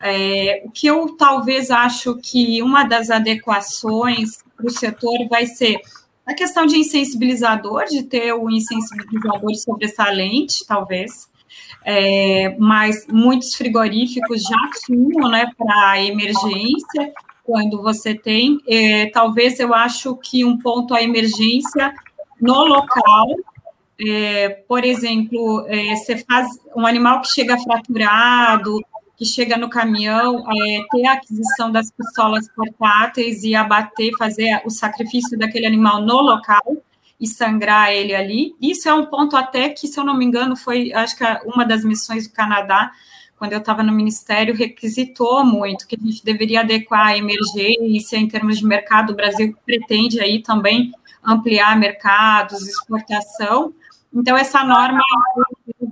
É, 0.00 0.62
o 0.64 0.70
que 0.70 0.86
eu 0.86 1.14
talvez 1.16 1.70
acho 1.70 2.16
que 2.16 2.62
uma 2.62 2.82
das 2.82 3.10
adequações 3.10 4.30
para 4.56 4.66
o 4.66 4.70
setor 4.70 5.28
vai 5.28 5.44
ser 5.46 5.80
a 6.24 6.32
questão 6.32 6.64
de 6.64 6.78
insensibilizador, 6.78 7.84
de 7.84 8.04
ter 8.04 8.32
o 8.32 8.50
insensibilizador 8.50 9.54
sobressalente, 9.54 10.66
talvez. 10.66 11.30
É, 11.84 12.56
mas 12.58 13.06
muitos 13.06 13.54
frigoríficos 13.54 14.42
já 14.42 14.70
tinham 14.86 15.28
né, 15.28 15.46
para 15.58 16.00
emergência, 16.00 17.12
quando 17.44 17.82
você 17.82 18.14
tem. 18.14 18.58
É, 18.68 19.06
talvez 19.06 19.58
eu 19.60 19.74
acho 19.74 20.16
que 20.16 20.44
um 20.44 20.58
ponto 20.58 20.94
a 20.94 21.02
emergência 21.02 21.92
no 22.40 22.64
local, 22.64 23.26
é, 24.00 24.48
por 24.68 24.84
exemplo, 24.84 25.64
é, 25.68 25.94
você 25.94 26.16
faz 26.18 26.48
um 26.74 26.86
animal 26.86 27.20
que 27.20 27.28
chega 27.28 27.58
fraturado, 27.58 28.80
que 29.16 29.24
chega 29.24 29.56
no 29.56 29.70
caminhão, 29.70 30.44
é, 30.50 30.80
ter 30.90 31.06
a 31.06 31.12
aquisição 31.12 31.70
das 31.70 31.90
pistolas 31.90 32.48
portáteis 32.54 33.44
e 33.44 33.54
abater, 33.54 34.10
fazer 34.18 34.60
o 34.64 34.70
sacrifício 34.70 35.38
daquele 35.38 35.66
animal 35.66 36.00
no 36.02 36.20
local 36.20 36.76
e 37.20 37.28
sangrar 37.28 37.92
ele 37.92 38.14
ali. 38.14 38.52
Isso 38.60 38.88
é 38.88 38.94
um 38.94 39.06
ponto 39.06 39.36
até 39.36 39.68
que, 39.68 39.86
se 39.86 39.98
eu 39.98 40.04
não 40.04 40.16
me 40.16 40.24
engano, 40.24 40.56
foi, 40.56 40.92
acho 40.92 41.16
que 41.16 41.24
uma 41.46 41.64
das 41.64 41.84
missões 41.84 42.26
do 42.26 42.34
Canadá 42.34 42.90
quando 43.42 43.54
eu 43.54 43.58
estava 43.58 43.82
no 43.82 43.90
Ministério, 43.90 44.54
requisitou 44.54 45.44
muito 45.44 45.84
que 45.88 45.96
a 45.96 46.06
gente 46.06 46.24
deveria 46.24 46.60
adequar 46.60 47.08
a 47.08 47.18
emergência 47.18 48.16
em 48.16 48.28
termos 48.28 48.58
de 48.58 48.64
mercado. 48.64 49.10
O 49.10 49.16
Brasil 49.16 49.52
pretende 49.66 50.20
aí 50.20 50.40
também 50.40 50.92
ampliar 51.24 51.76
mercados, 51.76 52.62
exportação. 52.68 53.74
Então, 54.14 54.36
essa 54.36 54.62
norma 54.62 55.02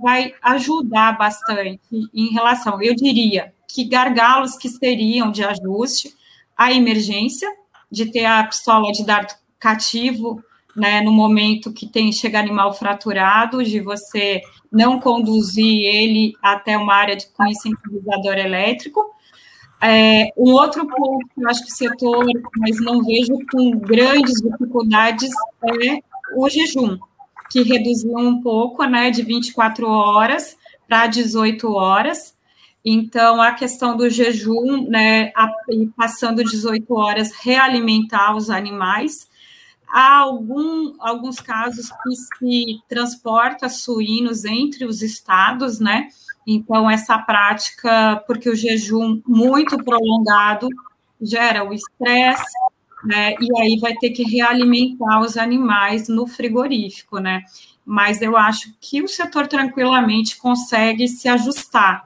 vai 0.01 0.33
ajudar 0.41 1.17
bastante 1.17 1.81
em 2.13 2.31
relação, 2.31 2.81
eu 2.81 2.95
diria, 2.95 3.53
que 3.67 3.83
gargalos 3.83 4.55
que 4.55 4.69
seriam 4.69 5.29
de 5.29 5.43
ajuste 5.43 6.15
à 6.55 6.71
emergência, 6.71 7.49
de 7.91 8.05
ter 8.05 8.23
a 8.23 8.45
pistola 8.45 8.93
de 8.93 9.05
dardo 9.05 9.33
cativo 9.59 10.41
né, 10.75 11.01
no 11.01 11.11
momento 11.11 11.73
que 11.73 11.87
tem 11.87 12.11
chega 12.11 12.39
animal 12.39 12.73
fraturado, 12.73 13.63
de 13.63 13.79
você 13.79 14.41
não 14.71 14.99
conduzir 14.99 15.85
ele 15.85 16.33
até 16.41 16.77
uma 16.77 16.93
área 16.93 17.15
de, 17.15 17.27
com 17.27 17.45
incentivizador 17.45 18.37
elétrico. 18.37 19.13
É, 19.81 20.29
um 20.37 20.51
outro 20.53 20.87
ponto 20.87 21.27
que 21.33 21.43
eu 21.43 21.49
acho 21.49 21.63
que 21.63 21.71
o 21.71 21.75
setor, 21.75 22.25
mas 22.57 22.79
não 22.79 23.03
vejo 23.03 23.33
com 23.51 23.71
grandes 23.79 24.35
dificuldades, 24.41 25.31
é 25.63 25.99
o 26.35 26.47
jejum, 26.47 26.97
que 27.49 27.63
reduziu 27.63 28.15
um 28.15 28.41
pouco, 28.41 28.83
né, 28.85 29.09
de 29.09 29.23
24 29.23 29.87
horas 29.87 30.55
para 30.87 31.07
18 31.07 31.71
horas. 31.73 32.35
Então, 32.85 33.41
a 33.41 33.53
questão 33.53 33.97
do 33.97 34.09
jejum, 34.09 34.87
né, 34.87 35.31
a, 35.35 35.51
passando 35.97 36.43
18 36.43 36.93
horas, 36.93 37.31
realimentar 37.41 38.35
os 38.35 38.49
animais, 38.49 39.29
Há 39.91 40.19
algum, 40.19 40.93
alguns 40.99 41.39
casos 41.41 41.89
que 41.89 42.15
se 42.15 42.79
transporta 42.87 43.67
suínos 43.67 44.45
entre 44.45 44.85
os 44.85 45.01
estados, 45.01 45.79
né? 45.79 46.07
Então, 46.47 46.89
essa 46.89 47.17
prática, 47.17 48.23
porque 48.25 48.49
o 48.49 48.55
jejum 48.55 49.21
muito 49.27 49.77
prolongado 49.83 50.69
gera 51.21 51.67
o 51.67 51.73
estresse, 51.73 52.57
né? 53.03 53.35
E 53.39 53.61
aí 53.61 53.77
vai 53.79 53.93
ter 53.95 54.11
que 54.11 54.23
realimentar 54.23 55.19
os 55.19 55.37
animais 55.37 56.07
no 56.07 56.25
frigorífico, 56.25 57.19
né? 57.19 57.43
Mas 57.85 58.21
eu 58.21 58.37
acho 58.37 58.73
que 58.79 59.01
o 59.01 59.07
setor 59.07 59.47
tranquilamente 59.47 60.37
consegue 60.37 61.07
se 61.07 61.27
ajustar. 61.27 62.05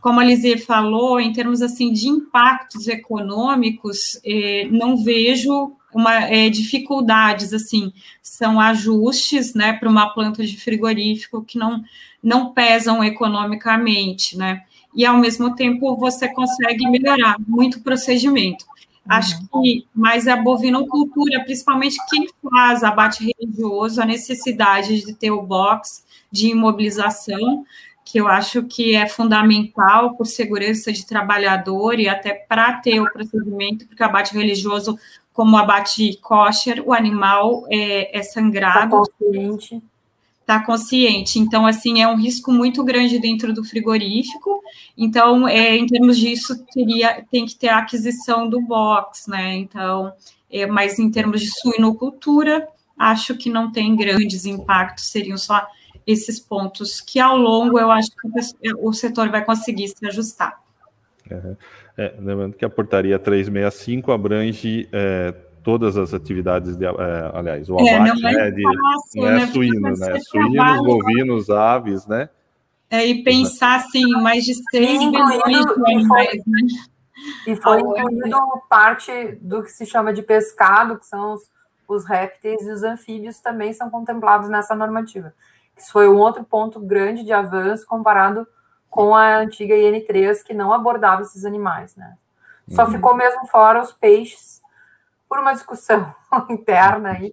Como 0.00 0.20
a 0.20 0.24
Lizzie 0.24 0.58
falou, 0.58 1.20
em 1.20 1.32
termos 1.32 1.60
assim 1.60 1.92
de 1.92 2.08
impactos 2.08 2.86
econômicos, 2.86 4.20
eh, 4.24 4.68
não 4.70 5.02
vejo 5.02 5.76
uma 5.96 6.24
é, 6.24 6.48
dificuldades 6.50 7.52
assim, 7.52 7.92
são 8.22 8.60
ajustes, 8.60 9.54
né, 9.54 9.72
para 9.72 9.88
uma 9.88 10.10
planta 10.10 10.44
de 10.44 10.56
frigorífico 10.56 11.42
que 11.42 11.58
não 11.58 11.82
não 12.22 12.52
pesam 12.52 13.04
economicamente, 13.04 14.36
né? 14.36 14.64
E 14.94 15.06
ao 15.06 15.16
mesmo 15.16 15.54
tempo 15.54 15.96
você 15.96 16.28
consegue 16.28 16.88
melhorar 16.88 17.36
muito 17.46 17.78
o 17.78 17.82
procedimento. 17.82 18.64
Uhum. 18.64 18.74
Acho 19.08 19.38
que 19.48 19.86
mais 19.94 20.26
a 20.26 20.34
bovinocultura, 20.34 21.44
principalmente 21.44 21.96
quem 22.10 22.26
faz 22.50 22.82
abate 22.82 23.32
religioso, 23.38 24.02
a 24.02 24.06
necessidade 24.06 25.02
de 25.02 25.14
ter 25.14 25.30
o 25.30 25.42
box 25.42 26.04
de 26.32 26.48
imobilização, 26.48 27.64
que 28.04 28.18
eu 28.18 28.28
acho 28.28 28.62
que 28.64 28.94
é 28.94 29.06
fundamental 29.06 30.14
por 30.16 30.26
segurança 30.26 30.92
de 30.92 31.06
trabalhador 31.06 32.00
e 32.00 32.08
até 32.08 32.34
para 32.34 32.72
ter 32.74 33.00
o 33.00 33.12
procedimento, 33.12 33.86
porque 33.86 34.02
o 34.02 34.06
abate 34.06 34.34
religioso 34.34 34.98
como 35.36 35.58
abate 35.58 36.18
kosher, 36.22 36.82
o 36.82 36.94
animal 36.94 37.66
é, 37.70 38.18
é 38.18 38.22
sangrado. 38.22 39.02
Está 39.02 39.12
consciente. 39.20 39.82
Está 40.40 40.64
consciente. 40.64 41.38
Então, 41.38 41.66
assim, 41.66 42.00
é 42.00 42.08
um 42.08 42.16
risco 42.16 42.50
muito 42.50 42.82
grande 42.82 43.18
dentro 43.18 43.52
do 43.52 43.62
frigorífico. 43.62 44.62
Então, 44.96 45.46
é, 45.46 45.76
em 45.76 45.86
termos 45.86 46.16
disso, 46.16 46.64
teria, 46.72 47.22
tem 47.30 47.44
que 47.44 47.54
ter 47.54 47.68
a 47.68 47.78
aquisição 47.78 48.48
do 48.48 48.62
box, 48.62 49.28
né? 49.28 49.56
Então, 49.56 50.10
é, 50.50 50.64
mas 50.66 50.98
em 50.98 51.10
termos 51.10 51.42
de 51.42 51.50
suinocultura, 51.60 52.66
acho 52.98 53.36
que 53.36 53.50
não 53.50 53.70
tem 53.70 53.94
grandes 53.94 54.46
impactos, 54.46 55.08
seriam 55.08 55.36
só 55.36 55.66
esses 56.06 56.40
pontos 56.40 56.98
que 56.98 57.20
ao 57.20 57.36
longo 57.36 57.78
eu 57.78 57.90
acho 57.90 58.08
que 58.08 58.72
o 58.78 58.92
setor 58.94 59.28
vai 59.28 59.44
conseguir 59.44 59.88
se 59.88 60.06
ajustar. 60.06 60.58
Uhum. 61.30 61.56
É, 61.98 62.14
lembrando 62.18 62.54
que 62.54 62.64
a 62.64 62.68
portaria 62.68 63.18
365 63.18 64.12
abrange 64.12 64.88
é, 64.92 65.34
todas 65.62 65.96
as 65.96 66.12
atividades, 66.12 66.76
de, 66.76 66.84
é, 66.84 66.90
aliás, 67.32 67.68
o 67.70 67.78
é, 67.80 67.94
abate, 67.94 68.26
é, 68.26 68.32
né, 68.32 68.50
de, 68.50 68.62
fácil, 68.62 69.22
não 69.22 69.28
é 69.28 69.32
né? 69.32 69.46
suíno, 69.46 69.80
né? 69.80 70.20
Suínos, 70.20 70.82
bovinos, 70.82 71.50
aves, 71.50 72.06
né? 72.06 72.28
é, 72.90 73.04
e 73.06 73.22
pensar 73.22 73.76
assim, 73.76 74.06
mais 74.22 74.44
de 74.44 74.54
6 74.70 75.10
bilhões 75.10 75.42
de 75.44 75.92
animais, 75.92 76.42
né? 76.46 76.60
E 77.46 77.56
foi 77.56 77.80
incluído 77.80 78.38
parte 78.68 79.38
do 79.40 79.62
que 79.62 79.70
se 79.70 79.86
chama 79.86 80.12
de 80.12 80.22
pescado, 80.22 80.98
que 80.98 81.06
são 81.06 81.34
os, 81.34 81.42
os 81.88 82.04
répteis 82.04 82.62
e 82.62 82.70
os 82.70 82.82
anfíbios 82.82 83.40
também 83.40 83.72
são 83.72 83.90
contemplados 83.90 84.48
nessa 84.48 84.74
normativa. 84.74 85.34
Isso 85.76 85.90
foi 85.90 86.08
um 86.08 86.16
outro 86.16 86.44
ponto 86.44 86.78
grande 86.78 87.24
de 87.24 87.32
avanço 87.32 87.86
comparado 87.86 88.46
com 88.96 89.14
a 89.14 89.36
antiga 89.40 89.74
IN3, 89.74 90.42
que 90.42 90.54
não 90.54 90.72
abordava 90.72 91.20
esses 91.20 91.44
animais, 91.44 91.94
né? 91.96 92.14
Só 92.70 92.86
uhum. 92.86 92.92
ficou 92.92 93.14
mesmo 93.14 93.46
fora 93.46 93.82
os 93.82 93.92
peixes, 93.92 94.62
por 95.28 95.38
uma 95.38 95.52
discussão 95.52 96.14
interna 96.48 97.10
aí, 97.10 97.30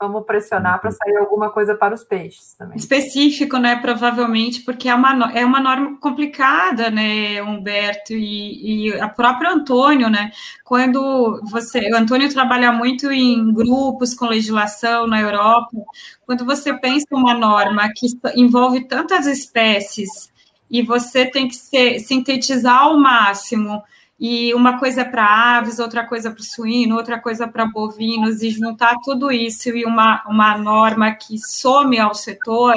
vamos 0.00 0.24
pressionar 0.24 0.80
para 0.80 0.92
sair 0.92 1.16
alguma 1.16 1.50
coisa 1.50 1.74
para 1.74 1.92
os 1.92 2.04
peixes 2.04 2.54
também. 2.54 2.76
Específico, 2.76 3.56
né? 3.56 3.74
Provavelmente, 3.74 4.60
porque 4.60 4.88
é 4.88 4.94
uma, 4.94 5.32
é 5.32 5.44
uma 5.44 5.58
norma 5.58 5.98
complicada, 5.98 6.88
né, 6.88 7.42
Humberto, 7.42 8.12
e, 8.12 8.88
e 8.88 9.00
a 9.00 9.08
própria 9.08 9.50
Antônio, 9.50 10.08
né? 10.08 10.30
Quando 10.64 11.40
você. 11.50 11.90
O 11.92 11.96
Antônio 11.96 12.32
trabalha 12.32 12.70
muito 12.70 13.10
em 13.10 13.52
grupos 13.52 14.14
com 14.14 14.26
legislação 14.26 15.08
na 15.08 15.20
Europa. 15.20 15.76
Quando 16.24 16.44
você 16.44 16.72
pensa 16.78 17.06
uma 17.10 17.34
norma 17.34 17.88
que 17.92 18.06
envolve 18.36 18.86
tantas 18.86 19.26
espécies 19.26 20.31
e 20.72 20.82
você 20.82 21.26
tem 21.26 21.46
que 21.46 21.54
ser, 21.54 22.00
sintetizar 22.00 22.78
ao 22.78 22.98
máximo 22.98 23.82
e 24.18 24.54
uma 24.54 24.78
coisa 24.78 25.02
é 25.02 25.04
para 25.04 25.58
aves, 25.58 25.78
outra 25.78 26.06
coisa 26.06 26.30
para 26.30 26.42
suíno, 26.42 26.96
outra 26.96 27.20
coisa 27.20 27.46
para 27.46 27.66
bovinos, 27.66 28.40
e 28.40 28.50
juntar 28.50 28.96
tudo 29.04 29.30
isso 29.30 29.68
e 29.68 29.84
uma, 29.84 30.22
uma 30.26 30.56
norma 30.56 31.10
que 31.10 31.36
some 31.38 31.98
ao 31.98 32.14
setor, 32.14 32.74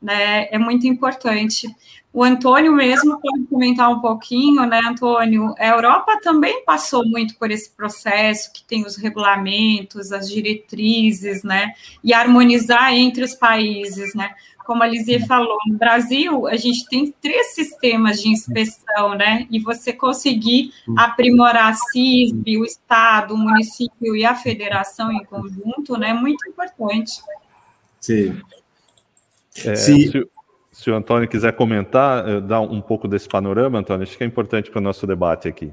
né, 0.00 0.46
é 0.50 0.56
muito 0.56 0.86
importante. 0.86 1.66
O 2.12 2.22
Antônio 2.22 2.72
mesmo 2.72 3.20
pode 3.20 3.44
comentar 3.46 3.90
um 3.90 4.00
pouquinho, 4.00 4.64
né, 4.66 4.80
Antônio? 4.86 5.52
A 5.58 5.66
Europa 5.66 6.18
também 6.22 6.64
passou 6.64 7.04
muito 7.04 7.36
por 7.36 7.50
esse 7.50 7.70
processo, 7.70 8.52
que 8.52 8.62
tem 8.62 8.86
os 8.86 8.96
regulamentos, 8.96 10.12
as 10.12 10.30
diretrizes, 10.30 11.42
né, 11.42 11.72
e 12.04 12.14
harmonizar 12.14 12.94
entre 12.94 13.24
os 13.24 13.34
países, 13.34 14.14
né? 14.14 14.30
Como 14.68 14.82
a 14.82 14.86
Lizzie 14.86 15.26
falou, 15.26 15.56
no 15.66 15.78
Brasil 15.78 16.46
a 16.46 16.54
gente 16.54 16.86
tem 16.90 17.10
três 17.22 17.54
sistemas 17.54 18.20
de 18.20 18.28
inspeção, 18.28 19.14
né? 19.16 19.46
E 19.50 19.58
você 19.58 19.94
conseguir 19.94 20.74
aprimorar 20.94 21.70
a 21.70 21.72
CISB, 21.72 22.58
o 22.58 22.66
Estado, 22.66 23.32
o 23.32 23.38
município 23.38 24.14
e 24.14 24.26
a 24.26 24.34
federação 24.34 25.10
em 25.10 25.24
conjunto, 25.24 25.96
né? 25.96 26.10
É 26.10 26.12
muito 26.12 26.46
importante. 26.46 27.12
Sim. 27.98 28.38
É, 29.64 29.74
Sim. 29.74 30.10
Se, 30.10 30.28
se, 30.70 30.90
o 30.90 30.94
Antônio 30.94 31.26
quiser 31.26 31.56
comentar, 31.56 32.28
eh, 32.28 32.40
dar 32.42 32.60
um 32.60 32.82
pouco 32.82 33.08
desse 33.08 33.26
panorama, 33.26 33.78
Antônio, 33.78 34.02
acho 34.02 34.18
que 34.18 34.22
é 34.22 34.26
importante 34.26 34.70
para 34.70 34.80
o 34.80 34.82
nosso 34.82 35.06
debate 35.06 35.48
aqui. 35.48 35.72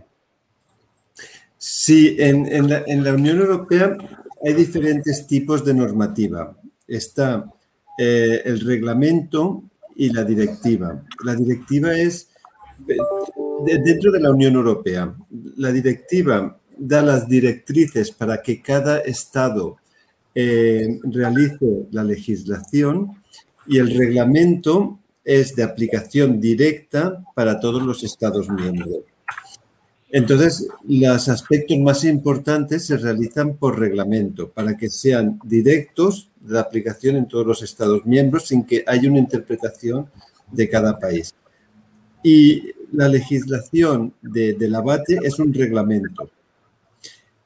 En, 1.90 2.70
la, 2.70 2.84
en 2.88 3.04
la 3.04 3.12
Unión 3.12 3.40
Europea 3.42 3.98
hay 4.42 4.54
diferentes 4.54 5.28
tipos 5.28 5.66
de 5.66 5.74
normativa. 5.74 6.56
Está 6.88 7.46
Eh, 7.98 8.42
el 8.46 8.60
reglamento 8.60 9.64
y 9.96 10.10
la 10.12 10.24
directiva. 10.24 11.04
La 11.24 11.36
directiva 11.36 11.98
es 11.98 12.30
dentro 13.66 14.12
de 14.12 14.20
la 14.20 14.32
Unión 14.32 14.56
Europea. 14.56 15.16
La 15.58 15.72
directiva 15.72 16.58
da 16.78 17.02
las 17.02 17.28
directrices 17.28 18.12
para 18.12 18.42
que 18.42 18.62
cada 18.62 19.00
Estado 19.00 19.78
eh, 20.34 21.00
realice 21.04 21.88
la 21.92 22.04
legislación 22.04 23.12
y 23.66 23.78
el 23.78 23.96
reglamento 23.96 25.00
es 25.24 25.56
de 25.56 25.64
aplicación 25.64 26.42
directa 26.42 27.24
para 27.34 27.60
todos 27.60 27.82
los 27.82 28.04
Estados 28.04 28.50
miembros. 28.50 28.90
Entonces, 30.16 30.70
los 30.88 31.28
aspectos 31.28 31.78
más 31.80 32.06
importantes 32.06 32.86
se 32.86 32.96
realizan 32.96 33.58
por 33.58 33.78
reglamento 33.78 34.50
para 34.50 34.78
que 34.78 34.88
sean 34.88 35.42
directos 35.44 36.30
de 36.40 36.58
aplicación 36.58 37.18
en 37.18 37.28
todos 37.28 37.46
los 37.46 37.62
Estados 37.62 38.06
miembros 38.06 38.48
sin 38.48 38.64
que 38.64 38.82
haya 38.88 39.10
una 39.10 39.20
interpretación 39.20 40.10
de 40.50 40.70
cada 40.70 40.98
país. 40.98 41.36
Y 42.24 42.64
la 42.94 43.10
legislación 43.10 44.14
de, 44.22 44.54
del 44.54 44.76
abate 44.76 45.20
es 45.22 45.38
un 45.38 45.54
reglamento 45.54 46.30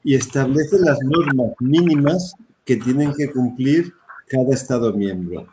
y 0.04 0.14
establece 0.14 0.78
las 0.78 1.00
normas 1.02 1.50
mínimas 1.58 2.36
que 2.64 2.76
tienen 2.76 3.12
que 3.14 3.32
cumplir 3.32 3.92
cada 4.28 4.54
Estado 4.54 4.92
miembro. 4.92 5.48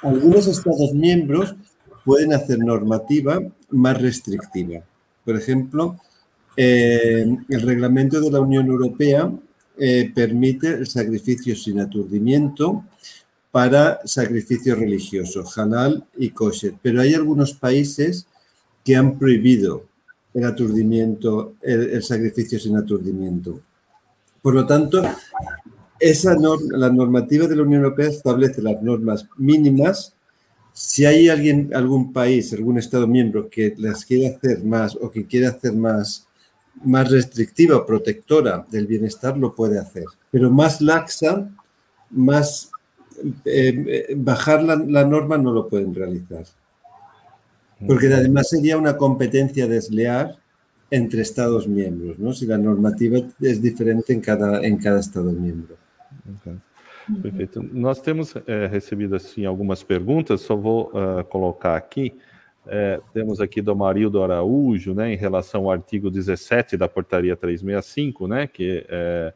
Algunos 0.00 0.46
Estados 0.46 0.94
miembros 0.94 1.56
pueden 2.04 2.32
hacer 2.32 2.60
normativa 2.60 3.40
más 3.68 4.00
restrictiva. 4.00 4.84
Por 5.24 5.34
ejemplo, 5.34 5.98
eh, 6.56 7.26
el 7.48 7.60
reglamento 7.60 8.20
de 8.20 8.30
la 8.30 8.40
Unión 8.40 8.66
Europea 8.66 9.30
eh, 9.78 10.10
permite 10.14 10.68
el 10.68 10.86
sacrificio 10.86 11.54
sin 11.54 11.80
aturdimiento 11.80 12.84
para 13.50 14.00
sacrificio 14.04 14.74
religioso, 14.74 15.44
halal 15.54 16.04
y 16.16 16.30
kosher. 16.30 16.74
Pero 16.80 17.00
hay 17.02 17.14
algunos 17.14 17.52
países 17.52 18.26
que 18.84 18.96
han 18.96 19.18
prohibido 19.18 19.84
el 20.32 20.44
aturdimiento, 20.44 21.54
el, 21.62 22.02
sacrificio 22.02 22.58
sin 22.58 22.76
aturdimiento. 22.76 23.60
Por 24.42 24.54
lo 24.54 24.66
tanto, 24.66 25.02
esa 25.98 26.36
la 26.70 26.90
normativa 26.90 27.46
de 27.46 27.56
la 27.56 27.62
Unión 27.62 27.82
Europea 27.82 28.08
establece 28.08 28.62
las 28.62 28.82
normas 28.82 29.26
mínimas. 29.36 30.14
Si 30.72 31.06
hay 31.06 31.28
alguien, 31.28 31.70
algún 31.74 32.12
país, 32.12 32.52
algún 32.52 32.78
Estado 32.78 33.06
miembro 33.06 33.48
que 33.48 33.74
las 33.78 34.04
quiere 34.04 34.28
hacer 34.28 34.62
más 34.62 34.94
o 34.96 35.10
que 35.10 35.26
quiere 35.26 35.46
hacer 35.46 35.72
más 35.72 36.26
más 36.84 37.10
restrictiva 37.10 37.76
o 37.76 37.86
protectora 37.86 38.66
del 38.70 38.86
bienestar 38.86 39.36
lo 39.36 39.54
puede 39.54 39.78
hacer, 39.78 40.04
pero 40.30 40.50
más 40.50 40.80
laxa, 40.80 41.48
más 42.10 42.70
eh, 43.44 44.14
bajar 44.16 44.62
la, 44.62 44.76
la, 44.76 45.04
norma 45.04 45.38
no 45.38 45.52
lo 45.52 45.68
pueden 45.68 45.94
realizar. 45.94 46.44
Porque 47.86 48.12
además 48.12 48.48
sería 48.48 48.78
una 48.78 48.96
competencia 48.96 49.66
desleal 49.66 50.38
entre 50.90 51.22
Estados 51.22 51.68
miembros, 51.68 52.18
¿no? 52.18 52.32
Si 52.32 52.46
la 52.46 52.56
normativa 52.56 53.18
es 53.40 53.60
diferente 53.60 54.12
en 54.12 54.20
cada, 54.20 54.64
en 54.64 54.78
cada 54.78 55.00
Estado 55.00 55.32
miembro. 55.32 55.76
Okay. 56.40 56.56
Perfeito. 57.22 57.62
Nós 57.62 58.00
temos 58.00 58.34
é, 58.46 58.66
recebido 58.66 59.14
assim 59.14 59.44
algumas 59.44 59.82
perguntas, 59.82 60.40
só 60.40 60.56
vou 60.56 60.90
uh, 60.90 61.24
colocar 61.24 61.76
aqui. 61.76 62.14
É, 62.68 63.00
temos 63.12 63.40
aqui 63.40 63.62
do 63.62 63.70
Amarildo 63.70 64.22
Araújo, 64.22 64.94
né, 64.94 65.12
em 65.12 65.16
relação 65.16 65.64
ao 65.64 65.70
artigo 65.70 66.10
17 66.10 66.76
da 66.76 66.88
portaria 66.88 67.36
365, 67.36 68.26
né, 68.26 68.46
que 68.46 68.84
é 68.88 69.32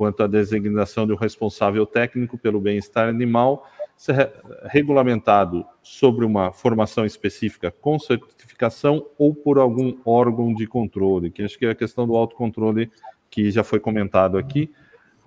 quanto 0.00 0.22
à 0.22 0.26
designação 0.26 1.06
de 1.06 1.12
um 1.12 1.16
responsável 1.16 1.84
técnico 1.84 2.38
pelo 2.38 2.58
bem-estar 2.58 3.06
animal, 3.06 3.66
ser 3.94 4.32
regulamentado 4.64 5.62
sobre 5.82 6.24
uma 6.24 6.52
formação 6.52 7.04
específica 7.04 7.70
com 7.70 7.98
certificação 7.98 9.04
ou 9.18 9.34
por 9.34 9.58
algum 9.58 9.98
órgão 10.06 10.54
de 10.54 10.66
controle, 10.66 11.30
que 11.30 11.42
acho 11.42 11.58
que 11.58 11.66
é 11.66 11.70
a 11.70 11.74
questão 11.74 12.06
do 12.06 12.16
autocontrole 12.16 12.90
que 13.30 13.50
já 13.50 13.62
foi 13.62 13.78
comentado 13.78 14.38
aqui. 14.38 14.72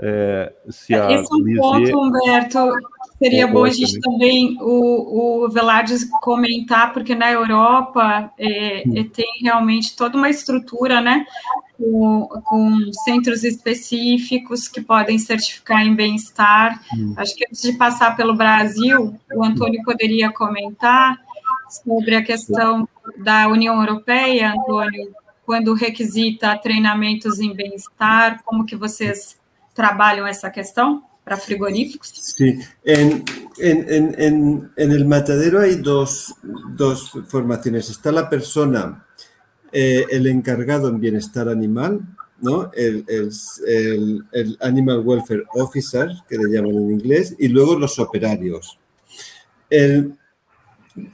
É, 0.05 0.51
se 0.69 0.93
a 0.93 1.09
Esse 1.13 1.31
é 1.31 1.35
um 1.35 1.55
ponto, 1.55 1.97
Humberto, 1.97 2.73
seria 3.17 3.47
bom 3.47 3.63
a 3.63 3.69
gente 3.69 4.01
também, 4.01 4.57
o, 4.59 5.45
o 5.45 5.49
Velardes 5.49 6.09
comentar, 6.21 6.91
porque 6.91 7.15
na 7.15 7.31
Europa 7.31 8.29
é, 8.37 8.81
é, 8.81 9.03
tem 9.05 9.25
realmente 9.41 9.95
toda 9.95 10.17
uma 10.17 10.29
estrutura, 10.29 10.99
né, 10.99 11.25
com, 11.77 12.27
com, 12.43 12.91
centros 13.05 13.45
específicos 13.45 14.67
que 14.67 14.81
podem 14.81 15.17
certificar 15.17 15.87
em 15.87 15.95
bem-estar. 15.95 16.83
Hum. 16.93 17.13
Acho 17.15 17.33
que 17.33 17.45
antes 17.47 17.61
de 17.61 17.71
passar 17.71 18.17
pelo 18.17 18.35
Brasil, 18.35 19.15
o 19.33 19.41
Antônio 19.41 19.81
poderia 19.85 20.33
comentar 20.33 21.17
sobre 21.69 22.15
a 22.17 22.21
questão 22.21 22.85
da 23.23 23.47
União 23.47 23.79
Europeia, 23.79 24.51
Antônio, 24.51 25.13
quando 25.45 25.73
requisita 25.73 26.57
treinamentos 26.57 27.39
em 27.39 27.53
bem-estar, 27.53 28.43
como 28.43 28.65
que 28.65 28.75
vocês 28.75 29.41
trabalham 29.73 30.27
essa 30.27 30.49
questão 30.49 31.03
para 31.23 31.37
frigoríficos? 31.37 32.11
Sí, 32.13 32.59
en, 32.83 33.23
en, 33.59 34.15
en, 34.17 34.71
en, 34.75 34.91
el 34.91 35.05
matadero 35.05 35.59
hay 35.59 35.75
dos, 35.75 36.35
dos 36.75 37.11
formaciones. 37.27 37.89
Está 37.89 38.11
la 38.11 38.29
persona, 38.29 39.05
eh, 39.71 40.05
el 40.09 40.27
encargado 40.27 40.89
en 40.89 40.99
bienestar 40.99 41.47
animal, 41.49 42.01
¿no? 42.41 42.71
El, 42.73 43.05
el, 43.07 43.29
el, 43.67 44.23
el, 44.31 44.57
Animal 44.61 44.99
Welfare 44.99 45.43
Officer, 45.53 46.09
que 46.27 46.37
le 46.37 46.49
llaman 46.51 46.75
en 46.75 46.91
inglés, 46.91 47.35
y 47.39 47.47
luego 47.47 47.77
los 47.79 47.97
operarios. 47.99 48.77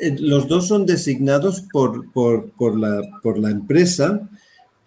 los 0.02 0.48
dos 0.48 0.68
son 0.68 0.86
designados 0.86 1.62
por, 1.72 2.12
por, 2.12 2.50
por, 2.52 2.78
la, 2.78 3.02
por 3.22 3.38
la 3.38 3.52
empresa 3.52 4.28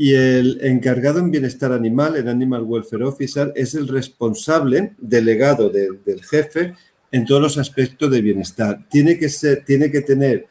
y 0.03 0.17
el 0.17 0.59
encargado 0.63 1.21
en 1.21 1.31
bienestar 1.31 1.73
animal, 1.73 2.17
el 2.17 2.29
Animal 2.29 2.65
Welfare 2.65 3.05
Officer, 3.05 3.53
es 3.55 3.77
el 3.77 3.87
responsable 3.87 4.95
delegado 4.99 5.71
del 5.71 6.25
jefe 6.25 6.75
en 7.13 7.25
todos 7.25 7.41
los 7.41 7.57
aspectos 7.57 8.11
de 8.11 8.21
bienestar. 8.21 8.81
Tiene 8.91 9.17
que, 9.17 9.29
ser, 9.29 9.65
tiene 9.65 9.93
que 9.93 10.01
tener 10.01 10.49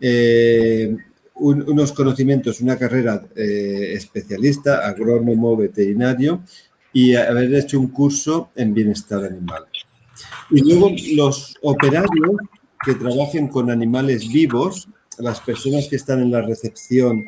eh, 0.00 0.96
unos 1.34 1.90
conocimientos, 1.90 2.60
una 2.60 2.78
carrera 2.78 3.26
eh, 3.34 3.94
especialista, 3.96 4.86
agrónomo, 4.86 5.56
veterinario, 5.56 6.44
y 6.92 7.16
haber 7.16 7.52
hecho 7.56 7.80
un 7.80 7.88
curso 7.88 8.50
en 8.54 8.72
bienestar 8.72 9.24
animal. 9.24 9.64
Y 10.48 10.60
luego 10.60 10.94
los 11.16 11.56
operarios 11.62 12.36
que 12.86 12.94
trabajen 12.94 13.48
con 13.48 13.68
animales 13.68 14.28
vivos, 14.28 14.86
las 15.18 15.40
personas 15.40 15.88
que 15.88 15.96
están 15.96 16.20
en 16.20 16.30
la 16.30 16.42
recepción 16.42 17.24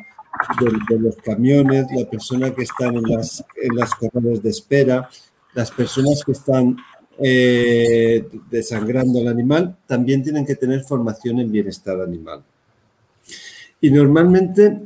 de, 0.89 0.99
los 0.99 1.15
camiones, 1.17 1.87
la 1.95 2.09
persona 2.09 2.53
que 2.53 2.63
están 2.63 2.95
en 2.95 3.03
las, 3.03 3.43
en 3.61 3.75
las 3.75 3.91
de 4.41 4.49
espera, 4.49 5.09
las 5.53 5.71
personas 5.71 6.23
que 6.23 6.33
están 6.33 6.77
eh, 7.17 8.27
desangrando 8.49 9.19
al 9.19 9.27
animal, 9.27 9.77
también 9.87 10.23
tienen 10.23 10.45
que 10.45 10.55
tener 10.55 10.83
formación 10.83 11.39
en 11.39 11.51
bienestar 11.51 11.99
animal. 12.01 12.43
Y 13.79 13.89
normalmente 13.89 14.81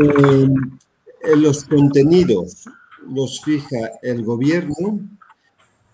eh, 0.00 0.48
los 1.36 1.64
contenidos 1.64 2.66
los 3.10 3.40
fija 3.40 3.92
el 4.02 4.24
gobierno, 4.24 5.00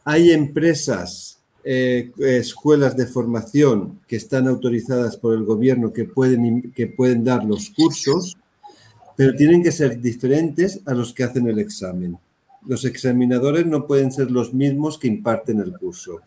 hay 0.04 0.32
empresas, 0.32 1.38
eh, 1.62 2.10
escuelas 2.18 2.96
de 2.96 3.06
formación 3.06 4.00
que 4.06 4.16
están 4.16 4.48
autorizadas 4.48 5.16
por 5.16 5.34
el 5.34 5.44
gobierno 5.44 5.92
que 5.92 6.04
pueden, 6.04 6.72
que 6.72 6.86
pueden 6.86 7.24
dar 7.24 7.44
los 7.44 7.70
cursos, 7.70 8.36
pero 9.20 9.34
tienen 9.34 9.62
que 9.62 9.70
ser 9.70 10.00
diferentes 10.00 10.80
a 10.86 10.94
los 10.94 11.12
que 11.12 11.24
hacen 11.24 11.46
el 11.46 11.58
examen. 11.58 12.16
Los 12.66 12.86
examinadores 12.86 13.66
no 13.66 13.86
pueden 13.86 14.10
ser 14.10 14.30
los 14.30 14.54
mismos 14.54 14.96
que 14.96 15.08
imparten 15.08 15.60
el 15.60 15.76
curso. 15.76 16.22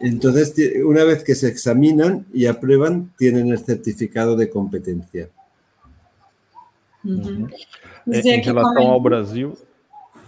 Entonces, 0.00 0.52
una 0.84 1.04
vez 1.04 1.22
que 1.22 1.36
se 1.36 1.46
examinan 1.46 2.26
y 2.32 2.46
aprueban, 2.46 3.12
tienen 3.16 3.52
el 3.52 3.60
certificado 3.60 4.34
de 4.34 4.50
competencia. 4.50 5.30
Uhum. 7.04 7.46
Em 8.12 8.40
relação 8.40 8.88
ao 8.88 9.00
Brasil 9.00 9.56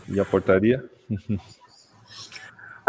e 0.09 0.21
a 0.21 0.25
portaria? 0.25 0.85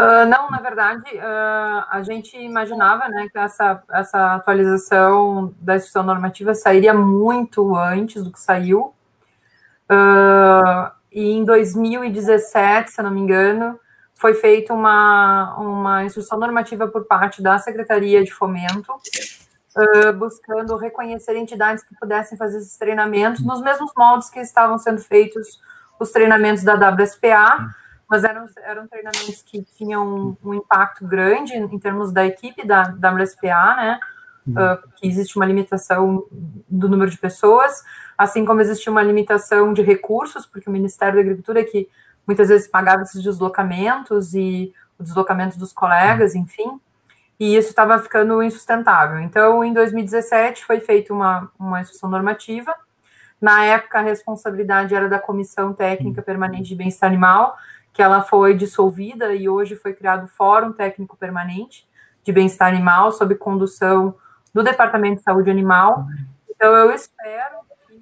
Uh, 0.02 0.26
não, 0.28 0.50
na 0.50 0.58
verdade, 0.60 1.04
uh, 1.16 1.84
a 1.88 2.02
gente 2.02 2.36
imaginava 2.36 3.08
né, 3.08 3.28
que 3.30 3.38
essa, 3.38 3.82
essa 3.90 4.34
atualização 4.34 5.54
da 5.60 5.76
instituição 5.76 6.02
normativa 6.02 6.54
sairia 6.54 6.92
muito 6.92 7.76
antes 7.76 8.22
do 8.22 8.32
que 8.32 8.40
saiu. 8.40 8.92
Uh, 9.88 10.90
e 11.12 11.30
em 11.32 11.44
2017, 11.44 12.90
se 12.90 13.02
não 13.02 13.10
me 13.10 13.20
engano, 13.20 13.78
foi 14.14 14.34
feita 14.34 14.74
uma, 14.74 15.54
uma 15.56 16.04
instrução 16.04 16.38
normativa 16.38 16.88
por 16.88 17.04
parte 17.04 17.40
da 17.40 17.58
Secretaria 17.58 18.24
de 18.24 18.32
Fomento, 18.32 18.92
buscando 20.16 20.76
reconhecer 20.76 21.36
entidades 21.36 21.82
que 21.82 21.94
pudessem 21.96 22.38
fazer 22.38 22.58
esses 22.58 22.76
treinamentos 22.76 23.44
nos 23.44 23.60
mesmos 23.60 23.90
moldes 23.96 24.30
que 24.30 24.38
estavam 24.40 24.78
sendo 24.78 25.00
feitos 25.00 25.60
os 25.98 26.10
treinamentos 26.10 26.62
da 26.62 26.74
WSPA, 26.74 27.74
mas 28.12 28.24
eram, 28.24 28.44
eram 28.58 28.86
treinamentos 28.86 29.40
que 29.40 29.62
tinham 29.78 30.06
um, 30.06 30.50
um 30.50 30.54
impacto 30.54 31.06
grande 31.06 31.54
em, 31.54 31.78
termos 31.78 32.12
da 32.12 32.26
equipe 32.26 32.62
da 32.62 32.82
WSPA, 32.82 33.74
né? 33.76 34.00
Uh, 34.46 34.90
que 34.96 35.08
existe 35.08 35.36
uma 35.36 35.46
limitação 35.46 36.26
do 36.68 36.90
número 36.90 37.10
de 37.10 37.16
pessoas, 37.16 37.82
assim 38.18 38.44
como 38.44 38.60
existe 38.60 38.90
uma 38.90 39.02
limitação 39.02 39.72
de 39.72 39.80
recursos, 39.80 40.44
porque 40.44 40.68
o 40.68 40.72
Ministério 40.72 41.14
da 41.14 41.20
Agricultura 41.22 41.60
é 41.60 41.64
que 41.64 41.88
muitas 42.26 42.48
vezes 42.48 42.68
pagava 42.68 43.02
esses 43.02 43.22
deslocamentos 43.22 44.34
e 44.34 44.74
o 44.98 45.02
deslocamento 45.02 45.58
dos 45.58 45.72
colegas, 45.72 46.34
enfim, 46.34 46.78
e 47.40 47.56
isso 47.56 47.70
estava 47.70 47.98
ficando 47.98 48.42
insustentável. 48.42 49.20
Então, 49.20 49.64
em 49.64 49.72
2017, 49.72 50.66
foi 50.66 50.80
feita 50.80 51.14
uma, 51.14 51.50
uma 51.58 51.80
instrução 51.80 52.10
normativa. 52.10 52.74
Na 53.40 53.64
época, 53.64 54.00
a 54.00 54.02
responsabilidade 54.02 54.94
era 54.94 55.08
da 55.08 55.18
Comissão 55.18 55.72
Técnica 55.72 56.20
Permanente 56.20 56.68
de 56.68 56.74
Bem-Estar 56.74 57.08
Animal, 57.08 57.56
que 57.92 58.02
ela 58.02 58.22
foi 58.22 58.54
dissolvida 58.54 59.34
e 59.34 59.48
hoje 59.48 59.76
foi 59.76 59.92
criado 59.92 60.24
o 60.24 60.28
Fórum 60.28 60.72
Técnico 60.72 61.16
Permanente 61.16 61.86
de 62.24 62.32
Bem-Estar 62.32 62.68
Animal, 62.68 63.12
sob 63.12 63.34
condução 63.34 64.14
do 64.54 64.62
Departamento 64.62 65.16
de 65.16 65.22
Saúde 65.22 65.50
Animal. 65.50 66.06
Então, 66.48 66.74
eu 66.74 66.92
espero 66.92 67.56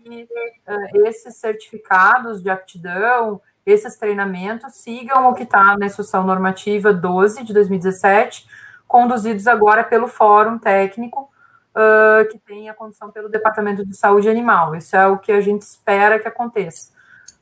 que 0.05 0.29
uh, 0.69 1.07
esses 1.07 1.37
certificados 1.37 2.43
de 2.43 2.51
aptidão, 2.51 3.41
esses 3.65 3.97
treinamentos 3.97 4.75
sigam 4.75 5.29
o 5.29 5.35
que 5.35 5.43
está 5.43 5.77
na 5.77 5.87
Instrução 5.87 6.25
Normativa 6.25 6.93
12 6.93 7.45
de 7.45 7.53
2017, 7.53 8.47
conduzidos 8.87 9.47
agora 9.47 9.83
pelo 9.83 10.07
Fórum 10.07 10.59
Técnico, 10.59 11.31
uh, 11.75 12.29
que 12.31 12.39
tem 12.39 12.69
a 12.69 12.75
condução 12.75 13.11
pelo 13.11 13.29
Departamento 13.29 13.85
de 13.85 13.97
Saúde 13.97 14.29
Animal. 14.29 14.77
Isso 14.77 14.95
é 14.95 15.07
o 15.07 15.19
que 15.19 15.33
a 15.33 15.41
gente 15.41 15.63
espera 15.63 16.19
que 16.19 16.29
aconteça, 16.29 16.93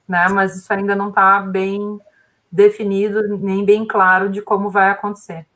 né? 0.07 0.29
Mas 0.29 0.57
isso 0.57 0.73
ainda 0.73 0.95
não 0.95 1.09
está 1.09 1.41
bem 1.41 1.99
definido, 2.51 3.39
nem 3.39 3.65
bem 3.65 3.87
claro 3.87 4.29
de 4.29 4.43
como 4.43 4.71
vai 4.71 4.91
acontecer. 4.91 5.47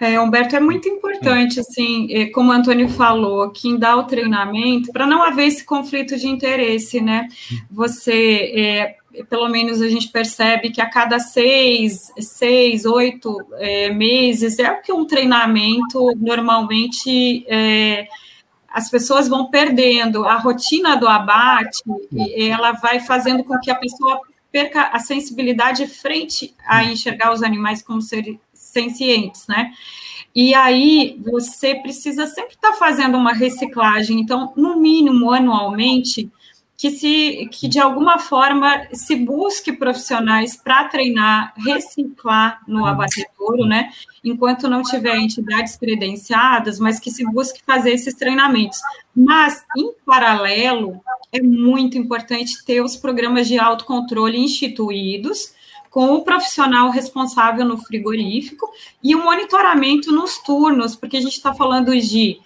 É, 0.00 0.18
Humberto, 0.20 0.54
é 0.54 0.60
muito 0.60 0.88
importante, 0.88 1.58
assim, 1.58 2.06
é, 2.12 2.26
como 2.26 2.50
o 2.50 2.54
Antônio 2.54 2.88
falou, 2.88 3.50
quem 3.50 3.76
dá 3.76 3.96
o 3.96 4.04
treinamento, 4.04 4.92
para 4.92 5.06
não 5.06 5.22
haver 5.22 5.46
esse 5.46 5.64
conflito 5.64 6.16
de 6.16 6.28
interesse, 6.28 7.00
né? 7.00 7.26
Você 7.68 8.52
é, 8.54 8.96
pelo 9.28 9.48
menos 9.48 9.80
a 9.82 9.88
gente 9.88 10.08
percebe 10.08 10.70
que 10.70 10.80
a 10.80 10.88
cada 10.88 11.18
seis, 11.18 12.12
seis, 12.18 12.84
oito 12.84 13.36
é, 13.54 13.90
meses 13.90 14.58
é 14.58 14.70
o 14.70 14.80
que 14.80 14.92
um 14.92 15.06
treinamento 15.06 16.14
normalmente 16.16 17.44
é, 17.48 18.06
as 18.68 18.90
pessoas 18.90 19.28
vão 19.28 19.50
perdendo 19.50 20.24
a 20.24 20.36
rotina 20.36 20.96
do 20.96 21.08
abate 21.08 21.82
e 22.12 22.44
ela 22.44 22.72
vai 22.72 23.00
fazendo 23.00 23.42
com 23.42 23.58
que 23.58 23.70
a 23.70 23.74
pessoa 23.74 24.20
perca 24.50 24.88
a 24.88 24.98
sensibilidade 24.98 25.86
frente 25.86 26.54
a 26.66 26.84
enxergar 26.84 27.32
os 27.32 27.42
animais 27.42 27.82
como 27.82 28.00
seres 28.00 28.36
sencientes, 28.52 29.46
né? 29.46 29.72
E 30.34 30.54
aí 30.54 31.18
você 31.24 31.74
precisa 31.76 32.26
sempre 32.26 32.54
estar 32.54 32.74
fazendo 32.74 33.16
uma 33.16 33.32
reciclagem, 33.32 34.20
então, 34.20 34.52
no 34.56 34.78
mínimo 34.78 35.32
anualmente, 35.32 36.30
que 36.78 36.92
se 36.92 37.48
que 37.50 37.66
de 37.66 37.80
alguma 37.80 38.20
forma 38.20 38.86
se 38.92 39.16
busque 39.16 39.72
profissionais 39.72 40.56
para 40.56 40.84
treinar, 40.84 41.52
reciclar 41.56 42.60
no 42.68 42.86
abatedouro, 42.86 43.66
né? 43.66 43.90
Enquanto 44.22 44.68
não 44.68 44.82
tiver 44.82 45.16
entidades 45.16 45.76
credenciadas, 45.76 46.78
mas 46.78 47.00
que 47.00 47.10
se 47.10 47.24
busque 47.24 47.60
fazer 47.66 47.90
esses 47.90 48.14
treinamentos. 48.14 48.78
Mas 49.14 49.64
em 49.76 49.92
paralelo, 50.06 51.00
é 51.32 51.42
muito 51.42 51.98
importante 51.98 52.64
ter 52.64 52.80
os 52.80 52.94
programas 52.94 53.48
de 53.48 53.58
autocontrole 53.58 54.38
instituídos 54.38 55.52
com 55.90 56.14
o 56.14 56.22
profissional 56.22 56.90
responsável 56.90 57.64
no 57.64 57.76
frigorífico 57.78 58.70
e 59.02 59.16
o 59.16 59.24
monitoramento 59.24 60.12
nos 60.12 60.38
turnos, 60.38 60.94
porque 60.94 61.16
a 61.16 61.20
gente 61.20 61.32
está 61.32 61.52
falando 61.52 61.90
de 61.98 62.38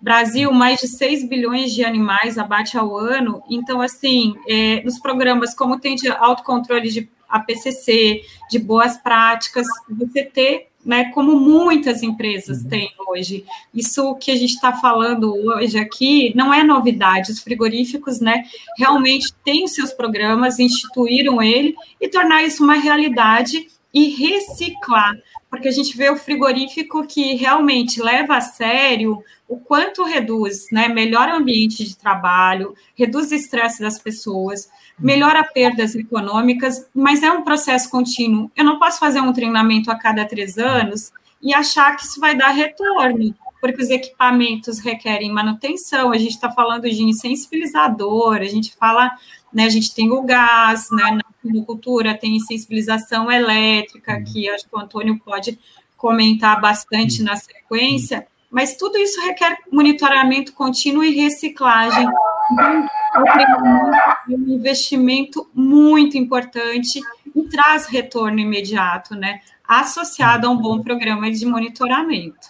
Brasil, 0.00 0.50
mais 0.52 0.80
de 0.80 0.88
6 0.88 1.28
bilhões 1.28 1.72
de 1.72 1.84
animais 1.84 2.38
abate 2.38 2.78
ao 2.78 2.96
ano. 2.96 3.42
Então, 3.50 3.80
assim, 3.80 4.34
é, 4.48 4.82
nos 4.82 4.98
programas 4.98 5.54
como 5.54 5.78
tem 5.78 5.94
de 5.94 6.08
autocontrole 6.08 6.88
de 6.88 7.08
APCC, 7.28 8.22
de 8.50 8.58
boas 8.58 8.96
práticas, 8.96 9.66
você 9.88 10.24
ter, 10.24 10.68
né, 10.84 11.10
como 11.12 11.38
muitas 11.38 12.02
empresas 12.02 12.62
uhum. 12.62 12.68
têm 12.68 12.90
hoje. 13.06 13.44
Isso 13.74 14.14
que 14.16 14.30
a 14.30 14.36
gente 14.36 14.54
está 14.54 14.72
falando 14.72 15.32
hoje 15.34 15.78
aqui 15.78 16.32
não 16.34 16.52
é 16.52 16.64
novidade. 16.64 17.30
Os 17.30 17.40
frigoríficos, 17.40 18.20
né, 18.20 18.44
realmente 18.78 19.32
têm 19.44 19.64
os 19.64 19.72
seus 19.72 19.92
programas, 19.92 20.58
instituíram 20.58 21.42
ele 21.42 21.74
e 22.00 22.08
tornar 22.08 22.42
isso 22.42 22.64
uma 22.64 22.74
realidade 22.74 23.66
e 23.92 24.08
reciclar, 24.10 25.16
porque 25.50 25.68
a 25.68 25.72
gente 25.72 25.96
vê 25.96 26.08
o 26.10 26.16
frigorífico 26.16 27.06
que 27.06 27.34
realmente 27.34 28.00
leva 28.00 28.36
a 28.36 28.40
sério 28.40 29.22
o 29.50 29.58
quanto 29.58 30.04
reduz, 30.04 30.68
né, 30.70 30.86
melhora 30.86 31.34
o 31.34 31.38
ambiente 31.38 31.84
de 31.84 31.96
trabalho, 31.96 32.72
reduz 32.94 33.32
o 33.32 33.34
estresse 33.34 33.82
das 33.82 33.98
pessoas, 33.98 34.70
melhora 34.96 35.42
perdas 35.42 35.92
econômicas, 35.96 36.88
mas 36.94 37.24
é 37.24 37.32
um 37.32 37.42
processo 37.42 37.90
contínuo. 37.90 38.48
Eu 38.56 38.64
não 38.64 38.78
posso 38.78 39.00
fazer 39.00 39.20
um 39.20 39.32
treinamento 39.32 39.90
a 39.90 39.96
cada 39.96 40.24
três 40.24 40.56
anos 40.56 41.10
e 41.42 41.52
achar 41.52 41.96
que 41.96 42.04
isso 42.04 42.20
vai 42.20 42.36
dar 42.36 42.50
retorno, 42.50 43.34
porque 43.60 43.82
os 43.82 43.90
equipamentos 43.90 44.78
requerem 44.78 45.32
manutenção, 45.32 46.12
a 46.12 46.16
gente 46.16 46.34
está 46.34 46.52
falando 46.52 46.88
de 46.88 47.02
insensibilizador, 47.02 48.36
a 48.36 48.44
gente 48.44 48.72
fala, 48.76 49.10
né, 49.52 49.64
a 49.64 49.68
gente 49.70 49.92
tem 49.92 50.12
o 50.12 50.22
gás, 50.22 50.86
né, 50.92 51.18
na 51.42 51.64
cultura 51.64 52.16
tem 52.16 52.38
sensibilização 52.38 53.28
elétrica, 53.28 54.22
que 54.22 54.48
acho 54.48 54.68
que 54.68 54.76
o 54.76 54.78
Antônio 54.78 55.18
pode 55.18 55.58
comentar 55.96 56.60
bastante 56.60 57.20
na 57.20 57.34
sequência, 57.34 58.26
mas 58.50 58.76
tudo 58.76 58.98
isso 58.98 59.20
requer 59.20 59.58
monitoramento 59.70 60.52
contínuo 60.52 61.04
e 61.04 61.14
reciclagem. 61.14 62.06
Então, 62.52 62.88
é 63.14 64.34
um 64.34 64.54
investimento 64.54 65.48
muito 65.54 66.18
importante 66.18 67.00
e 67.34 67.42
traz 67.44 67.86
retorno 67.86 68.40
imediato, 68.40 69.14
né? 69.14 69.40
Associado 69.66 70.46
a 70.46 70.50
um 70.50 70.56
bom 70.56 70.82
programa 70.82 71.30
de 71.30 71.46
monitoramento. 71.46 72.48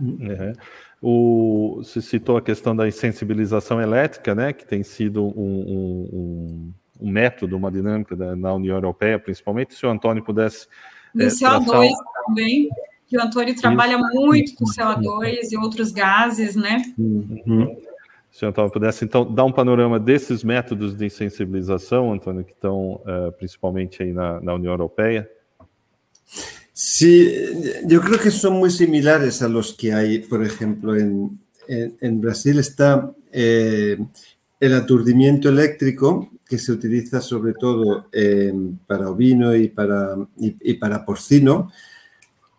Uhum. 0.00 0.52
O, 1.04 1.82
se 1.82 2.00
citou 2.00 2.36
a 2.36 2.42
questão 2.42 2.76
da 2.76 2.86
insensibilização 2.86 3.80
elétrica, 3.80 4.36
né, 4.36 4.52
que 4.52 4.64
tem 4.64 4.84
sido 4.84 5.24
um, 5.24 5.32
um, 5.36 6.72
um 7.00 7.10
método, 7.10 7.56
uma 7.56 7.72
dinâmica 7.72 8.14
da, 8.14 8.36
na 8.36 8.54
União 8.54 8.76
Europeia, 8.76 9.18
principalmente. 9.18 9.74
Se 9.74 9.84
o 9.84 9.90
Antônio 9.90 10.22
pudesse. 10.22 10.68
Do 11.12 11.24
é, 11.24 11.26
CO2 11.26 11.64
traçar... 11.66 11.88
também, 12.26 12.68
que 13.12 13.18
o 13.18 13.22
Antônio 13.22 13.54
trabalha 13.54 13.96
Isso. 13.96 14.14
muito 14.14 14.54
com 14.54 14.64
CO2 14.64 15.52
e 15.52 15.56
outros 15.58 15.92
gases, 15.92 16.56
né? 16.56 16.82
Uhum. 16.96 17.76
Se 18.30 18.46
o 18.46 18.48
Antônio 18.48 18.70
pudesse, 18.70 19.04
então, 19.04 19.30
dar 19.30 19.44
um 19.44 19.52
panorama 19.52 20.00
desses 20.00 20.42
métodos 20.42 20.96
de 20.96 21.04
insensibilização, 21.04 22.10
Antônio, 22.10 22.42
que 22.42 22.52
estão 22.52 22.94
uh, 22.94 23.30
principalmente 23.36 24.02
aí 24.02 24.14
na, 24.14 24.40
na 24.40 24.54
União 24.54 24.72
Europeia. 24.72 25.28
Sí, 26.72 27.30
yo 27.86 28.00
creo 28.00 28.18
que 28.18 28.30
son 28.30 28.54
muy 28.54 28.70
similares 28.70 29.42
a 29.42 29.48
los 29.48 29.74
que 29.74 29.92
hay, 29.92 30.20
por 30.20 30.42
ejemplo, 30.42 30.96
en, 30.96 31.38
en, 31.68 32.20
Brasil 32.22 32.58
está 32.58 33.12
eh, 33.30 33.98
el 34.58 34.74
aturdimiento 34.74 35.50
eléctrico, 35.50 36.30
que 36.48 36.56
se 36.56 36.72
utiliza 36.72 37.20
sobre 37.20 37.52
todo 37.52 38.06
eh, 38.10 38.54
para 38.86 39.10
ovino 39.10 39.54
y 39.54 39.68
para, 39.68 40.16
y, 40.38 40.74
para 40.74 41.04
porcino, 41.04 41.70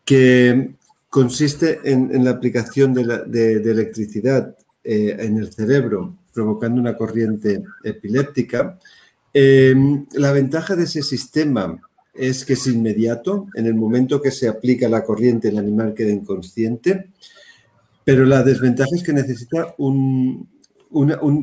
que 0.05 0.75
consiste 1.09 1.79
en, 1.83 2.23
la 2.23 2.31
aplicación 2.31 2.93
de, 2.93 3.71
electricidad 3.71 4.55
eh, 4.83 5.15
en 5.19 5.37
el 5.37 5.53
cerebro, 5.53 6.15
provocando 6.33 6.81
una 6.81 6.97
corriente 6.97 7.63
epiléptica. 7.83 8.79
la 9.33 10.31
ventaja 10.31 10.75
de 10.75 10.83
ese 10.83 11.03
sistema 11.03 11.79
es 12.13 12.45
que 12.45 12.53
es 12.53 12.67
inmediato. 12.67 13.47
En 13.55 13.65
el 13.65 13.75
momento 13.75 14.21
que 14.21 14.31
se 14.31 14.47
aplica 14.47 14.87
la 14.87 15.03
corriente, 15.03 15.49
el 15.49 15.57
animal 15.57 15.93
queda 15.93 16.11
inconsciente. 16.11 17.09
Pero 18.05 18.25
la 18.25 18.43
desventaja 18.43 18.95
es 18.95 19.03
que 19.03 19.13
necesita 19.13 19.73
un, 19.77 20.49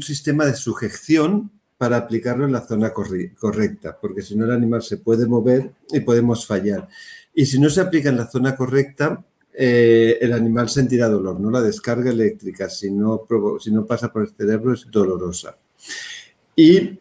sistema 0.03 0.45
de 0.47 0.55
sujeción 0.55 1.51
para 1.77 1.97
aplicarlo 1.97 2.45
en 2.45 2.53
la 2.53 2.67
zona 2.67 2.93
correcta, 2.93 3.99
porque 4.01 4.21
si 4.21 4.37
no 4.37 4.45
el 4.45 4.51
animal 4.51 4.83
se 4.83 4.99
puede 4.99 5.27
mover 5.27 5.73
y 5.91 6.01
podemos 6.01 6.47
fallar. 6.47 6.89
Y 7.35 7.47
si 7.47 7.59
no 7.61 7.71
se 7.71 7.81
aplica 7.81 8.09
en 8.09 8.17
la 8.17 8.27
zona 8.27 8.57
correcta, 8.57 9.25
eh, 9.53 10.19
el 10.21 10.33
animal 10.33 10.69
sentirá 10.69 11.09
dolor, 11.09 11.41
¿no? 11.41 11.51
La 11.51 11.61
descarga 11.61 12.11
eléctrica, 12.11 12.69
si 12.69 12.91
no, 12.91 13.27
si 13.61 13.71
no 13.71 13.85
pasa 13.85 14.13
por 14.13 14.23
el 14.23 14.31
cerebro, 14.31 14.73
es 14.73 14.87
dolorosa. 14.91 15.57
Y 16.57 16.99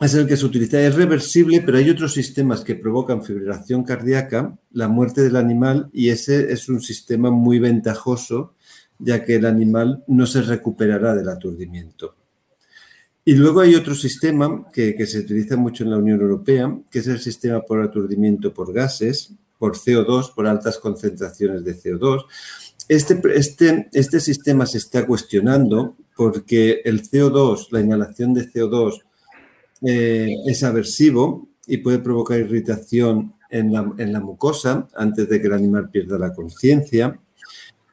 es 0.00 0.14
el 0.14 0.26
que 0.26 0.36
se 0.36 0.46
utiliza. 0.46 0.80
Es 0.80 0.94
reversible, 0.94 1.60
pero 1.60 1.78
hay 1.78 1.90
otros 1.90 2.12
sistemas 2.12 2.62
que 2.62 2.74
provocan 2.74 3.22
fibrilación 3.22 3.84
cardíaca, 3.84 4.58
la 4.72 4.88
muerte 4.88 5.22
del 5.22 5.36
animal, 5.36 5.90
y 5.92 6.08
ese 6.08 6.52
es 6.52 6.68
un 6.68 6.80
sistema 6.80 7.30
muy 7.30 7.58
ventajoso, 7.58 8.54
ya 8.98 9.24
que 9.24 9.36
el 9.36 9.46
animal 9.46 10.04
no 10.06 10.26
se 10.26 10.42
recuperará 10.42 11.14
del 11.14 11.28
aturdimiento. 11.28 12.16
Y 13.24 13.34
luego 13.34 13.60
hay 13.60 13.76
otro 13.76 13.94
sistema 13.94 14.66
que, 14.72 14.96
que 14.96 15.06
se 15.06 15.20
utiliza 15.20 15.56
mucho 15.56 15.84
en 15.84 15.90
la 15.90 15.98
Unión 15.98 16.20
Europea, 16.20 16.76
que 16.90 16.98
es 16.98 17.06
el 17.06 17.20
sistema 17.20 17.60
por 17.62 17.80
aturdimiento 17.80 18.52
por 18.52 18.72
gases, 18.72 19.32
por 19.62 19.76
CO2, 19.76 20.34
por 20.34 20.48
altas 20.48 20.78
concentraciones 20.78 21.64
de 21.64 21.76
CO2. 21.76 22.24
Este, 22.88 23.22
este, 23.36 23.88
este 23.92 24.18
sistema 24.18 24.66
se 24.66 24.78
está 24.78 25.06
cuestionando 25.06 25.94
porque 26.16 26.82
el 26.84 27.08
CO2, 27.08 27.68
la 27.70 27.78
inhalación 27.78 28.34
de 28.34 28.50
CO2, 28.50 29.02
eh, 29.82 30.34
es 30.46 30.64
aversivo 30.64 31.46
y 31.68 31.76
puede 31.76 32.00
provocar 32.00 32.40
irritación 32.40 33.34
en 33.50 33.72
la, 33.72 34.20
mucosa 34.20 34.88
antes 34.96 35.28
de 35.28 35.40
que 35.40 35.46
el 35.46 35.52
animal 35.52 35.90
pierda 35.90 36.18
la 36.18 36.34
conciencia. 36.34 37.20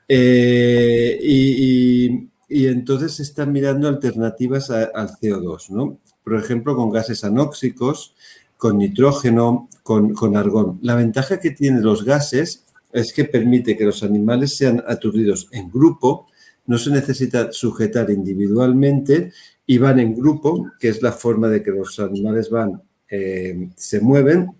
Eh, 0.08 1.20
y, 1.22 2.30
entonces 2.50 3.14
se 3.14 3.22
están 3.22 3.52
mirando 3.52 3.88
alternativas 3.88 4.72
al 4.72 5.10
CO2, 5.22 5.70
¿no? 5.70 6.00
Por 6.24 6.36
ejemplo, 6.36 6.76
con 6.76 6.90
gases 6.90 7.24
anóxicos, 7.24 8.16
con 8.60 8.78
nitrógeno, 8.78 9.70
con, 9.84 10.14
con, 10.14 10.36
argón. 10.36 10.80
La 10.82 10.96
ventaja 10.96 11.40
que 11.40 11.52
tienen 11.52 11.82
los 11.82 12.04
gases 12.04 12.66
es 12.92 13.14
que 13.14 13.24
permite 13.24 13.78
que 13.78 13.86
los 13.86 14.04
animales 14.04 14.58
sean 14.58 14.84
aturdidos 14.86 15.48
en 15.54 15.72
grupo, 15.72 16.28
no 16.68 16.78
se 16.78 16.92
necesita 16.92 17.54
sujetar 17.54 18.12
individualmente 18.12 19.32
y 19.66 19.78
van 19.78 20.02
en 20.02 20.14
grupo, 20.14 20.70
que 20.78 20.90
es 20.90 21.02
la 21.02 21.14
forma 21.14 21.48
de 21.48 21.64
que 21.64 21.72
los 21.72 21.98
animales 22.02 22.50
van, 22.50 22.82
eh, 23.10 23.70
se 23.78 24.02
mueven 24.02 24.52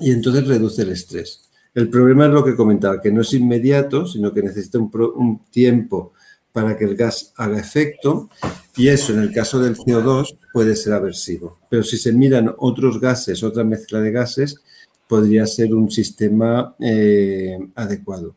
y 0.00 0.10
entonces 0.10 0.48
reduce 0.48 0.82
el 0.82 0.90
estrés. 0.90 1.48
El 1.74 1.88
problema 1.90 2.26
es 2.26 2.32
lo 2.32 2.44
que 2.44 2.56
comentaba, 2.56 3.00
que 3.00 3.12
no 3.12 3.20
es 3.20 3.32
inmediato, 3.34 4.04
sino 4.04 4.32
que 4.32 4.42
necesita 4.42 4.78
un, 4.80 5.42
tiempo 5.52 6.12
para 6.50 6.76
que 6.76 6.86
el 6.86 6.96
gas 6.96 7.32
haga 7.36 7.60
efecto 7.60 8.30
y 8.78 8.88
eso 8.88 9.12
en 9.12 9.18
el 9.18 9.32
caso 9.32 9.60
del 9.60 9.76
CO2 9.76 10.36
puede 10.52 10.76
ser 10.76 10.92
aversivo. 10.92 11.58
Pero 11.68 11.82
si 11.82 11.98
se 11.98 12.12
miran 12.12 12.54
otros 12.58 13.00
gases, 13.00 13.42
otra 13.42 13.64
mezcla 13.64 14.00
de 14.00 14.12
gases, 14.12 14.62
podría 15.08 15.46
ser 15.46 15.74
un 15.74 15.90
sistema 15.90 16.76
eh, 16.78 17.58
adecuado. 17.74 18.36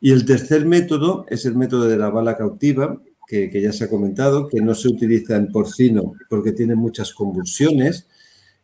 Y 0.00 0.12
el 0.12 0.24
tercer 0.24 0.64
método 0.64 1.26
es 1.28 1.44
el 1.44 1.54
método 1.54 1.86
de 1.86 1.98
la 1.98 2.08
bala 2.08 2.36
cautiva, 2.36 2.98
que, 3.26 3.50
ya 3.60 3.72
se 3.72 3.84
ha 3.84 3.90
comentado, 3.90 4.48
que 4.48 4.60
no 4.60 4.74
se 4.74 4.88
utiliza 4.88 5.36
en 5.36 5.50
porcino 5.50 6.12
porque 6.28 6.52
tiene 6.52 6.74
muchas 6.74 7.12
convulsiones 7.12 8.06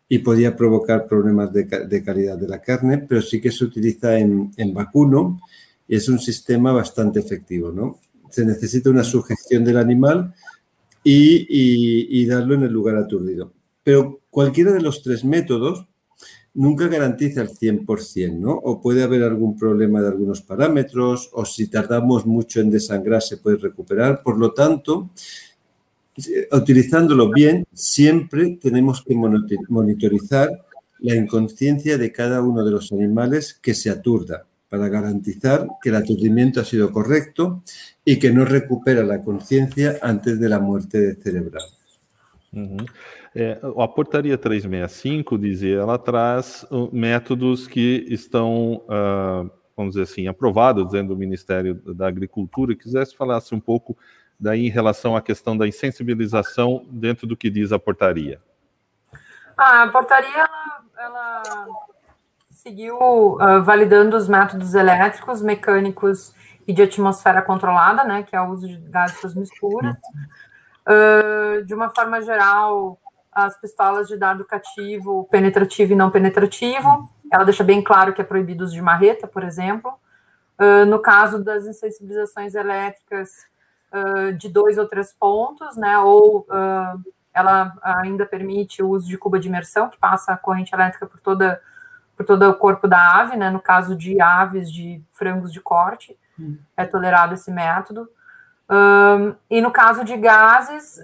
y 0.08 0.18
podría 0.18 0.56
provocar 0.56 1.06
problemas 1.06 1.52
de, 1.52 2.02
calidad 2.04 2.36
de 2.38 2.48
la 2.48 2.60
carne, 2.60 2.98
pero 2.98 3.22
sí 3.22 3.40
que 3.40 3.50
se 3.50 3.64
utiliza 3.64 4.18
en, 4.18 4.52
vacuno 4.74 5.40
y 5.86 5.96
es 5.96 6.08
un 6.08 6.18
sistema 6.18 6.72
bastante 6.72 7.20
efectivo. 7.20 7.72
¿no? 7.72 7.98
Se 8.30 8.44
necesita 8.44 8.90
una 8.90 9.04
sujeción 9.04 9.64
del 9.64 9.78
animal 9.78 10.34
y 11.02 12.26
darlo 12.26 12.54
en 12.54 12.62
el 12.64 12.72
lugar 12.72 12.96
aturdido. 12.96 13.52
Pero 13.82 14.20
cualquiera 14.30 14.72
de 14.72 14.82
los 14.82 15.02
tres 15.02 15.24
métodos 15.24 15.86
nunca 16.52 16.88
garantiza 16.88 17.42
el 17.42 17.48
100%, 17.48 18.38
¿no? 18.38 18.52
O 18.52 18.80
puede 18.80 19.02
haber 19.02 19.22
algún 19.22 19.56
problema 19.56 20.02
de 20.02 20.08
algunos 20.08 20.42
parámetros, 20.42 21.30
o 21.32 21.44
si 21.44 21.68
tardamos 21.68 22.26
mucho 22.26 22.60
en 22.60 22.70
desangrar 22.70 23.22
se 23.22 23.36
puede 23.38 23.56
recuperar. 23.56 24.20
Por 24.22 24.36
lo 24.36 24.52
tanto, 24.52 25.10
utilizándolo 26.52 27.30
bien, 27.30 27.64
siempre 27.72 28.58
tenemos 28.60 29.02
que 29.02 29.14
monitorizar 29.68 30.50
la 30.98 31.14
inconsciencia 31.14 31.96
de 31.96 32.12
cada 32.12 32.42
uno 32.42 32.64
de 32.64 32.72
los 32.72 32.92
animales 32.92 33.54
que 33.54 33.72
se 33.72 33.88
aturda 33.88 34.46
para 34.70 34.88
garantizar 34.88 35.66
que 35.82 35.88
el 35.88 35.96
aturdimiento 35.96 36.60
ha 36.60 36.64
sido 36.64 36.92
correcto 36.92 37.62
y 38.04 38.20
que 38.20 38.32
no 38.32 38.44
recupera 38.44 39.02
la 39.02 39.20
conciencia 39.20 39.98
antes 40.00 40.38
de 40.38 40.48
la 40.48 40.60
muerte 40.60 41.16
cerebral. 41.16 41.64
É, 43.34 43.60
a 43.76 43.88
portaria 43.88 44.38
365, 44.38 45.36
dizia, 45.38 45.78
ela 45.78 45.98
traz 45.98 46.64
uh, 46.70 46.88
métodos 46.92 47.66
que 47.66 48.04
estão, 48.08 48.82
uh, 48.86 49.50
vamos 49.76 49.94
dizer 49.94 50.02
assim, 50.02 50.28
aprovados 50.28 50.90
dentro 50.90 51.14
do 51.14 51.16
Ministério 51.16 51.74
da 51.74 52.08
Agricultura. 52.08 52.74
Quisesse 52.74 53.16
falasse 53.16 53.54
um 53.54 53.60
pouco 53.60 53.96
daí 54.38 54.66
em 54.66 54.70
relação 54.70 55.16
à 55.16 55.22
questão 55.22 55.56
da 55.56 55.66
insensibilização 55.66 56.86
dentro 56.90 57.26
do 57.26 57.36
que 57.36 57.50
diz 57.50 57.72
a 57.72 57.78
portaria. 57.78 58.40
Ah, 59.56 59.82
a 59.82 59.88
portaria, 59.88 60.48
ela, 60.98 61.42
seguiu 62.62 62.96
uh, 62.98 63.62
validando 63.62 64.16
os 64.16 64.28
métodos 64.28 64.74
elétricos, 64.74 65.40
mecânicos 65.40 66.34
e 66.66 66.72
de 66.72 66.82
atmosfera 66.82 67.40
controlada, 67.40 68.04
né, 68.04 68.22
que 68.22 68.36
é 68.36 68.40
o 68.40 68.50
uso 68.50 68.68
de 68.68 68.76
gases 68.90 69.34
misturas. 69.34 69.96
Uh, 70.86 71.64
de 71.64 71.74
uma 71.74 71.88
forma 71.88 72.20
geral, 72.20 72.98
as 73.32 73.58
pistolas 73.58 74.08
de 74.08 74.16
dardo 74.16 74.44
cativo, 74.44 75.26
penetrativo 75.30 75.92
e 75.92 75.96
não 75.96 76.10
penetrativo. 76.10 77.08
Ela 77.32 77.44
deixa 77.44 77.64
bem 77.64 77.82
claro 77.82 78.12
que 78.12 78.20
é 78.20 78.24
proibido 78.24 78.64
uso 78.64 78.74
de 78.74 78.82
marreta, 78.82 79.26
por 79.26 79.42
exemplo. 79.42 79.92
Uh, 80.58 80.84
no 80.84 80.98
caso 80.98 81.42
das 81.42 81.64
insensibilizações 81.64 82.54
elétricas 82.54 83.30
uh, 83.92 84.32
de 84.34 84.48
dois 84.50 84.76
ou 84.76 84.86
três 84.86 85.12
pontos, 85.12 85.76
né? 85.76 85.98
Ou 85.98 86.40
uh, 86.40 87.12
ela 87.32 87.72
ainda 87.82 88.26
permite 88.26 88.82
o 88.82 88.90
uso 88.90 89.08
de 89.08 89.16
cuba 89.16 89.38
de 89.38 89.48
imersão, 89.48 89.88
que 89.88 89.98
passa 89.98 90.32
a 90.32 90.36
corrente 90.36 90.74
elétrica 90.74 91.06
por 91.06 91.20
toda 91.20 91.58
por 92.20 92.26
todo 92.26 92.50
o 92.50 92.54
corpo 92.54 92.86
da 92.86 93.18
ave, 93.18 93.34
né? 93.34 93.48
No 93.48 93.60
caso 93.60 93.96
de 93.96 94.20
aves 94.20 94.70
de 94.70 95.02
frangos 95.10 95.50
de 95.50 95.58
corte, 95.58 96.18
hum. 96.38 96.58
é 96.76 96.84
tolerado 96.84 97.32
esse 97.32 97.50
método. 97.50 98.06
Um, 98.68 99.34
e 99.48 99.62
no 99.62 99.70
caso 99.70 100.04
de 100.04 100.18
gases, 100.18 101.00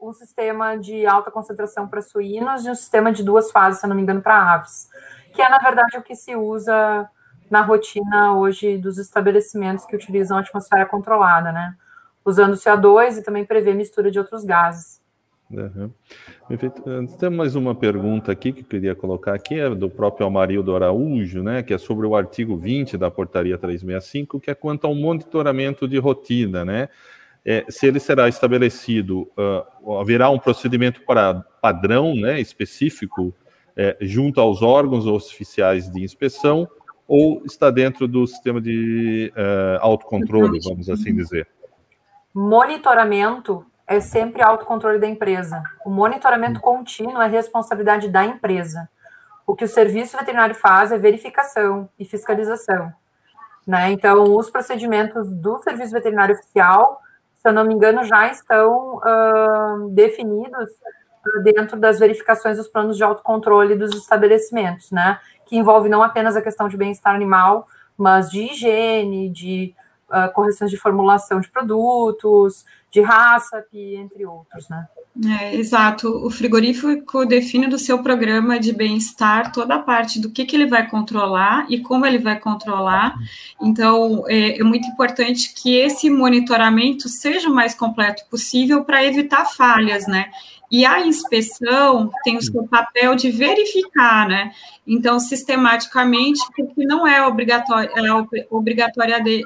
um 0.00 0.14
sistema 0.14 0.78
de 0.78 1.04
alta 1.04 1.30
concentração 1.30 1.86
para 1.86 2.00
suínos 2.00 2.64
e 2.64 2.70
um 2.70 2.74
sistema 2.74 3.12
de 3.12 3.22
duas 3.22 3.50
fases, 3.50 3.82
se 3.82 3.86
não 3.86 3.94
me 3.94 4.00
engano, 4.00 4.22
para 4.22 4.54
aves, 4.54 4.88
que 5.34 5.42
é, 5.42 5.48
na 5.50 5.58
verdade, 5.58 5.98
o 5.98 6.02
que 6.02 6.16
se 6.16 6.34
usa 6.34 7.06
na 7.50 7.60
rotina 7.60 8.34
hoje 8.34 8.78
dos 8.78 8.96
estabelecimentos 8.96 9.84
que 9.84 9.94
utilizam 9.94 10.38
a 10.38 10.40
atmosfera 10.40 10.86
controlada, 10.86 11.52
né? 11.52 11.76
Usando 12.24 12.56
CO2 12.56 13.18
e 13.18 13.22
também 13.22 13.44
prevê 13.44 13.74
mistura 13.74 14.10
de 14.10 14.18
outros 14.18 14.42
gases. 14.42 15.03
Uhum. 15.60 15.90
Tem 17.18 17.30
mais 17.30 17.54
uma 17.54 17.74
pergunta 17.74 18.32
aqui 18.32 18.52
que 18.52 18.60
eu 18.60 18.64
queria 18.64 18.94
colocar 18.94 19.34
aqui, 19.34 19.58
é 19.58 19.70
do 19.70 19.88
próprio 19.88 20.26
Amarildo 20.26 20.74
Araújo, 20.74 21.42
né, 21.42 21.62
que 21.62 21.72
é 21.72 21.78
sobre 21.78 22.06
o 22.06 22.16
artigo 22.16 22.56
20 22.56 22.96
da 22.96 23.10
portaria 23.10 23.56
365, 23.56 24.40
que 24.40 24.50
é 24.50 24.54
quanto 24.54 24.86
ao 24.86 24.94
monitoramento 24.94 25.86
de 25.86 25.98
rotina, 25.98 26.64
né? 26.64 26.88
É, 27.46 27.64
se 27.68 27.86
ele 27.86 28.00
será 28.00 28.26
estabelecido, 28.26 29.30
uh, 29.84 29.98
haverá 29.98 30.30
um 30.30 30.38
procedimento 30.38 31.02
para 31.02 31.44
padrão, 31.60 32.14
né, 32.14 32.40
específico, 32.40 33.34
é, 33.76 33.96
junto 34.00 34.40
aos 34.40 34.62
órgãos 34.62 35.06
oficiais 35.06 35.90
de 35.90 36.02
inspeção, 36.02 36.66
ou 37.06 37.42
está 37.44 37.70
dentro 37.70 38.08
do 38.08 38.26
sistema 38.26 38.62
de 38.62 39.30
uh, 39.36 39.78
autocontrole, 39.80 40.58
vamos 40.64 40.88
assim 40.88 41.14
dizer? 41.14 41.46
Monitoramento 42.32 43.64
é 43.86 44.00
sempre 44.00 44.42
autocontrole 44.42 44.98
da 44.98 45.06
empresa. 45.06 45.62
O 45.84 45.90
monitoramento 45.90 46.60
contínuo 46.60 47.20
é 47.20 47.28
responsabilidade 47.28 48.08
da 48.08 48.24
empresa. 48.24 48.88
O 49.46 49.54
que 49.54 49.64
o 49.64 49.68
serviço 49.68 50.16
veterinário 50.16 50.54
faz 50.54 50.90
é 50.90 50.98
verificação 50.98 51.88
e 51.98 52.04
fiscalização. 52.04 52.92
Né? 53.66 53.90
Então, 53.92 54.36
os 54.36 54.50
procedimentos 54.50 55.30
do 55.30 55.58
serviço 55.58 55.92
veterinário 55.92 56.34
oficial, 56.34 57.00
se 57.34 57.48
eu 57.48 57.52
não 57.52 57.64
me 57.64 57.74
engano, 57.74 58.04
já 58.04 58.28
estão 58.28 58.96
uh, 58.96 59.88
definidos 59.90 60.70
dentro 61.42 61.78
das 61.78 61.98
verificações 61.98 62.58
dos 62.58 62.68
planos 62.68 62.96
de 62.96 63.04
autocontrole 63.04 63.74
dos 63.74 63.94
estabelecimentos, 63.94 64.90
né? 64.90 65.18
Que 65.46 65.56
envolve 65.56 65.88
não 65.88 66.02
apenas 66.02 66.36
a 66.36 66.42
questão 66.42 66.68
de 66.68 66.76
bem-estar 66.76 67.14
animal, 67.14 67.66
mas 67.96 68.30
de 68.30 68.42
higiene, 68.42 69.30
de 69.30 69.74
uh, 70.10 70.30
correções 70.32 70.70
de 70.70 70.76
formulação 70.76 71.40
de 71.40 71.48
produtos, 71.50 72.64
de 72.94 73.00
raça, 73.00 73.64
entre 73.72 74.24
outros, 74.24 74.68
né? 74.68 74.86
É, 75.40 75.56
exato. 75.56 76.08
O 76.24 76.30
frigorífico 76.30 77.26
define 77.26 77.66
do 77.66 77.78
seu 77.78 78.00
programa 78.02 78.58
de 78.58 78.72
bem-estar 78.72 79.52
toda 79.52 79.74
a 79.74 79.78
parte 79.80 80.20
do 80.20 80.30
que, 80.30 80.44
que 80.44 80.54
ele 80.54 80.66
vai 80.66 80.88
controlar 80.88 81.66
e 81.68 81.80
como 81.80 82.06
ele 82.06 82.18
vai 82.18 82.38
controlar. 82.38 83.16
Então, 83.60 84.24
é, 84.28 84.60
é 84.60 84.62
muito 84.62 84.86
importante 84.86 85.52
que 85.54 85.76
esse 85.76 86.08
monitoramento 86.08 87.08
seja 87.08 87.48
o 87.48 87.54
mais 87.54 87.74
completo 87.74 88.24
possível 88.30 88.84
para 88.84 89.04
evitar 89.04 89.44
falhas, 89.44 90.06
né? 90.06 90.30
E 90.74 90.84
a 90.84 91.06
inspeção 91.06 92.10
tem 92.24 92.36
o 92.36 92.42
seu 92.42 92.66
papel 92.66 93.14
de 93.14 93.30
verificar, 93.30 94.26
né? 94.26 94.50
Então, 94.84 95.20
sistematicamente, 95.20 96.40
porque 96.56 96.84
não 96.84 97.06
é 97.06 97.18
é 97.18 97.22
obrigatória 97.22 97.92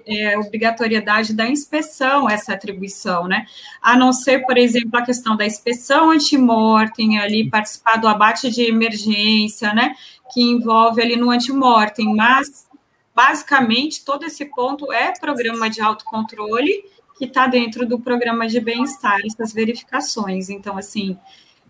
é 0.06 0.38
obrigatoriedade 0.38 1.34
da 1.34 1.46
inspeção 1.46 2.30
essa 2.30 2.54
atribuição, 2.54 3.28
né? 3.28 3.44
A 3.82 3.94
não 3.94 4.10
ser, 4.10 4.46
por 4.46 4.56
exemplo, 4.56 4.98
a 4.98 5.04
questão 5.04 5.36
da 5.36 5.44
inspeção 5.44 6.12
antemortem, 6.12 7.18
ali 7.18 7.50
participar 7.50 7.96
do 7.96 8.08
abate 8.08 8.50
de 8.50 8.62
emergência, 8.62 9.74
né? 9.74 9.94
Que 10.32 10.40
envolve 10.40 11.02
ali 11.02 11.14
no 11.14 11.30
antemortem, 11.30 12.16
mas 12.16 12.66
basicamente 13.14 14.02
todo 14.02 14.24
esse 14.24 14.46
ponto 14.46 14.90
é 14.90 15.12
programa 15.20 15.68
de 15.68 15.82
autocontrole 15.82 16.84
que 17.18 17.24
está 17.24 17.46
dentro 17.46 17.86
do 17.86 17.98
programa 17.98 18.46
de 18.46 18.60
bem-estar, 18.60 19.18
essas 19.26 19.52
verificações. 19.52 20.48
Então, 20.48 20.78
assim, 20.78 21.18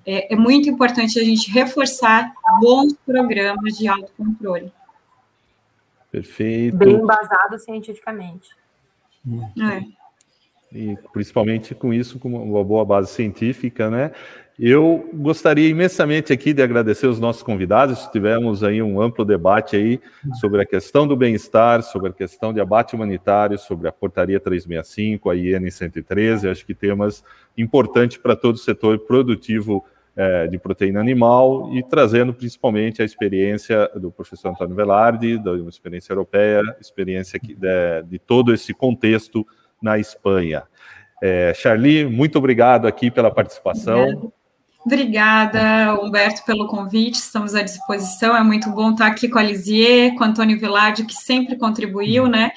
é, 0.04 0.32
é, 0.32 0.36
muito 0.36 0.68
importante 0.68 1.18
a 1.18 1.24
gente 1.24 1.50
reforçar 1.50 2.32
bons 2.60 2.94
programas 3.04 3.76
de 3.76 3.88
autocontrole. 3.88 4.72
Perfeito. 6.10 6.76
Bem 6.76 6.94
embasado 6.94 7.58
cientificamente. 7.58 8.50
É. 9.60 9.84
E 10.76 10.96
principalmente 11.12 11.74
com 11.74 11.92
isso, 11.92 12.18
com 12.18 12.28
uma 12.28 12.62
boa 12.62 12.84
base 12.84 13.10
científica, 13.12 13.90
né? 13.90 14.12
Eu 14.58 15.08
gostaria 15.14 15.68
imensamente 15.68 16.32
aqui 16.32 16.52
de 16.52 16.60
agradecer 16.60 17.06
os 17.06 17.20
nossos 17.20 17.44
convidados. 17.44 18.08
Tivemos 18.08 18.64
aí 18.64 18.82
um 18.82 19.00
amplo 19.00 19.24
debate 19.24 19.76
aí 19.76 20.00
sobre 20.40 20.60
a 20.60 20.66
questão 20.66 21.06
do 21.06 21.16
bem-estar, 21.16 21.80
sobre 21.82 22.10
a 22.10 22.12
questão 22.12 22.52
de 22.52 22.60
abate 22.60 22.96
humanitário, 22.96 23.56
sobre 23.56 23.86
a 23.86 23.92
portaria 23.92 24.40
365, 24.40 25.30
a 25.30 25.36
IN 25.36 25.70
113. 25.70 26.48
Acho 26.48 26.66
que 26.66 26.74
temas 26.74 27.22
importantes 27.56 28.16
para 28.16 28.34
todo 28.34 28.56
o 28.56 28.58
setor 28.58 28.98
produtivo 28.98 29.84
é, 30.16 30.48
de 30.48 30.58
proteína 30.58 31.00
animal 31.00 31.72
e 31.72 31.80
trazendo 31.84 32.34
principalmente 32.34 33.00
a 33.00 33.04
experiência 33.04 33.88
do 33.94 34.10
professor 34.10 34.48
Antônio 34.48 34.74
Velarde, 34.74 35.38
da 35.38 35.52
experiência 35.68 36.12
europeia, 36.12 36.62
experiência 36.80 37.38
de, 37.38 37.54
de 38.08 38.18
todo 38.18 38.52
esse 38.52 38.74
contexto 38.74 39.46
na 39.80 40.00
Espanha. 40.00 40.64
É, 41.22 41.54
Charlie, 41.54 42.06
muito 42.06 42.38
obrigado 42.38 42.88
aqui 42.88 43.08
pela 43.08 43.30
participação. 43.30 44.02
Obrigado. 44.02 44.37
Obrigada, 44.88 46.00
Humberto, 46.02 46.42
pelo 46.46 46.66
convite. 46.66 47.16
Estamos 47.16 47.54
à 47.54 47.60
disposição. 47.60 48.34
É 48.34 48.42
muito 48.42 48.70
bom 48.70 48.92
estar 48.92 49.06
aqui 49.06 49.28
com 49.28 49.38
a 49.38 49.42
Lisier, 49.42 50.14
com 50.14 50.24
o 50.24 50.26
Antônio 50.26 50.58
Velarde, 50.58 51.04
que 51.04 51.12
sempre 51.12 51.58
contribuiu, 51.58 52.26
né? 52.26 52.52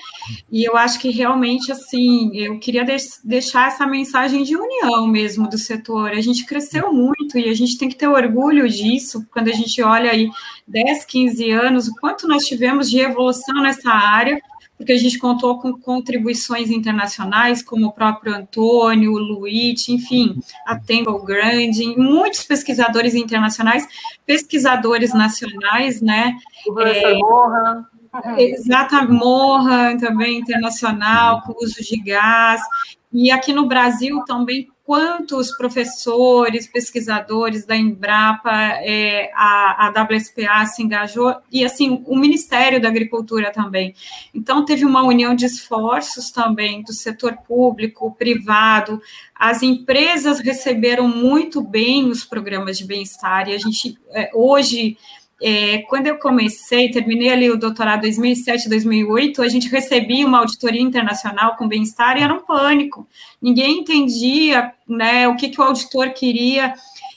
E 0.50 0.64
eu 0.64 0.78
acho 0.78 0.98
que 0.98 1.12
realmente, 1.12 1.74
assim, 1.74 2.32
eu 2.34 2.58
queria 2.58 2.86
deixar 3.22 3.68
essa 3.68 3.86
mensagem 3.86 4.44
de 4.44 4.56
união 4.56 5.06
mesmo 5.08 5.50
do 5.50 5.58
setor. 5.58 6.12
A 6.12 6.22
gente 6.22 6.46
cresceu 6.46 6.94
muito 6.94 7.38
e 7.38 7.50
a 7.50 7.54
gente 7.54 7.78
tem 7.78 7.90
que 7.90 7.98
ter 7.98 8.08
orgulho 8.08 8.66
disso 8.70 9.28
quando 9.30 9.50
a 9.50 9.54
gente 9.54 9.82
olha 9.82 10.10
aí 10.10 10.30
10, 10.66 11.04
15 11.04 11.52
anos, 11.52 11.90
o 11.90 11.96
quanto 11.96 12.30
nós 12.30 12.46
tivemos 12.46 12.90
de 12.90 13.00
evolução 13.00 13.62
nessa 13.62 13.92
área 13.92 14.42
porque 14.82 14.94
a 14.94 14.98
gente 14.98 15.20
contou 15.20 15.60
com 15.60 15.74
contribuições 15.74 16.72
internacionais, 16.72 17.62
como 17.62 17.88
o 17.88 17.92
próprio 17.92 18.36
Antônio, 18.36 19.14
o 19.14 19.20
Luiz, 19.20 19.88
enfim, 19.88 20.40
a 20.66 20.76
Temple 20.76 21.24
Grande, 21.24 21.96
muitos 21.96 22.44
pesquisadores 22.44 23.14
internacionais, 23.14 23.88
pesquisadores 24.26 25.14
nacionais, 25.14 26.02
né? 26.02 26.36
O 26.68 26.74
professor 26.74 27.12
é, 27.12 27.18
Mohan. 27.20 27.86
Exatamente, 28.38 29.14
Mohan 29.14 29.98
também 29.98 30.40
internacional, 30.40 31.44
com 31.44 31.54
uso 31.64 31.76
de 31.80 31.98
gás. 32.02 32.60
E 33.14 33.30
aqui 33.30 33.54
no 33.54 33.68
Brasil 33.68 34.24
também 34.26 34.68
quantos 34.92 35.56
professores, 35.56 36.68
pesquisadores 36.68 37.66
da 37.66 37.78
Embrapa, 37.78 38.52
é, 38.52 39.32
a, 39.34 39.88
a 39.88 40.04
WSPA 40.04 40.66
se 40.66 40.84
engajou, 40.84 41.34
e 41.50 41.64
assim, 41.64 42.04
o 42.06 42.18
Ministério 42.18 42.82
da 42.82 42.90
Agricultura 42.90 43.54
também. 43.54 43.96
Então, 44.36 44.66
teve 44.66 44.84
uma 44.84 45.02
união 45.02 45.34
de 45.34 45.46
esforços 45.46 46.30
também 46.30 46.84
do 46.84 46.92
setor 46.92 47.38
público, 47.48 48.14
privado, 48.20 49.02
as 49.34 49.64
empresas 49.64 50.42
receberam 50.42 51.08
muito 51.08 51.62
bem 51.62 52.10
os 52.10 52.26
programas 52.26 52.78
de 52.78 52.84
bem-estar, 52.84 53.48
e 53.48 53.54
a 53.54 53.58
gente, 53.58 53.98
é, 54.10 54.30
hoje, 54.34 54.98
é, 55.42 55.80
quando 55.90 56.06
eu 56.06 56.20
comecei, 56.20 56.92
terminei 56.92 57.32
ali 57.32 57.50
o 57.50 57.58
doutorado 57.58 58.02
2007, 58.02 58.70
2008, 58.70 59.42
a 59.42 59.48
gente 59.50 59.68
recebia 59.70 60.26
uma 60.26 60.38
auditoria 60.38 60.82
internacional 60.82 61.56
com 61.56 61.68
bem-estar 61.68 62.16
e 62.16 62.22
era 62.22 62.32
um 62.32 62.42
pânico. 62.42 63.08
Ninguém 63.42 63.80
entendia 63.80 64.72
né, 64.88 65.28
o 65.28 65.36
que, 65.36 65.50
que 65.50 65.60
o 65.60 65.64
auditor 65.64 66.12
queria. 66.12 66.76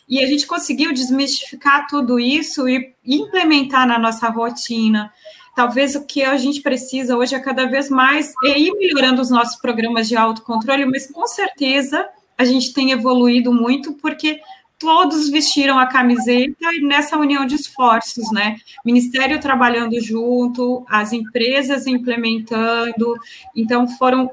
E 0.09 0.23
a 0.23 0.27
gente 0.27 0.47
conseguiu 0.47 0.93
desmistificar 0.95 1.87
tudo 1.87 2.19
isso 2.19 2.67
e 2.67 2.95
implementar 3.05 3.87
na 3.87 3.99
nossa 3.99 4.29
rotina. 4.31 5.13
Talvez 5.55 5.95
o 5.95 6.05
que 6.05 6.23
a 6.23 6.37
gente 6.39 6.63
precisa 6.63 7.17
hoje 7.17 7.35
é 7.35 7.41
cada 7.41 7.67
vez 7.67 7.91
mais 7.91 8.33
é 8.45 8.59
ir 8.59 8.73
melhorando 8.73 9.21
os 9.21 9.31
nossos 9.31 9.57
programas 9.57 10.09
de 10.09 10.17
autocontrole, 10.17 10.87
mas 10.87 11.11
com 11.11 11.27
certeza 11.27 12.09
a 12.37 12.45
gente 12.45 12.73
tem 12.73 12.91
evoluído 12.91 13.53
muito, 13.53 13.93
porque 13.95 14.41
todos 14.85 15.31
vestiram 15.31 15.79
a 15.79 15.87
camiseta 15.87 16.69
nessa 16.83 17.17
união 17.17 17.47
de 17.47 17.55
esforços, 17.55 18.31
né? 18.31 18.57
Ministério 18.85 19.41
trabalhando 19.41 19.99
junto, 19.99 20.85
as 20.87 21.11
empresas 21.11 21.87
implementando, 21.87 23.15
então 23.57 23.89
foram 23.89 24.31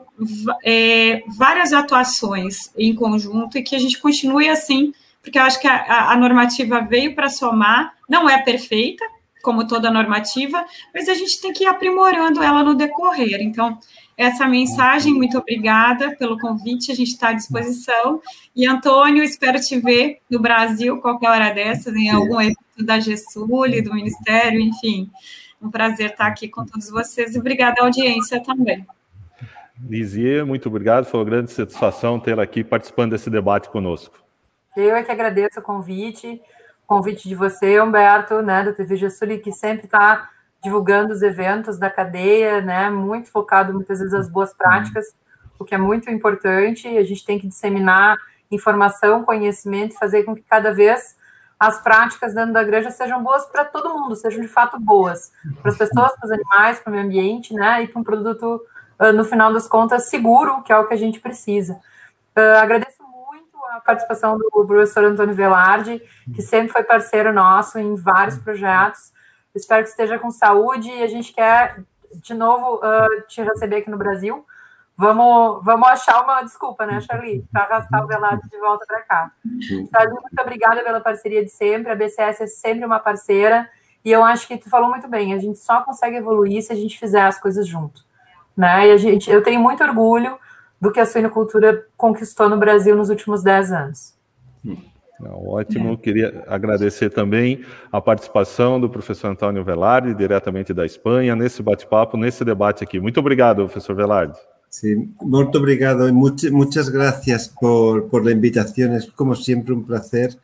é, 0.62 1.24
várias 1.38 1.72
atuações 1.72 2.70
em 2.78 2.94
conjunto 2.94 3.58
e 3.58 3.64
que 3.64 3.78
a 3.78 3.80
gente 3.80 3.98
continue 3.98 4.50
assim, 4.50 4.92
porque 5.24 5.40
eu 5.40 5.44
acho 5.44 5.62
que 5.62 5.70
a, 5.70 6.12
a 6.12 6.18
normativa 6.18 6.82
veio 6.82 7.16
para 7.16 7.30
somar, 7.30 7.94
não 8.10 8.30
é 8.30 8.38
perfeita, 8.42 9.06
como 9.42 9.66
toda 9.66 9.90
normativa, 9.90 10.66
mas 10.94 11.08
a 11.08 11.14
gente 11.14 11.40
tem 11.40 11.54
que 11.54 11.64
ir 11.64 11.68
aprimorando 11.68 12.44
ela 12.44 12.62
no 12.62 12.76
decorrer. 12.76 13.42
Então, 13.42 13.80
essa 14.22 14.48
mensagem. 14.48 15.14
Muito 15.14 15.38
obrigada 15.38 16.16
pelo 16.16 16.38
convite, 16.38 16.92
a 16.92 16.96
gente 16.96 17.10
está 17.10 17.30
à 17.30 17.34
disposição. 17.34 18.22
E, 18.56 18.68
Antônio, 18.68 19.24
espero 19.24 19.60
te 19.60 19.80
ver 19.80 20.20
no 20.30 20.40
Brasil 20.40 21.02
qualquer 21.02 21.30
hora 21.30 21.52
dessas, 21.52 21.96
em 21.96 22.10
algum 22.10 22.40
evento 22.40 22.58
da 22.86 23.00
GESUL, 23.00 23.48
do 23.84 23.94
Ministério, 23.94 24.60
enfim. 24.60 25.10
Um 25.60 25.72
prazer 25.72 26.12
estar 26.12 26.28
aqui 26.28 26.48
com 26.48 26.64
todos 26.64 26.90
vocês 26.90 27.36
e 27.36 27.40
obrigada 27.40 27.82
à 27.82 27.86
audiência 27.86 28.42
também. 28.44 28.86
Lisier, 29.90 30.46
muito 30.46 30.70
obrigado, 30.70 31.06
foi 31.06 31.20
uma 31.20 31.26
grande 31.26 31.52
satisfação 31.52 32.20
tê-la 32.20 32.44
aqui 32.44 32.64
participando 32.64 33.12
desse 33.12 33.30
debate 33.30 33.70
conosco. 33.70 34.20
Eu 34.78 34.96
é 34.96 35.04
que 35.04 35.12
agradeço 35.12 35.60
o 35.60 35.64
convite, 35.64 36.40
o 36.84 36.88
convite 36.88 37.28
de 37.28 37.34
você, 37.34 37.82
Humberto, 37.82 38.42
né, 38.44 38.64
do 38.64 38.74
TV 38.74 38.96
GESUL, 38.96 39.40
que 39.40 39.52
sempre 39.52 39.86
está 39.86 40.30
divulgando 40.64 41.14
os 41.14 41.22
eventos 41.22 41.78
da 41.78 41.90
cadeia, 41.90 42.62
né? 42.62 42.90
Muito 42.90 43.30
focado 43.30 43.74
muitas 43.74 44.00
vezes 44.00 44.14
as 44.14 44.30
boas 44.30 44.54
práticas, 44.54 45.08
o 45.58 45.66
que 45.66 45.74
é 45.74 45.78
muito 45.78 46.10
importante. 46.10 46.88
A 46.88 47.04
gente 47.04 47.26
tem 47.26 47.40
que 47.40 47.48
disseminar 47.48 48.18
informação, 48.50 49.24
conhecimento, 49.24 49.98
fazer 49.98 50.24
com 50.24 50.36
que 50.36 50.44
cada 50.44 50.74
vez 50.74 51.16
as 51.60 51.80
práticas 51.80 52.34
dentro 52.34 52.54
da 52.54 52.64
granja 52.64 52.90
sejam 52.90 53.22
boas 53.22 53.46
para 53.46 53.64
todo 53.64 53.94
mundo, 53.94 54.16
sejam 54.16 54.42
de 54.42 54.48
fato 54.48 54.80
boas, 54.80 55.32
para 55.62 55.72
as 55.72 55.78
pessoas, 55.78 56.12
para 56.16 56.26
os 56.26 56.32
animais, 56.32 56.80
para 56.80 56.90
o 56.90 56.94
meio 56.94 57.06
ambiente, 57.06 57.54
né? 57.54 57.84
E 57.84 57.88
para 57.88 58.02
um 58.02 58.04
produto, 58.04 58.66
uh, 59.00 59.14
no 59.14 59.24
final 59.24 59.54
das 59.54 59.68
contas, 59.68 60.10
seguro, 60.10 60.64
que 60.64 60.74
é 60.74 60.78
o 60.78 60.88
que 60.88 60.94
a 60.94 60.98
gente 60.98 61.20
precisa. 61.20 61.74
Uh, 62.36 62.58
agradeço 62.60 63.04
muito 63.04 63.56
a 63.74 63.80
participação 63.80 64.38
do 64.38 64.50
professor 64.66 65.04
Antônio 65.04 65.36
Velarde, 65.36 66.02
que 66.34 66.42
sempre 66.42 66.74
foi 66.74 66.84
parceiro 66.84 67.32
nosso 67.32 67.78
em 67.78 67.94
vários 67.96 68.40
projetos. 68.40 69.12
Espero 69.54 69.84
que 69.84 69.90
esteja 69.90 70.18
com 70.18 70.32
saúde 70.32 70.90
e 70.90 71.04
a 71.04 71.08
gente 71.08 71.34
quer, 71.34 71.84
de 72.14 72.34
novo, 72.34 72.78
uh, 72.78 73.28
te 73.28 73.42
receber 73.42 73.78
aqui 73.78 73.90
no 73.90 73.98
Brasil. 73.98 74.46
Vamos, 74.98 75.64
vamos 75.64 75.88
achar 75.88 76.22
uma 76.24 76.42
desculpa, 76.44 76.86
né, 76.86 77.02
Charlie, 77.02 77.44
para 77.52 77.64
arrastar 77.64 78.04
o 78.04 78.08
Velarde 78.08 78.48
de 78.50 78.58
volta 78.60 78.86
para 78.86 79.02
cá. 79.02 79.32
Charlie, 79.92 80.14
muito 80.14 80.42
obrigada 80.42 80.84
pela 80.84 81.00
parceria 81.00 81.44
de 81.44 81.50
sempre. 81.50 81.92
A 81.92 81.96
BCS 81.96 82.42
é 82.42 82.48
sempre 82.48 82.86
uma 82.86 83.00
parceira. 83.00 83.68
E 84.04 84.12
eu 84.12 84.24
acho 84.24 84.48
que 84.48 84.58
tu 84.58 84.70
falou 84.70 84.90
muito 84.90 85.08
bem, 85.08 85.34
a 85.34 85.38
gente 85.38 85.60
só 85.60 85.82
consegue 85.82 86.18
evoluir 86.18 86.62
se 86.64 86.72
a 86.72 86.76
gente 86.76 86.98
fizer 87.00 87.22
as 87.22 87.40
coisas 87.40 87.68
junto. 87.68 88.04
Né? 88.56 88.88
E 88.88 88.92
a 88.92 88.98
gente, 88.98 89.30
eu 89.30 89.44
tenho 89.44 89.60
muito 89.60 89.84
orgulho 89.84 90.38
do 90.80 90.92
que 90.92 91.00
a 91.00 91.06
suinocultura 91.06 91.86
conquistou 91.96 92.50
no 92.50 92.58
Brasil 92.58 92.96
nos 92.96 93.10
últimos 93.10 93.44
10 93.44 93.72
anos. 93.72 94.16
Ótimo, 95.30 95.98
queria 95.98 96.44
agradecer 96.48 97.10
também 97.10 97.62
a 97.92 98.02
participação 98.02 98.80
do 98.80 98.90
professor 98.90 99.28
Antônio 99.28 99.64
Velarde, 99.64 100.14
diretamente 100.16 100.74
da 100.74 100.86
Espanha, 100.86 101.36
nesse 101.36 101.62
bate-papo, 101.62 102.18
nesse 102.18 102.44
debate 102.44 102.84
aqui. 102.84 103.00
Muito 103.00 103.20
obrigado, 103.20 103.66
professor 103.66 103.96
Velarde. 103.96 104.38
Sí, 104.70 105.10
muy 105.22 105.50
obrigado 105.54 106.08
y 106.08 106.14
muchas 106.14 106.90
gracias 106.90 107.50
por, 107.60 108.08
por, 108.08 108.24
la 108.24 108.32
invitación. 108.32 108.94
Es 108.94 109.06
como 109.12 109.36
siempre 109.36 109.74
un 109.74 109.86
placer 109.86 110.38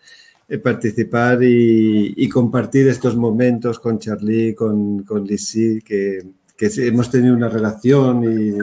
eh, 0.49 0.57
participar 0.57 1.41
y, 1.41 2.13
y, 2.17 2.28
compartir 2.28 2.89
estos 2.89 3.15
momentos 3.15 3.80
con 3.80 3.99
Charlie, 3.99 4.53
con, 4.53 5.03
con 5.03 5.23
Lizzie, 5.23 5.82
que, 5.82 6.25
que 6.57 6.69
hemos 6.88 7.09
tenido 7.09 7.36
una 7.36 7.47
relación 7.47 8.25
y, 8.25 8.57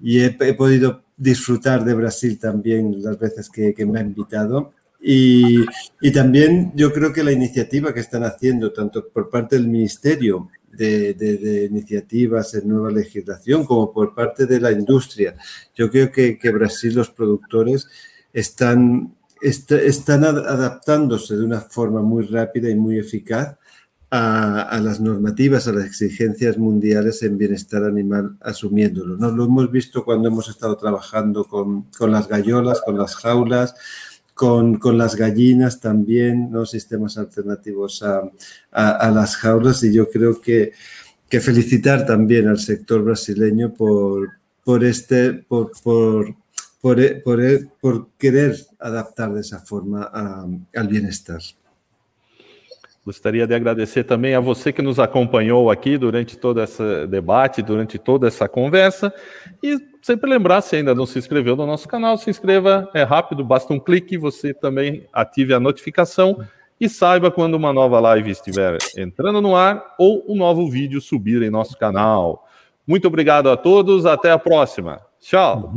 y 0.00 0.24
he, 0.24 0.36
he, 0.40 0.54
podido 0.54 1.02
disfrutar 1.16 1.84
de 1.84 1.94
Brasil 1.94 2.36
también 2.40 3.00
las 3.00 3.16
veces 3.16 3.48
que, 3.48 3.72
que 3.74 3.86
me 3.86 4.00
ha 4.00 4.02
invitado. 4.02 4.72
Y, 5.06 5.66
y, 6.00 6.12
también 6.12 6.72
yo 6.74 6.90
creo 6.90 7.12
que 7.12 7.22
la 7.22 7.30
iniciativa 7.30 7.92
que 7.92 8.00
están 8.00 8.24
haciendo, 8.24 8.72
tanto 8.72 9.06
por 9.08 9.28
parte 9.28 9.56
del 9.56 9.68
Ministerio 9.68 10.48
de, 10.72 11.12
de, 11.12 11.36
de, 11.36 11.64
iniciativas 11.66 12.54
en 12.54 12.68
nueva 12.68 12.90
legislación 12.90 13.66
como 13.66 13.92
por 13.92 14.14
parte 14.14 14.46
de 14.46 14.58
la 14.60 14.72
industria. 14.72 15.36
Yo 15.74 15.90
creo 15.90 16.10
que, 16.10 16.38
que 16.38 16.50
Brasil, 16.50 16.94
los 16.94 17.10
productores, 17.10 17.86
están, 18.32 19.14
est 19.42 19.70
están 19.72 20.24
adaptándose 20.24 21.36
de 21.36 21.44
una 21.44 21.60
forma 21.60 22.00
muy 22.00 22.24
rápida 22.24 22.70
y 22.70 22.74
muy 22.74 22.98
eficaz 22.98 23.58
a, 24.10 24.62
a, 24.62 24.80
las 24.80 25.00
normativas, 25.00 25.68
a 25.68 25.72
las 25.72 25.84
exigencias 25.84 26.56
mundiales 26.56 27.22
en 27.22 27.36
bienestar 27.36 27.84
animal, 27.84 28.38
asumiéndolo. 28.40 29.18
¿no? 29.18 29.30
Lo 29.30 29.44
hemos 29.44 29.70
visto 29.70 30.02
cuando 30.02 30.28
hemos 30.28 30.48
estado 30.48 30.78
trabajando 30.78 31.44
con, 31.44 31.90
con 31.90 32.10
las 32.10 32.26
gallolas, 32.26 32.80
con 32.80 32.96
las 32.96 33.16
jaulas, 33.16 33.74
con, 34.34 34.78
con, 34.78 34.98
las 34.98 35.14
gallinas 35.14 35.80
también, 35.80 36.50
¿no? 36.50 36.66
sistemas 36.66 37.16
alternativos 37.16 38.02
a, 38.02 38.30
a, 38.72 38.90
a, 38.90 39.10
las 39.10 39.36
jaulas 39.36 39.82
y 39.84 39.94
yo 39.94 40.10
creo 40.10 40.40
que, 40.40 40.72
que, 41.28 41.40
felicitar 41.40 42.04
también 42.04 42.48
al 42.48 42.58
sector 42.58 43.02
brasileño 43.02 43.72
por, 43.72 44.30
por, 44.64 44.84
este, 44.84 45.32
por, 45.32 45.70
por, 45.82 46.34
por, 46.80 46.98
por, 47.80 48.08
querer 48.18 48.56
adaptar 48.78 49.32
de 49.32 49.40
esa 49.40 49.60
forma 49.60 50.10
a, 50.12 50.46
al 50.74 50.88
bienestar. 50.88 51.40
Gostaria 53.06 53.46
de 53.46 53.54
agradecer 53.54 54.04
também 54.04 54.34
a 54.34 54.40
você 54.40 54.72
que 54.72 54.80
nos 54.80 54.98
acompanhou 54.98 55.70
aqui 55.70 55.98
durante 55.98 56.38
todo 56.38 56.62
esse 56.62 57.06
debate, 57.06 57.60
durante 57.60 57.98
toda 57.98 58.28
essa 58.28 58.48
conversa. 58.48 59.12
E 59.62 59.78
sempre 60.04 60.28
lembrar, 60.28 60.60
se 60.60 60.76
ainda 60.76 60.94
não 60.94 61.06
se 61.06 61.18
inscreveu 61.18 61.56
no 61.56 61.64
nosso 61.64 61.88
canal, 61.88 62.18
se 62.18 62.28
inscreva, 62.28 62.90
é 62.92 63.02
rápido, 63.02 63.42
basta 63.42 63.72
um 63.72 63.80
clique, 63.80 64.18
você 64.18 64.52
também 64.52 65.06
ative 65.10 65.54
a 65.54 65.58
notificação 65.58 66.44
e 66.78 66.90
saiba 66.90 67.30
quando 67.30 67.54
uma 67.54 67.72
nova 67.72 67.98
live 68.00 68.30
estiver 68.30 68.76
entrando 68.98 69.40
no 69.40 69.56
ar 69.56 69.94
ou 69.98 70.22
um 70.28 70.36
novo 70.36 70.70
vídeo 70.70 71.00
subir 71.00 71.40
em 71.40 71.48
nosso 71.48 71.78
canal. 71.78 72.46
Muito 72.86 73.08
obrigado 73.08 73.48
a 73.48 73.56
todos, 73.56 74.04
até 74.04 74.30
a 74.30 74.38
próxima. 74.38 75.00
Tchau. 75.18 75.72